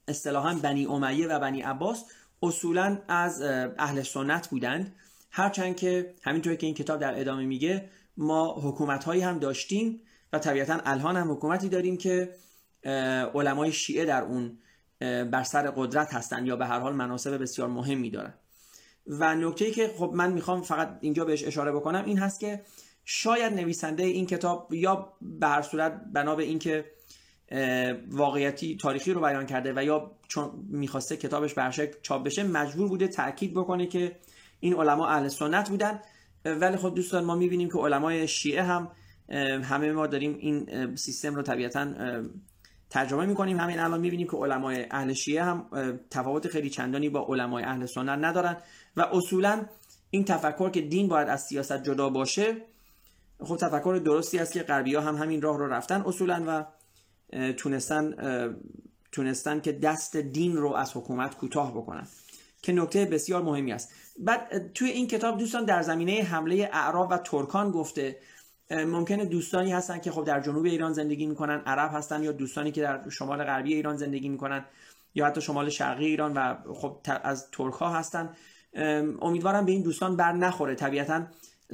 اصطلاحا 0.07 0.53
بنی 0.53 0.85
امیه 0.85 1.27
و 1.27 1.39
بنی 1.39 1.61
عباس 1.61 2.05
اصولا 2.43 3.01
از 3.07 3.41
اهل 3.77 4.01
سنت 4.01 4.47
بودند. 4.47 4.95
هرچند 5.31 5.75
که 5.75 6.13
همینطور 6.23 6.55
که 6.55 6.65
این 6.65 6.75
کتاب 6.75 6.99
در 6.99 7.19
ادامه 7.19 7.45
میگه 7.45 7.89
ما 8.17 8.53
حکومت 8.53 9.03
هایی 9.03 9.21
هم 9.21 9.39
داشتیم 9.39 10.01
و 10.33 10.39
طبیعتا 10.39 10.79
الان 10.85 11.17
هم 11.17 11.31
حکومتی 11.31 11.69
داریم 11.69 11.97
که 11.97 12.35
علمای 13.35 13.71
شیعه 13.71 14.05
در 14.05 14.21
اون 14.21 14.57
بر 14.99 15.43
سر 15.43 15.71
قدرت 15.71 16.13
هستند 16.13 16.47
یا 16.47 16.55
به 16.55 16.65
هر 16.65 16.79
حال 16.79 16.93
مناسب 16.93 17.41
بسیار 17.41 17.67
مهمی 17.67 18.09
دارن. 18.09 18.33
و 19.07 19.35
نکته 19.35 19.71
که 19.71 19.93
خب 19.97 20.11
من 20.13 20.31
می‌خوام 20.31 20.61
فقط 20.61 20.97
اینجا 21.01 21.25
بهش 21.25 21.43
اشاره 21.43 21.71
بکنم 21.71 22.05
این 22.05 22.19
هست 22.19 22.39
که 22.39 22.61
شاید 23.05 23.53
نویسنده 23.53 24.03
این 24.03 24.25
کتاب 24.25 24.73
یا 24.73 25.13
به 25.21 25.47
هر 25.47 25.61
صورت 25.61 26.01
بنا 26.13 26.35
به 26.35 26.43
اینکه 26.43 26.85
واقعیتی 28.09 28.77
تاریخی 28.77 29.13
رو 29.13 29.21
بیان 29.21 29.45
کرده 29.45 29.73
و 29.75 29.83
یا 29.83 30.11
چون 30.27 30.67
می‌خواسته 30.69 31.17
کتابش 31.17 31.53
به 31.53 31.91
چاپ 32.01 32.23
بشه 32.23 32.43
مجبور 32.43 32.87
بوده 32.87 33.07
تاکید 33.07 33.53
بکنه 33.53 33.87
که 33.87 34.15
این 34.59 34.73
علما 34.73 35.07
اهل 35.07 35.27
سنت 35.27 35.69
بودن. 35.69 36.01
ولی 36.45 36.77
خب 36.77 36.95
دوستان 36.95 37.23
ما 37.23 37.35
می‌بینیم 37.35 37.69
که 37.69 37.77
علمای 37.77 38.27
شیعه 38.27 38.63
هم 38.63 38.91
همه 39.63 39.91
ما 39.91 40.07
داریم 40.07 40.37
این 40.39 40.95
سیستم 40.95 41.35
رو 41.35 41.41
طبیعتا 41.41 41.93
ترجمه 42.89 43.25
می‌کنیم. 43.25 43.59
همین 43.59 43.79
الان 43.79 43.99
می‌بینیم 43.99 44.27
که 44.27 44.37
علمای 44.37 44.85
اهل 44.91 45.13
شیعه 45.13 45.43
هم 45.43 45.69
تفاوت 46.09 46.47
خیلی 46.47 46.69
چندانی 46.69 47.09
با 47.09 47.25
علمای 47.29 47.63
اهل 47.63 47.85
سنت 47.85 48.19
ندارن 48.25 48.57
و 48.97 49.01
اصولا 49.01 49.65
این 50.09 50.25
تفکر 50.25 50.69
که 50.69 50.81
دین 50.81 51.07
باید 51.07 51.27
از 51.27 51.41
سیاست 51.41 51.83
جدا 51.83 52.09
باشه 52.09 52.55
خب 53.45 53.57
تفکر 53.57 54.01
درستی 54.05 54.39
است 54.39 54.53
که 54.53 54.63
غربی 54.63 54.95
ها 54.95 55.01
هم 55.01 55.15
همین 55.15 55.41
راه 55.41 55.57
رو 55.57 55.67
رفتن 55.67 56.01
اصولا 56.01 56.43
و 56.47 56.65
تونستن 57.53 58.15
تونستن 59.11 59.59
که 59.59 59.71
دست 59.71 60.17
دین 60.17 60.57
رو 60.57 60.73
از 60.73 60.97
حکومت 60.97 61.37
کوتاه 61.37 61.71
بکنن 61.71 62.07
که 62.61 62.73
نکته 62.73 63.05
بسیار 63.05 63.41
مهمی 63.41 63.73
است. 63.73 63.91
بعد 64.19 64.73
توی 64.73 64.89
این 64.89 65.07
کتاب 65.07 65.37
دوستان 65.37 65.65
در 65.65 65.81
زمینه 65.81 66.21
حمله 66.21 66.69
اعراب 66.73 67.07
و 67.11 67.17
ترکان 67.17 67.71
گفته 67.71 68.19
ممکنه 68.71 69.25
دوستانی 69.25 69.71
هستن 69.71 69.99
که 69.99 70.11
خب 70.11 70.23
در 70.23 70.41
جنوب 70.41 70.65
ایران 70.65 70.93
زندگی 70.93 71.25
می‌کنن 71.25 71.61
عرب 71.65 71.91
هستن 71.93 72.23
یا 72.23 72.31
دوستانی 72.31 72.71
که 72.71 72.81
در 72.81 73.09
شمال 73.09 73.43
غربی 73.43 73.73
ایران 73.73 73.97
زندگی 73.97 74.29
می‌کنن 74.29 74.65
یا 75.15 75.25
حتی 75.25 75.41
شمال 75.41 75.69
شرقی 75.69 76.05
ایران 76.05 76.33
و 76.33 76.55
خب 76.73 76.97
از 77.23 77.51
ترک 77.51 77.73
ها 77.73 77.89
هستن 77.89 78.33
امیدوارم 79.21 79.65
به 79.65 79.71
این 79.71 79.81
دوستان 79.81 80.15
بر 80.15 80.31
نخوره. 80.33 80.75
طبیعتا 80.75 81.23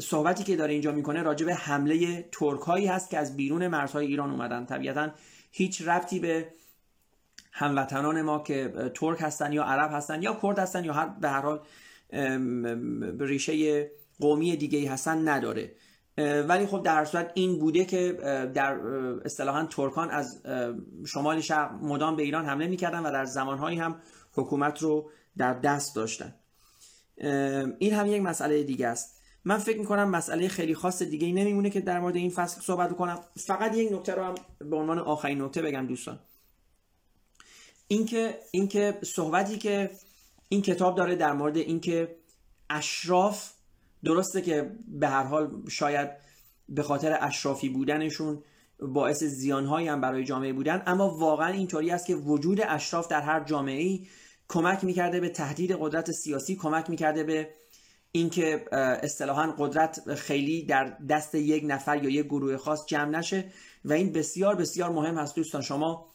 صحبتی 0.02 0.43
که 0.43 0.56
داره 0.56 0.74
اینجا 0.74 0.91
می‌کنه 0.91 1.22
راجع 1.22 1.45
به 1.45 1.56
حمله 1.56 2.30
ترک 2.32 2.60
هایی 2.60 2.88
هست 2.88 3.10
که 3.10 3.18
از 3.18 3.38
بیرون 3.38 3.68
مرزهای 3.68 4.06
ایران 4.06 4.32
اومدن. 4.32 4.66
طبیعتا 4.66 5.10
هیچ 5.52 5.88
ربطی 5.88 6.20
به 6.20 6.47
هموطنان 7.52 8.22
ما 8.22 8.39
که 8.39 8.91
ترک 8.95 9.18
هستن 9.22 9.54
یا 9.54 9.64
عرب 9.64 9.91
هستن 9.93 10.22
یا 10.22 10.39
کرد 10.41 10.60
هستن 10.60 10.84
یا 10.84 10.93
هر 10.93 11.08
به 11.08 11.30
هر 11.30 11.41
حال 11.41 11.60
ریشه 13.20 13.91
قومی 14.20 14.56
دیگه 14.58 14.91
هستن 14.91 15.28
نداره. 15.28 15.72
ولی 16.47 16.66
خب 16.66 16.84
در 16.84 17.06
صورت 17.06 17.32
این 17.34 17.60
بوده 17.60 17.86
که 17.86 18.12
در 18.54 18.74
اصطلاحا 19.26 19.66
ترکان 19.66 20.10
از 20.10 20.41
شمال 21.06 21.41
شرق 21.41 21.72
مدام 21.72 22.16
به 22.16 22.24
ایران 22.24 22.45
حمله 22.45 22.68
می‌کردن 22.68 23.00
و 23.00 23.12
در 23.12 23.26
زمانهایی 23.26 23.80
هم 23.80 24.02
حکومت 24.34 24.82
رو 24.82 25.12
در 25.38 25.54
دست 25.54 25.95
داشتن. 25.95 26.36
این 27.80 27.93
هم 27.93 28.08
یک 28.08 28.22
مسئله 28.22 28.64
دیگه 28.64 28.88
است. 28.88 29.19
من 29.46 29.58
فکر 29.58 29.80
می‌کنم 29.80 30.10
مسئله 30.10 30.48
خیلی 30.48 30.76
خاص 30.76 31.02
دیگه 31.04 31.28
ای 31.28 31.34
نمیمونه 31.34 31.70
که 31.70 31.82
در 31.82 32.00
مورد 32.00 32.16
این 32.16 32.30
فصل 32.30 32.62
صحبت 32.62 32.96
کنم 32.96 33.20
فقط 33.48 33.76
یک 33.76 33.94
نکته 33.94 34.16
رو 34.16 34.24
هم 34.24 34.36
به 34.60 34.76
عنوان 34.76 35.00
آخرین 35.00 35.42
نکته 35.42 35.62
بگم 35.62 35.88
دوستان. 35.88 36.20
اینکه 37.88 38.40
اینکه 38.52 39.00
صحبتی 39.04 39.58
که 39.58 39.92
این 40.50 40.62
کتاب 40.62 40.98
داره 40.98 41.16
در 41.16 41.34
مورد 41.34 41.58
اینکه 41.58 42.16
اشراف 42.70 43.52
درسته 44.04 44.42
که 44.42 44.72
به 44.88 45.08
هر 45.08 45.24
حال 45.24 45.64
شاید 45.70 46.10
به 46.70 46.84
خاطر 46.84 47.18
اشرافی 47.22 47.70
بودنشون 47.70 48.44
باعث 48.80 49.24
زیانهایی 49.24 49.88
هم 49.88 50.02
برای 50.02 50.24
جامعه 50.24 50.54
بودن 50.54 50.84
اما 50.86 51.10
واقعا 51.18 51.48
اینطوری 51.48 51.92
است 51.92 52.08
که 52.08 52.16
وجود 52.16 52.62
اشراف 52.62 53.08
در 53.08 53.22
هر 53.22 53.44
جامعه 53.44 53.82
ای 53.82 54.08
کمک 54.48 54.84
می‌کرده 54.84 55.20
به 55.20 55.30
تهدید 55.30 55.72
قدرت 55.72 56.12
سیاسی 56.12 56.56
کمک 56.56 56.90
می‌کرده 56.90 57.24
به 57.24 57.50
اینکه 58.12 58.66
اصطلاحا 59.03 59.55
قدرت 59.57 60.16
خیلی 60.16 60.66
در 60.66 60.97
دست 61.10 61.36
یک 61.36 61.64
نفر 61.68 62.03
یا 62.03 62.10
یک 62.10 62.26
گروه 62.26 62.57
خاص 62.57 62.86
جمع 62.86 63.18
نشه 63.18 63.45
و 63.86 63.93
این 63.93 64.14
بسیار 64.14 64.55
بسیار 64.55 64.89
مهم 64.89 65.18
هست. 65.18 65.36
دوستان 65.36 65.62
شما 65.62 66.10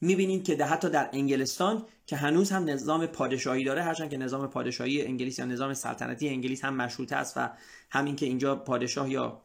می‌بینید 0.00 0.44
که 0.44 0.64
حتی 0.64 0.90
در 0.90 1.10
انگلستان 1.12 1.86
که 2.06 2.16
هنوز 2.16 2.50
هم 2.50 2.70
نظام 2.70 3.06
پادشاهی 3.06 3.64
داره 3.64 3.82
هرچند 3.82 4.10
که 4.10 4.16
نظام 4.16 4.46
پادشاهی 4.46 5.02
انگلیس 5.02 5.38
یا 5.38 5.44
نظام 5.44 5.74
سلطنتی 5.74 6.28
انگلیس 6.28 6.64
هم 6.64 6.76
مشروطه 6.76 7.16
است 7.16 7.36
و 7.36 7.50
همین 7.90 8.16
که 8.16 8.26
اینجا 8.26 8.56
پادشاه 8.56 9.10
یا 9.10 9.42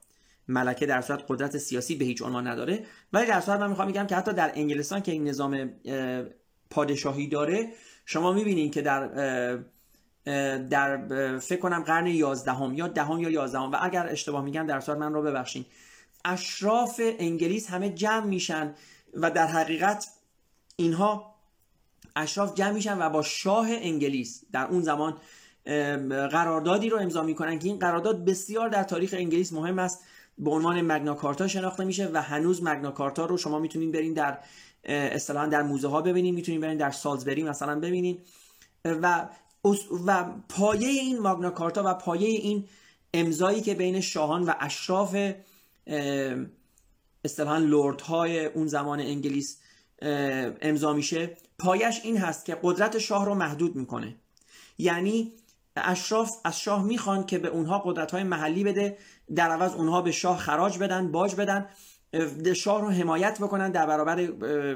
ملکه 0.47 0.85
در 0.85 1.01
صورت 1.01 1.23
قدرت 1.27 1.57
سیاسی 1.57 1.95
به 1.95 2.05
هیچ 2.05 2.21
عنوان 2.21 2.47
نداره. 2.47 2.85
ولی 3.13 3.25
در 3.25 3.41
صورت 3.41 3.59
من 3.59 3.69
می‌خوام 3.69 3.87
بگم 3.87 4.07
که 4.07 4.15
حتی 4.15 4.33
در 4.33 4.51
انگلستان 4.55 5.01
که 5.01 5.11
این 5.11 5.27
نظام 5.27 5.71
پادشاهی 6.69 7.27
داره 7.27 7.69
شما 8.05 8.33
می‌بینید 8.33 8.73
که 8.73 8.81
در 8.81 9.09
در 10.69 10.97
فکر 11.39 11.59
کنم 11.59 11.83
قرن 11.83 12.07
11 12.07 12.51
هم 12.51 12.73
یا 12.73 12.87
دهم 12.87 13.19
یا 13.19 13.29
11 13.29 13.59
و 13.59 13.75
اگر 13.81 14.07
اشتباه 14.07 14.43
میگم 14.43 14.67
در 14.67 14.79
صورت 14.79 14.97
من 14.97 15.13
رو 15.13 15.21
ببخشید 15.21 15.65
اشراف 16.25 17.01
انگلیس 17.19 17.69
همه 17.69 17.89
جمع 17.89 18.25
میشن 18.25 18.73
و 19.13 19.31
در 19.31 19.47
حقیقت 19.47 20.07
اینها 20.75 21.35
اشراف 22.15 22.53
جمع 22.53 22.71
میشن 22.71 22.97
و 22.97 23.09
با 23.09 23.21
شاه 23.21 23.67
انگلیس 23.69 24.43
در 24.51 24.65
اون 24.65 24.81
زمان 24.81 25.17
قراردادی 26.31 26.89
رو 26.89 26.97
امضا 26.97 27.23
می‌کنن 27.23 27.59
که 27.59 27.67
این 27.67 27.79
قرارداد 27.79 28.25
بسیار 28.25 28.69
در 28.69 28.83
تاریخ 28.83 29.13
انگلیس 29.17 29.53
مهم 29.53 29.79
است. 29.79 30.03
به 30.37 30.51
عنوان 30.51 30.81
مگناکارتا 30.81 31.47
شناخته 31.47 31.83
میشه 31.83 32.09
و 32.13 32.21
هنوز 32.21 32.63
مگناکارتا 32.63 33.25
رو 33.25 33.37
شما 33.37 33.59
می‌تونید 33.59 33.91
برین 33.91 34.13
در 34.13 34.37
اصطلاحا 34.83 35.45
در 35.45 35.63
موزه 35.63 35.87
ها 35.87 36.01
ببینید 36.01 36.35
می‌تونید 36.35 36.61
برین 36.61 36.77
در 36.77 36.91
سالزبری 36.91 37.43
مثلا 37.43 37.79
ببینید 37.79 38.19
و 38.85 39.29
و 40.05 40.25
پایه 40.49 40.87
این 40.87 41.19
ماگناکارتا 41.19 41.83
و 41.85 41.93
پایه 41.93 42.27
این 42.27 42.67
امضایی 43.13 43.61
که 43.61 43.75
بین 43.75 44.01
شاهان 44.01 44.43
و 44.43 44.53
اشراف 44.59 45.15
اصطلاحا 47.25 47.57
لورد 47.57 48.01
های 48.01 48.45
اون 48.45 48.67
زمان 48.67 48.99
انگلیس 48.99 49.57
امضا 50.61 50.93
میشه. 50.93 51.37
پایش 51.59 52.01
این 52.03 52.17
هست 52.17 52.45
که 52.45 52.57
قدرت 52.63 52.97
شاه 52.97 53.25
رو 53.25 53.35
محدود 53.35 53.75
می‌کنه. 53.75 54.15
یعنی 54.77 55.33
اشراف 55.75 56.31
از 56.43 56.59
شاه 56.59 56.83
می‌خوان 56.83 57.25
که 57.25 57.37
به 57.37 57.47
اونها 57.47 57.79
قدرت 57.79 58.11
های 58.11 58.23
محلی 58.23 58.63
بده 58.63 58.97
در 59.35 59.49
عوض 59.51 59.73
اونها 59.73 60.01
به 60.01 60.11
شاه 60.11 60.37
خراج 60.37 60.77
بدن 60.77 61.11
باج 61.11 61.35
بدن. 61.35 61.69
شاه 62.55 62.81
رو 62.81 62.89
حمایت 62.89 63.37
بکنن 63.39 63.71
در 63.71 63.85
برابر 63.85 64.19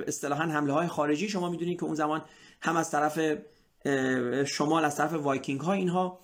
اصطلاحا 0.07 0.43
حمله 0.43 0.73
های 0.73 0.87
خارجی. 0.87 1.29
شما 1.29 1.49
می‌دونید 1.49 1.79
که 1.79 1.85
اون 1.85 1.95
زمان 1.95 2.21
هم 2.61 2.77
از 2.77 2.91
طرف 2.91 3.19
شمال 4.45 4.85
از 4.85 4.95
طرف 4.95 5.13
وایکینگ 5.13 5.61
ها 5.61 5.73
اینها 5.73 6.19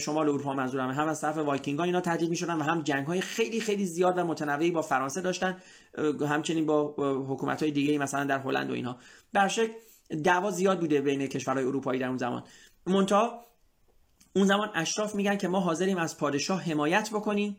شمال 0.00 0.28
اروپا 0.28 0.52
منظورم 0.52 0.90
هم 0.90 1.08
از 1.08 1.20
طرف 1.20 1.36
وایکینگ 1.36 1.78
ها 1.78 1.84
اینا 1.84 2.00
تهدید 2.00 2.30
می‌شدن 2.30 2.54
و 2.54 2.62
هم 2.62 2.82
جنگ 2.82 3.06
های 3.06 3.20
خیلی 3.20 3.60
خیلی 3.60 3.86
زیاد 3.86 4.18
و 4.18 4.24
متنوعی 4.24 4.70
با 4.70 4.82
فرانسه 4.82 5.20
داشتن 5.20 5.62
همچنین 6.28 6.66
با 6.66 6.94
حکومت 7.28 7.62
های 7.62 7.72
دیگه 7.72 7.98
مثلا 7.98 8.24
در 8.24 8.38
هلند 8.38 8.70
و 8.70 8.72
اینها 8.72 8.98
در 9.32 9.48
شکل 9.48 9.72
دعوا 10.24 10.50
زیاد 10.50 10.80
بوده 10.80 11.00
بین 11.00 11.26
کشورهای 11.26 11.66
اروپایی 11.66 12.00
در 12.00 12.08
اون 12.08 12.18
زمان. 12.18 12.42
مونتا 12.86 13.40
اون 14.36 14.46
زمان 14.46 14.70
اشراف 14.74 15.14
میگن 15.14 15.36
که 15.36 15.48
ما 15.48 15.60
حاضریم 15.60 15.98
از 15.98 16.18
پادشاه 16.18 16.62
حمایت 16.62 17.10
بکنیم 17.10 17.56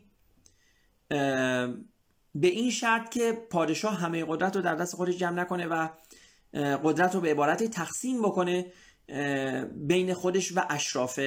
به 2.34 2.48
این 2.48 2.70
شرط 2.70 3.10
که 3.10 3.32
پادشاه 3.50 3.94
همه 3.94 4.24
قدرت 4.24 4.56
رو 4.56 4.62
در 4.62 4.74
دست 4.74 4.96
خودش 4.96 5.16
جمع 5.16 5.40
نکنه 5.40 5.66
و 5.66 5.88
قدرت 6.84 7.14
رو 7.14 7.20
به 7.20 7.30
عبارتی 7.30 7.68
تقسیم 7.68 8.22
بکنه 8.22 8.72
بین 9.72 10.14
خودش 10.14 10.52
و 10.56 10.60
اشراف 10.70 11.20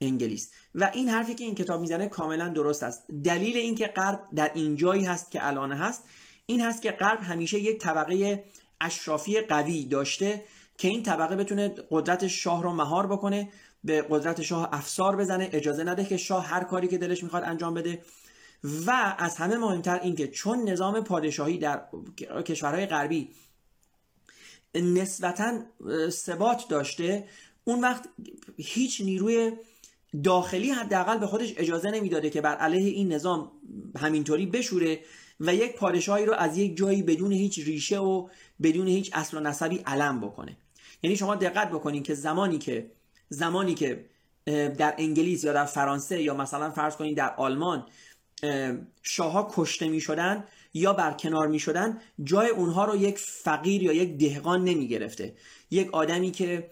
انگلیس. 0.00 0.50
و 0.74 0.90
این 0.94 1.08
حرفی 1.08 1.34
که 1.34 1.44
این 1.44 1.54
کتاب 1.54 1.80
می‌زنه 1.80 2.08
کاملا 2.08 2.48
درست 2.48 2.82
است. 2.82 3.04
دلیل 3.24 3.56
اینکه 3.56 3.86
غرب 3.86 4.20
در 4.34 4.50
این 4.54 4.76
جایی 4.76 5.04
هست 5.04 5.30
که 5.30 5.46
الان 5.46 5.72
هست 5.72 6.04
این 6.46 6.60
هست 6.60 6.82
که 6.82 6.90
غرب 6.90 7.20
همیشه 7.22 7.58
یک 7.58 7.78
طبقه 7.78 8.44
اشرافی 8.80 9.40
قوی 9.40 9.84
داشته 9.84 10.44
که 10.78 10.88
این 10.88 11.02
طبقه 11.02 11.36
بتونه 11.36 11.74
قدرت 11.90 12.26
شاه 12.26 12.62
رو 12.62 12.72
مهار 12.72 13.06
بکنه 13.06 13.48
به 13.84 14.06
قدرت 14.10 14.42
شاه 14.42 14.68
افسار 14.72 15.16
بزنه 15.16 15.48
اجازه 15.52 15.84
نده 15.84 16.04
که 16.04 16.16
شاه 16.16 16.46
هر 16.46 16.64
کاری 16.64 16.88
که 16.88 16.98
دلش 16.98 17.22
می‌خواد 17.22 17.42
انجام 17.44 17.74
بده. 17.74 18.02
و 18.86 19.14
از 19.18 19.36
همه 19.36 19.56
مهمتر 19.56 20.00
اینکه 20.02 20.28
چون 20.28 20.68
نظام 20.68 21.04
پادشاهی 21.04 21.58
در 21.58 21.82
کشورهای 22.46 22.86
غربی 22.86 23.30
نسبتا 24.74 25.60
ثبات 26.08 26.68
داشته 26.68 27.24
اون 27.64 27.80
وقت 27.80 28.08
هیچ 28.56 29.00
نیروی 29.00 29.52
داخلی 30.24 30.70
حداقل 30.70 31.18
به 31.18 31.26
خودش 31.26 31.54
اجازه 31.56 31.90
نمی‌داده 31.90 32.30
که 32.30 32.40
بر 32.40 32.54
علیه 32.54 32.90
این 32.90 33.12
نظام 33.12 33.52
همینطوری 33.96 34.46
بشوره 34.46 35.00
و 35.40 35.54
یک 35.54 35.76
پادشاهی 35.76 36.26
رو 36.26 36.34
از 36.34 36.58
یک 36.58 36.76
جایی 36.76 37.02
بدون 37.02 37.32
هیچ 37.32 37.58
ریشه 37.58 37.98
و 37.98 38.28
بدون 38.62 38.88
هیچ 38.88 39.10
اصل 39.14 39.36
و 39.36 39.40
نسبی 39.40 39.76
علم 39.86 40.20
بکنه. 40.20 40.56
یعنی 41.02 41.16
شما 41.16 41.34
دقت 41.34 41.70
بکنین 41.70 42.02
که 42.02 42.14
زمانی 42.14 42.58
که 42.58 42.90
زمانی 43.28 43.74
که 43.74 44.04
در 44.78 44.94
انگلیس 44.98 45.44
یا 45.44 45.52
در 45.52 45.64
فرانسه 45.64 46.22
یا 46.22 46.34
مثلا 46.34 46.70
فرض 46.70 46.96
کنید 46.96 47.16
در 47.16 47.34
آلمان 47.36 47.86
شاهها 49.02 49.50
کشته 49.54 49.88
می 49.88 50.00
شدن 50.00 50.44
یا 50.74 50.92
برکنار 50.92 51.48
می 51.48 51.58
شدن 51.58 51.98
جای 52.24 52.48
اونها 52.48 52.84
رو 52.84 52.96
یک 52.96 53.18
فقیر 53.18 53.82
یا 53.82 53.92
یک 53.92 54.18
دهقان 54.18 54.64
نمی 54.64 54.88
گرفته. 54.88 55.34
یک 55.70 55.94
آدمی 55.94 56.30
که 56.30 56.70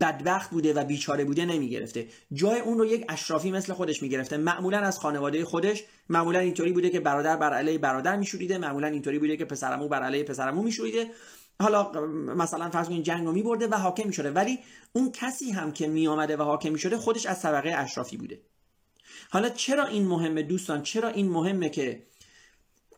بدبخت 0.00 0.50
بوده 0.50 0.72
و 0.72 0.84
بیچاره 0.84 1.24
بوده 1.24 1.44
نمی 1.44 1.68
گرفته. 1.68 2.06
جای 2.32 2.60
اون 2.60 2.78
رو 2.78 2.86
یک 2.86 3.04
اشرافی 3.08 3.50
مثل 3.50 3.72
خودش 3.72 4.02
می 4.02 4.08
گرفته. 4.08 4.36
معمولا 4.36 4.78
از 4.78 4.98
خانواده 4.98 5.44
خودش 5.44 5.84
معمولا 6.08 6.38
اینطوری 6.38 6.72
بوده 6.72 6.90
که 6.90 7.00
برادر 7.00 7.36
بر 7.36 7.52
علیه 7.52 7.78
برادر 7.78 8.16
می 8.16 8.58
معمولا 8.58 8.86
اینطوری 8.86 9.18
بوده 9.18 9.36
که 9.36 9.44
پسرمو 9.44 9.88
بر 9.88 10.02
علیه 10.02 10.22
پسرمو 10.22 10.62
می 10.62 10.72
حالا 11.60 11.92
مثلا 12.36 12.70
فرض 12.70 12.88
کنید 12.88 13.04
جنگ 13.04 13.26
رو 13.26 13.32
میبرده 13.32 13.66
و 13.66 13.74
حاکم 13.74 14.06
می‌شده 14.06 14.30
ولی 14.30 14.58
اون 14.92 15.12
کسی 15.12 15.50
هم 15.50 15.72
که 15.72 15.86
میآمده 15.86 16.36
و 16.36 16.42
حاکم 16.42 16.72
می‌شده 16.72 16.96
خودش 16.96 17.26
از 17.26 17.42
طبقه 17.42 17.74
اشرافی 17.76 18.16
بوده. 18.16 18.40
حالا 19.30 19.48
چرا 19.48 19.86
این 19.86 20.06
مهمه 20.06 20.42
دوستان؟ 20.42 20.82
چرا 20.82 21.08
این 21.08 21.28
مهمه 21.28 21.68
که 21.68 22.02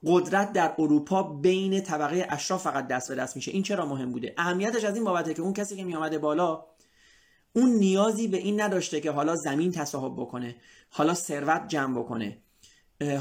قدرت 0.06 0.52
در 0.52 0.74
اروپا 0.78 1.22
بین 1.22 1.80
طبقه 1.80 2.26
اشراف 2.30 2.62
فقط 2.62 2.88
دست 2.88 3.08
به 3.08 3.14
دست 3.14 3.36
میشه. 3.36 3.50
این 3.50 3.62
چرا 3.62 3.86
مهم 3.86 4.12
بوده؟ 4.12 4.34
اهمیتش 4.36 4.84
از 4.84 4.94
این 4.94 5.04
بابته 5.04 5.34
که 5.34 5.42
اون 5.42 5.52
کسی 5.52 5.76
که 5.76 5.84
میآمده 5.84 6.18
بالا 6.18 6.64
اون 7.52 7.70
نیازی 7.70 8.28
به 8.28 8.36
این 8.36 8.60
نداشته 8.60 9.00
که 9.00 9.10
حالا 9.10 9.36
زمین 9.36 9.72
تصاحب 9.72 10.12
بکنه 10.16 10.56
حالا 10.90 11.14
ثروت 11.14 11.68
جمع 11.68 11.98
بکنه 11.98 12.38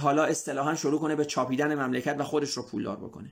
حالا 0.01 0.23
اصطلاحا 0.23 0.75
شروع 0.75 0.99
کنه 0.99 1.15
به 1.15 1.25
چاپیدن 1.25 1.75
مملکت 1.75 2.15
و 2.19 2.23
خودش 2.23 2.51
رو 2.51 2.63
پولدار 2.63 2.97
بکنه. 2.97 3.31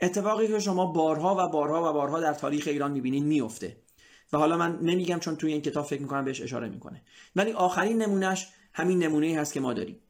اتفاقی 0.00 0.48
که 0.48 0.58
شما 0.58 0.86
بارها 0.86 1.34
و 1.38 1.48
بارها 1.48 1.90
و 1.90 1.92
بارها 1.92 2.20
در 2.20 2.34
تاریخ 2.34 2.68
ایران 2.68 2.92
می‌بینید 2.92 3.24
میفته 3.24 3.76
و 4.32 4.38
حالا 4.38 4.56
من 4.56 4.78
نمیگم 4.82 5.18
چون 5.18 5.36
توی 5.36 5.52
این 5.52 5.62
کتاب 5.62 5.86
فکر 5.86 6.02
می‌کنم 6.02 6.24
بهش 6.24 6.40
اشاره 6.42 6.68
می‌کنه. 6.68 7.02
ولی 7.36 7.52
آخرین 7.52 8.02
نمونهش 8.02 8.48
همین 8.72 8.98
نمونه 8.98 9.40
هست 9.40 9.52
که 9.52 9.60
ما 9.60 9.72
داریم. 9.72 10.00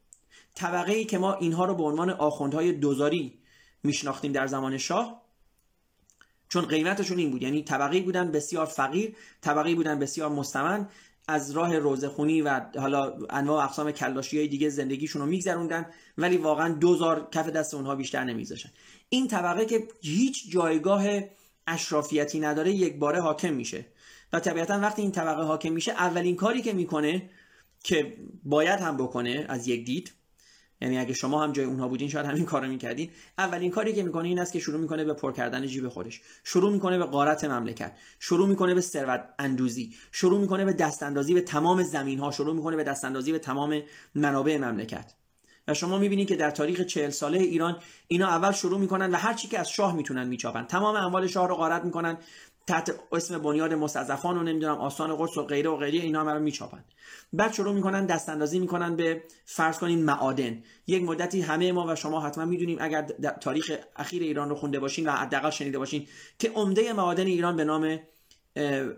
طبقه 0.59 0.93
ای 0.93 1.05
که 1.05 1.17
ما 1.17 1.33
اینها 1.33 1.65
رو 1.65 1.75
به 1.75 1.83
عنوان 1.83 2.09
آخوندهای 2.09 2.71
دوزاری 2.71 3.39
میشناختیم 3.83 4.31
در 4.31 4.47
زمان 4.47 4.77
شاه 4.77 5.21
چون 6.49 6.65
قیمتشون 6.65 7.17
این 7.17 7.31
بود. 7.31 7.43
یعنی 7.43 7.63
طبقه 7.63 8.01
بودن 8.01 8.31
بسیار 8.31 8.65
فقیر 8.65 9.15
طبقه 9.41 9.75
بودن 9.75 9.99
بسیار 9.99 10.29
مستمن 10.29 10.87
از 11.27 11.51
راه 11.51 11.77
روزخونی 11.77 12.41
و 12.41 12.61
حالا 12.79 13.13
انواع 13.29 13.63
اقسام 13.65 13.91
کلاشی 13.91 14.37
های 14.37 14.47
دیگه 14.47 14.69
زندگیشون 14.69 15.21
رو 15.21 15.27
میگذروندن 15.27 15.85
ولی 16.17 16.37
واقعا 16.37 16.73
دوزار 16.73 17.27
کف 17.31 17.49
دست 17.49 17.73
اونها 17.73 17.95
بیشتر 17.95 18.23
نمیذاشن. 18.23 18.69
این 19.09 19.27
طبقه 19.27 19.65
که 19.65 19.87
هیچ 20.01 20.51
جایگاه 20.51 21.03
اشرافیتی 21.67 22.39
نداره 22.39 22.71
یک 22.71 22.99
باره 22.99 23.21
حاکم 23.21 23.53
میشه. 23.53 23.85
و 24.33 24.39
طبیعتا 24.39 24.79
وقتی 24.79 25.01
این 25.01 25.11
طبقه 25.11 25.43
حاکم 25.43 25.71
میشه 25.71 25.91
اولین 25.91 26.35
کاری 26.35 26.61
که 26.61 26.73
می‌کنه 26.73 27.29
که 27.83 28.17
باید 28.43 28.79
هم 28.79 28.97
بکنه 28.97 29.45
از 29.49 29.67
یک 29.67 29.85
دید 29.85 30.18
یعنی 30.81 30.97
اگه 30.97 31.13
شما 31.13 31.43
هم 31.43 31.51
جای 31.51 31.65
اونها 31.65 31.87
بودین 31.87 32.09
شاید 32.09 32.25
همین 32.25 32.45
کارو 32.45 32.67
می‌کردین. 32.67 33.09
اولین 33.37 33.71
کاری 33.71 33.93
که 33.93 34.03
می‌کنه 34.03 34.27
این 34.27 34.39
است 34.39 34.53
که 34.53 34.59
شروع 34.59 34.79
می‌کنه 34.79 35.03
به 35.03 35.13
پر 35.13 35.31
کردن 35.31 35.67
جیب 35.67 35.89
خودش. 35.89 36.21
شروع 36.43 36.71
می‌کنه 36.71 36.97
به 36.97 37.05
غارت 37.05 37.43
مملکت. 37.43 37.91
شروع 38.19 38.47
می‌کنه 38.47 38.73
به 38.73 38.81
ثروت 38.81 39.29
اندوزی. 39.39 39.93
شروع 40.11 40.39
می‌کنه 40.39 40.65
به 40.65 40.73
دست 40.73 41.03
اندازی 41.03 41.33
به 41.33 41.41
تمام 41.41 41.83
زمین 41.83 42.19
ها 42.19 42.31
شروع 42.31 42.55
می‌کنه 42.55 42.75
به 42.75 42.83
دست 42.83 43.05
اندازی 43.05 43.31
به 43.31 43.39
تمام 43.39 43.81
منابع 44.15 44.57
مملکت. 44.57 45.13
و 45.67 45.73
شما 45.73 45.97
می‌بینید 45.97 46.27
که 46.27 46.35
در 46.35 46.51
تاریخ 46.51 46.81
چهل 46.81 47.09
ساله 47.09 47.39
ایران 47.39 47.77
اینا 48.07 48.27
اول 48.27 48.51
شروع 48.51 48.79
می‌کنن 48.79 49.11
و 49.11 49.15
هر 49.15 49.33
چی 49.33 49.47
که 49.47 49.59
از 49.59 49.69
شاه 49.69 49.95
می‌تونن 49.95 50.27
میچاپن. 50.27 50.65
تمام 50.65 50.95
اموال 50.95 51.27
شاه 51.27 51.47
رو 51.47 51.55
غارت 51.55 51.83
می‌کنن. 51.83 52.17
تحت 52.67 52.95
اسم 53.11 53.37
بنیاد 53.37 53.73
مستضعفان 53.73 54.37
و 54.37 54.43
نمی‌دونم 54.43 54.77
آستان 54.77 55.17
قدس 55.17 55.37
و 55.37 55.43
غیره 55.43 55.69
و 55.69 55.77
غیره 55.77 55.99
اینا 55.99 56.21
هم 56.21 56.29
رو 56.29 56.39
میچاپن. 56.39 56.83
بعد 57.33 57.53
شروع 57.53 57.73
می‌کنن 57.73 58.05
دست 58.05 58.29
اندازی 58.29 58.59
می‌کنن 58.59 58.95
به 58.95 59.23
فرض 59.45 59.77
کنین 59.77 60.03
معادن. 60.03 60.63
یک 60.87 61.03
مدتی 61.03 61.41
همه 61.41 61.71
ما 61.71 61.85
و 61.87 61.95
شما 61.95 62.21
حتما 62.21 62.45
می‌دونیم 62.45 62.77
اگر 62.81 63.01
تاریخ 63.41 63.71
اخیر 63.95 64.23
ایران 64.23 64.49
رو 64.49 64.55
خونده 64.55 64.79
باشین 64.79 65.07
و 65.07 65.11
حداقل 65.11 65.49
شنیده 65.49 65.79
باشین 65.79 66.07
که 66.39 66.49
عمده 66.49 66.93
معادن 66.93 67.25
ایران 67.25 67.55
به 67.55 67.63
نام 67.63 67.99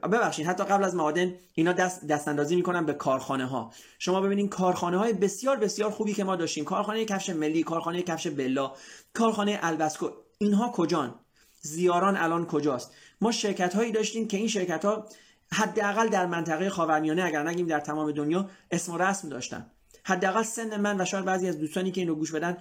ببخشید 0.03 0.45
حتی 0.45 0.63
قبل 0.63 0.83
از 0.83 0.95
معادن 0.95 1.33
اینا 1.53 1.73
دست 1.73 2.07
دست 2.07 2.27
اندازی 2.27 2.55
می‌کنن 2.55 2.85
به 2.85 2.93
کارخانه 2.93 3.45
ها 3.45 3.73
شما 3.99 4.21
ببینید 4.21 4.49
کارخانه 4.49 4.97
های 4.97 5.13
بسیار 5.13 5.57
بسیار 5.57 5.89
خوبی 5.89 6.13
که 6.13 6.23
ما 6.23 6.35
داشتیم. 6.35 6.65
کارخانه 6.65 7.05
کفش 7.05 7.29
ملی 7.29 7.63
کارخانه 7.63 8.01
کفش 8.01 8.27
بلا 8.27 8.73
کارخانه 9.13 9.59
البسکو 9.61 10.09
اینها 10.37 10.71
کجان؟ 10.71 11.15
زیاران 11.61 12.17
الان 12.17 12.45
کجاست؟ 12.45 12.91
ما 13.21 13.31
شرکت 13.31 13.75
هایی 13.75 13.91
داشتیم 13.91 14.27
که 14.27 14.37
این 14.37 14.47
شرکت 14.47 14.85
ها 14.85 15.05
حداقل 15.53 16.09
در 16.09 16.25
منطقه 16.25 16.69
خاورمیانه 16.69 17.23
اگر 17.23 17.43
نگیم 17.43 17.67
در 17.67 17.79
تمام 17.79 18.11
دنیا 18.11 18.49
اسم 18.71 18.93
و 18.93 18.97
رسم 18.97 19.29
داشتن. 19.29 19.71
حداقل 20.03 20.43
سن 20.43 20.81
من 20.81 21.01
و 21.01 21.05
شاید 21.05 21.25
بعضی 21.25 21.47
از 21.47 21.59
دوستانی 21.59 21.91
که 21.91 22.01
اینو 22.01 22.15
گوش 22.15 22.31
بدن 22.31 22.57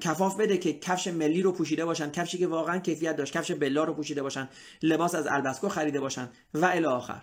کفاف 0.00 0.36
بده 0.36 0.58
که 0.58 0.72
کفش 0.72 1.06
ملی 1.06 1.42
رو 1.42 1.52
پوشیده 1.52 1.84
باشن 1.84 2.10
کفشی 2.10 2.38
که 2.38 2.46
واقعا 2.46 2.78
کیفیت 2.78 3.16
داشت 3.16 3.32
کفش 3.32 3.52
بلا 3.52 3.84
رو 3.84 3.94
پوشیده 3.94 4.22
باشن 4.22 4.48
لباس 4.82 5.14
از 5.14 5.26
البسکو 5.26 5.68
خریده 5.68 6.00
باشن 6.00 6.28
و 6.54 6.64
الی 6.64 6.84
آخر. 6.84 7.22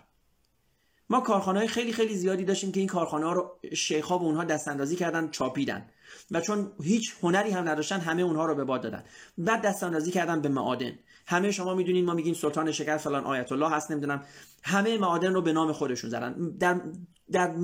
ما 1.10 1.20
کارخانه 1.20 1.68
خیلی 1.68 1.94
خیلی 1.94 2.16
زیادی 2.16 2.46
داشتیم 2.46 2.72
که 2.72 2.80
این 2.80 2.90
کارخانه 2.90 3.26
ها 3.26 3.34
رو 3.34 3.60
شیخ 3.74 4.06
ها 4.06 4.18
به 4.18 4.26
اونها 4.26 4.44
دست 4.44 4.68
اندازی 4.68 4.96
کردن 4.96 5.30
چاپیدن. 5.30 5.86
و 6.32 6.42
چون 6.42 6.72
هیچ 6.84 7.14
هنری 7.22 7.52
هم 7.52 7.70
نداشتن 7.70 8.00
همه 8.00 8.22
اونها 8.22 8.46
رو 8.46 8.56
به 8.56 8.64
باد 8.64 8.82
دادن. 8.82 9.04
بعد 9.38 9.62
دست 9.62 9.84
اندازی 9.84 10.12
کردن 10.12 10.42
به 10.42 10.50
معادن. 10.50 10.92
همه 11.28 11.52
شما 11.52 11.74
می‌دونید 11.74 12.06
ما 12.06 12.14
میگیم 12.14 12.34
سلطان 12.34 12.72
شکر 12.72 12.98
فلان 12.98 13.24
آیت 13.24 13.52
الله 13.52 13.70
هست 13.70 13.92
نمی‌دونم. 13.92 14.24
همه 14.64 14.98
معادن 14.98 15.34
رو 15.34 15.42
به 15.42 15.54
نام 15.54 15.72
خودشون 15.72 16.10
زدن. 16.10 16.58
در 16.60 16.82
در 17.32 17.56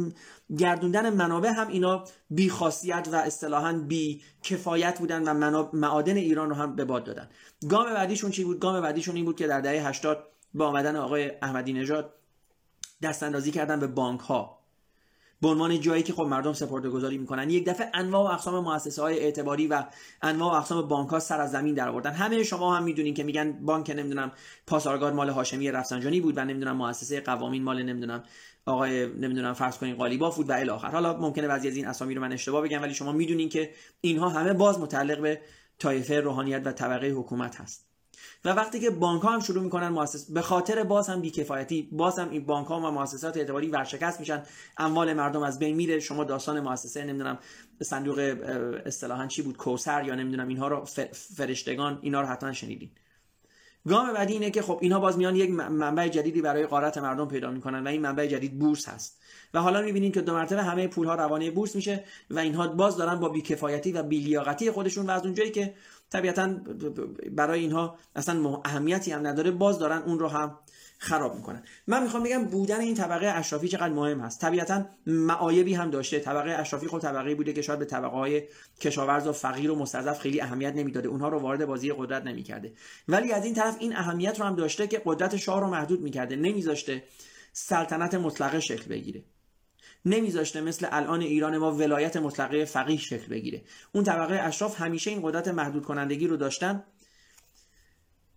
گردوندن 0.58 1.14
منابع 1.14 1.50
هم 1.50 1.68
اینا 1.68 2.04
بی 2.30 2.50
خاصیت 2.50 3.10
و 3.12 3.16
اصطلاحا 3.16 3.74
بی 3.74 4.22
کفایت 4.44 5.00
بودن 5.00 5.44
و 5.44 5.68
معادن 5.74 6.18
ایران 6.18 6.50
رو 6.50 6.56
هم 6.56 6.76
به 6.76 6.86
باد 6.86 7.04
دادن. 7.04 7.30
گام 7.70 7.94
بعدیشون 7.94 8.32
چی 8.32 8.44
بود؟ 8.44 8.60
گام 8.60 8.82
بعدیشون 8.82 9.16
این 9.16 9.26
بود 9.26 9.36
که 9.36 9.48
در 9.48 9.62
دهه 9.62 9.88
80 9.88 10.28
با 10.54 10.68
آمدن 10.68 10.96
آقای 10.96 11.32
احمدی 11.42 11.74
نژاد 11.74 12.14
دست 13.02 13.24
اندازی 13.24 13.52
کردن 13.52 13.80
به 13.80 13.88
بانک 13.88 14.20
ها 14.20 14.62
به 15.42 15.48
عنوان 15.48 15.80
جایی 15.80 16.04
که 16.04 16.14
خب 16.14 16.24
مردم 16.24 16.54
سپرده 16.54 16.90
گذاری 16.90 17.18
می‌کنن 17.18 17.50
یک 17.50 17.66
دفعه 17.66 17.90
انواع 17.94 18.24
و 18.24 18.34
اقسام 18.34 18.64
مؤسسه 18.64 19.02
های 19.02 19.20
اعتباری 19.20 19.68
و 19.68 19.84
انواع 20.22 20.54
و 20.54 20.56
اقسام 20.56 20.88
بانک 20.88 21.10
ها 21.10 21.20
سر 21.20 21.42
از 21.42 21.52
زمین 21.52 21.74
در 21.74 21.90
آوردن 21.90 22.12
همه 22.12 22.44
شما 22.44 22.76
هم 22.76 22.84
می‌دونین 22.84 23.14
که 23.14 23.24
میگن 23.24 23.52
بانک 23.52 23.90
نمی‌دونم 23.90 24.32
پاسارگاد 24.68 25.14
مال 25.14 25.30
هاشمی 25.30 25.72
رفسنجانی 25.72 26.22
بود 26.22 26.38
و 26.38 26.46
نمی‌دونم 26.46 26.78
مؤسسه 26.78 27.22
قوامین 27.22 27.64
مال 27.64 27.84
نمی‌دونم 27.84 28.24
آقای 28.66 29.06
نمی‌دونم 29.08 29.54
فرض 29.54 29.78
کنین 29.78 29.96
قالیباف 29.96 30.36
بود 30.36 30.50
و 30.50 30.54
الی 30.54 30.70
آخر. 30.70 30.92
حالا 30.92 31.18
ممکنه 31.18 31.48
بعضی 31.48 31.68
از 31.68 31.76
این 31.76 31.88
اسامی 31.88 32.16
رو 32.16 32.22
من 32.22 32.32
اشتباه 32.32 32.62
بگم 32.62 32.82
ولی 32.82 32.94
شما 32.94 33.12
می‌دونین 33.12 33.50
که 33.50 33.72
اینها 34.02 34.30
همه 34.30 34.54
باز 34.54 34.80
متعلق 34.80 35.22
به 35.22 35.42
طایفه 35.80 36.20
روحانیت 36.20 36.62
و 36.66 36.72
طبقه 36.72 37.08
حکومت 37.08 37.62
هست. 37.62 37.91
و 38.46 38.50
وقتی 38.50 38.80
که 38.80 38.90
بانک 38.90 39.22
ها 39.22 39.30
هم 39.30 39.40
شروع 39.40 39.64
می‌کنن 39.64 39.88
مؤسس 39.88 40.32
به 40.32 40.42
خاطر 40.42 40.84
باز 40.84 41.10
هم 41.10 41.22
بیکفایتی 41.22 41.90
باز 41.92 42.20
هم 42.20 42.30
این 42.30 42.46
بانک 42.46 42.68
ها 42.68 42.80
و 42.80 42.92
مؤسسات 42.92 43.38
اعتباری 43.38 43.68
ورشکست 43.68 44.20
میشن. 44.20 44.44
اموال 44.78 45.14
مردم 45.14 45.44
از 45.44 45.60
بین 45.60 45.76
میره. 45.76 46.00
شما 46.00 46.24
داستان 46.24 46.60
مؤسسه 46.60 47.04
نمی‌دونم 47.04 47.40
صندوق 47.84 48.20
اصطلاحا 48.86 49.28
چی 49.28 49.42
بود 49.42 49.58
کوسر 49.58 50.04
یا 50.04 50.16
نمی‌دونم 50.16 50.48
اینها 50.48 50.68
رو 50.68 50.86
فرشتگان 51.36 52.00
اینا 52.02 52.22
رو 52.22 52.28
حتما 52.28 52.54
شنیدین. 52.54 52.90
گام 53.88 54.14
بعدی 54.14 54.34
اینه 54.34 54.52
که 54.52 54.62
خب 54.62 54.80
اینها 54.82 55.00
باز 55.00 55.18
میان 55.18 55.36
یک 55.36 55.52
منبع 55.52 56.08
جدیدی 56.08 56.42
برای 56.42 56.66
قارت 56.66 56.98
مردم 56.98 57.28
پیدا 57.28 57.52
می‌کنن 57.52 57.84
و 57.84 57.88
این 57.88 58.02
منبع 58.02 58.28
جدید 58.28 58.60
بورس 58.60 58.90
هست. 58.90 59.22
و 59.54 59.60
حالا 59.60 59.82
می‌بینید 59.82 60.14
که 60.14 60.22
دو 60.22 60.34
مرتبه 60.34 60.64
همه 60.64 60.88
پول 60.88 61.08
ها 61.08 61.16
روانه 61.16 61.52
بورس 61.52 61.76
میشه 61.76 62.04
و 62.30 62.40
اینها 62.40 62.68
باز 62.68 62.98
دارن 62.98 63.20
با 63.20 63.30
بیکفایتی 63.30 63.92
و 63.92 64.04
بیلیاقتی 64.04 64.72
خودشون 64.72 65.06
و 65.06 65.12
از 65.12 65.26
اونجایی 65.26 65.52
که 65.52 65.74
طبیعتا 66.12 66.56
برای 67.32 67.60
اینها 67.60 67.98
اصلا 68.16 68.62
اهمیتی 68.66 69.12
هم 69.12 69.28
نداره 69.28 69.52
باز 69.52 69.80
دارن 69.80 69.98
اون 69.98 70.20
رو 70.20 70.28
هم 70.28 70.60
خراب 70.98 71.36
می‌کنن. 71.36 71.64
من 71.88 72.04
می‌خوام 72.04 72.24
بگم 72.24 72.46
بودن 72.46 72.80
این 72.80 72.96
طبقه 72.96 73.28
اشرافی 73.28 73.68
چقدر 73.68 73.94
مهم 73.94 74.20
هست. 74.20 74.42
طبیعتا 74.42 74.86
معایبی 75.06 75.74
هم 75.74 75.90
داشته. 75.90 76.20
طبقه 76.20 76.52
اشرافی 76.52 76.88
خود 76.88 77.02
طبقه 77.02 77.36
بوده 77.36 77.54
که 77.54 77.62
شاید 77.62 77.80
به 77.80 77.86
طبقه 77.86 78.18
های 78.18 78.44
کشاورز 78.82 79.28
و 79.28 79.32
فقیر 79.32 79.72
و 79.72 79.76
مستضعف 79.76 80.20
خیلی 80.20 80.42
اهمیت 80.42 80.76
نمی‌داده. 80.76 81.10
اونها 81.10 81.30
رو 81.30 81.40
وارد 81.40 81.66
بازی 81.66 81.94
قدرت 81.94 82.24
نمی‌کرده. 82.24 82.74
ولی 83.08 83.32
از 83.32 83.46
این 83.46 83.54
طرف 83.54 83.78
این 83.80 83.96
اهمیت 83.96 84.40
رو 84.40 84.46
هم 84.46 84.56
داشته 84.56 84.88
که 84.88 85.02
قدرت 85.06 85.38
شاه 85.38 85.60
رو 85.60 85.70
محدود 85.70 86.02
می‌کرده. 86.02 86.36
نمیذاشته 86.36 87.04
سلطنت 87.54 88.16
مطلقه 88.16 88.60
شکل 88.60 88.90
بگیره. 88.90 89.24
نمیذاشته 90.06 90.62
مثل 90.62 90.88
الان 90.92 91.22
ایران 91.22 91.58
ما 91.58 91.72
ولایت 91.72 92.18
مطلقه 92.18 92.66
فقیه 92.66 92.98
شکل 92.98 93.28
بگیره. 93.28 93.62
اون 93.92 94.04
طبقه 94.04 94.36
اشراف 94.36 94.82
همیشه 94.82 95.12
این 95.12 95.22
قدرت 95.24 95.48
محدود 95.48 95.86
کنندگی 95.86 96.28
رو 96.28 96.38
داشتن 96.38 96.84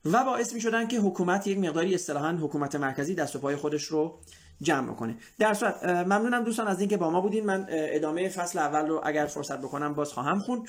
و 0.04 0.24
باعث 0.24 0.52
می 0.52 0.60
شدن 0.60 0.88
که 0.88 0.98
حکومت 1.00 1.46
یک 1.46 1.58
مقداری 1.58 1.94
اصطلاحا 1.94 2.32
حکومت 2.32 2.74
مرکزی 2.74 3.14
دست 3.14 3.36
و 3.36 3.38
پای 3.38 3.56
خودش 3.56 3.84
رو 3.84 4.20
جمع 4.62 4.94
کنه 4.94 5.16
در 5.38 5.54
صورت 5.54 5.84
ممنونم 5.84 6.44
دوستان 6.44 6.66
از 6.66 6.80
اینکه 6.80 6.96
با 6.96 7.10
ما 7.10 7.20
بودین. 7.20 7.46
من 7.46 7.66
ادامه 7.68 8.28
فصل 8.28 8.58
اول 8.58 8.88
رو 8.88 9.00
اگر 9.04 9.26
فرصت 9.26 9.58
بکنم 9.58 9.94
باز 9.94 10.12
خواهم 10.12 10.38
خوند. 10.38 10.68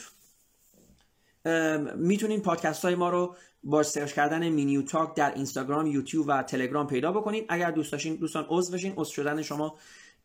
می‌تونین 1.96 2.42
پادکست 2.42 2.86
های 2.86 2.96
ما 2.96 3.10
رو 3.10 3.36
با 3.64 3.84
سرچ 3.84 4.14
کردن 4.14 4.50
مینیو 4.50 4.82
تاک 4.82 5.16
در 5.16 5.34
اینستاگرام 5.34 5.88
یوتیوب 5.88 6.26
و 6.28 6.44
تلگرام 6.44 6.88
پیدا 6.88 7.12
بکنید 7.12 7.46
اگر 7.50 7.72
دوست 7.72 7.92
داشتین 7.92 8.16
دوستان 8.16 8.46
عضو 8.50 8.74
بشین. 8.74 8.94
عضو 8.98 9.12
شدن 9.12 9.42
شما 9.42 9.76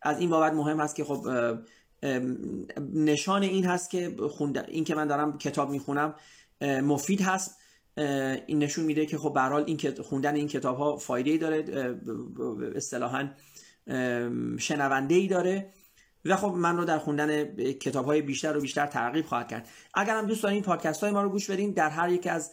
از 0.01 0.19
این 0.19 0.29
بابت 0.29 0.53
مهم 0.53 0.79
هست 0.79 0.95
که 0.95 1.03
خب 1.03 1.27
نشان 2.93 3.43
این 3.43 3.65
هست 3.65 3.89
که 3.89 4.15
خوند 4.29 4.57
این 4.57 4.83
که 4.83 4.95
من 4.95 5.07
دارم 5.07 5.37
کتاب 5.37 5.69
می‌خونم 5.69 6.15
مفید 6.61 7.21
هست. 7.21 7.57
این 8.47 8.59
نشون 8.59 8.85
میده 8.85 9.05
که 9.05 9.17
خب 9.17 9.33
به 9.33 9.53
این 9.53 9.77
که 9.77 9.91
خوندن 9.91 10.35
این 10.35 10.47
کتاب 10.47 10.77
ها 10.77 10.97
فایده 10.97 11.31
ای 11.31 11.37
داره 11.37 11.65
اصطلاحا 12.75 13.29
شنونده 14.57 15.15
ای 15.15 15.27
داره 15.27 15.73
و 16.25 16.35
خب 16.35 16.47
من 16.47 16.77
رو 16.77 16.85
در 16.85 16.97
خوندن 16.97 17.55
کتاب 17.73 18.05
های 18.05 18.21
بیشتر 18.21 18.57
و 18.57 18.61
بیشتر 18.61 18.87
ترغیب 18.87 19.25
خواهد 19.25 19.47
کرد. 19.47 19.67
اگر 19.93 20.17
هم 20.17 20.25
دوست 20.25 20.43
دارین 20.43 20.63
پادکست 20.63 21.01
های 21.03 21.11
ما 21.11 21.21
رو 21.21 21.29
گوش 21.29 21.49
بدین 21.49 21.71
در 21.71 21.89
هر 21.89 22.09
یک 22.09 22.27
از 22.27 22.51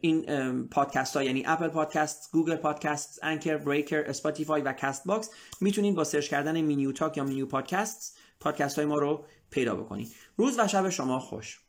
این 0.00 0.68
پادکست 0.68 1.16
ها 1.16 1.22
یعنی 1.22 1.42
Apple 1.46 1.68
Podcast 1.68 2.32
Google 2.32 2.56
Podcast 2.56 3.20
Anchor 3.22 3.56
Breaker 3.56 4.04
Spotify 4.06 4.62
و 4.62 4.72
Castbox 4.72 5.30
می‌تونید 5.60 5.94
با 5.94 6.04
سرچ 6.04 6.28
کردن 6.28 6.60
مینیو 6.60 6.92
تاک 6.92 7.16
یا 7.16 7.24
مینیو 7.24 7.46
پادکست 7.46 8.18
پادکست 8.40 8.76
های 8.76 8.84
ما 8.84 8.98
رو 8.98 9.24
پیدا 9.50 9.74
بکنید. 9.74 10.14
روز 10.36 10.58
و 10.58 10.68
شب 10.68 10.88
شما 10.88 11.18
خوش. 11.18 11.65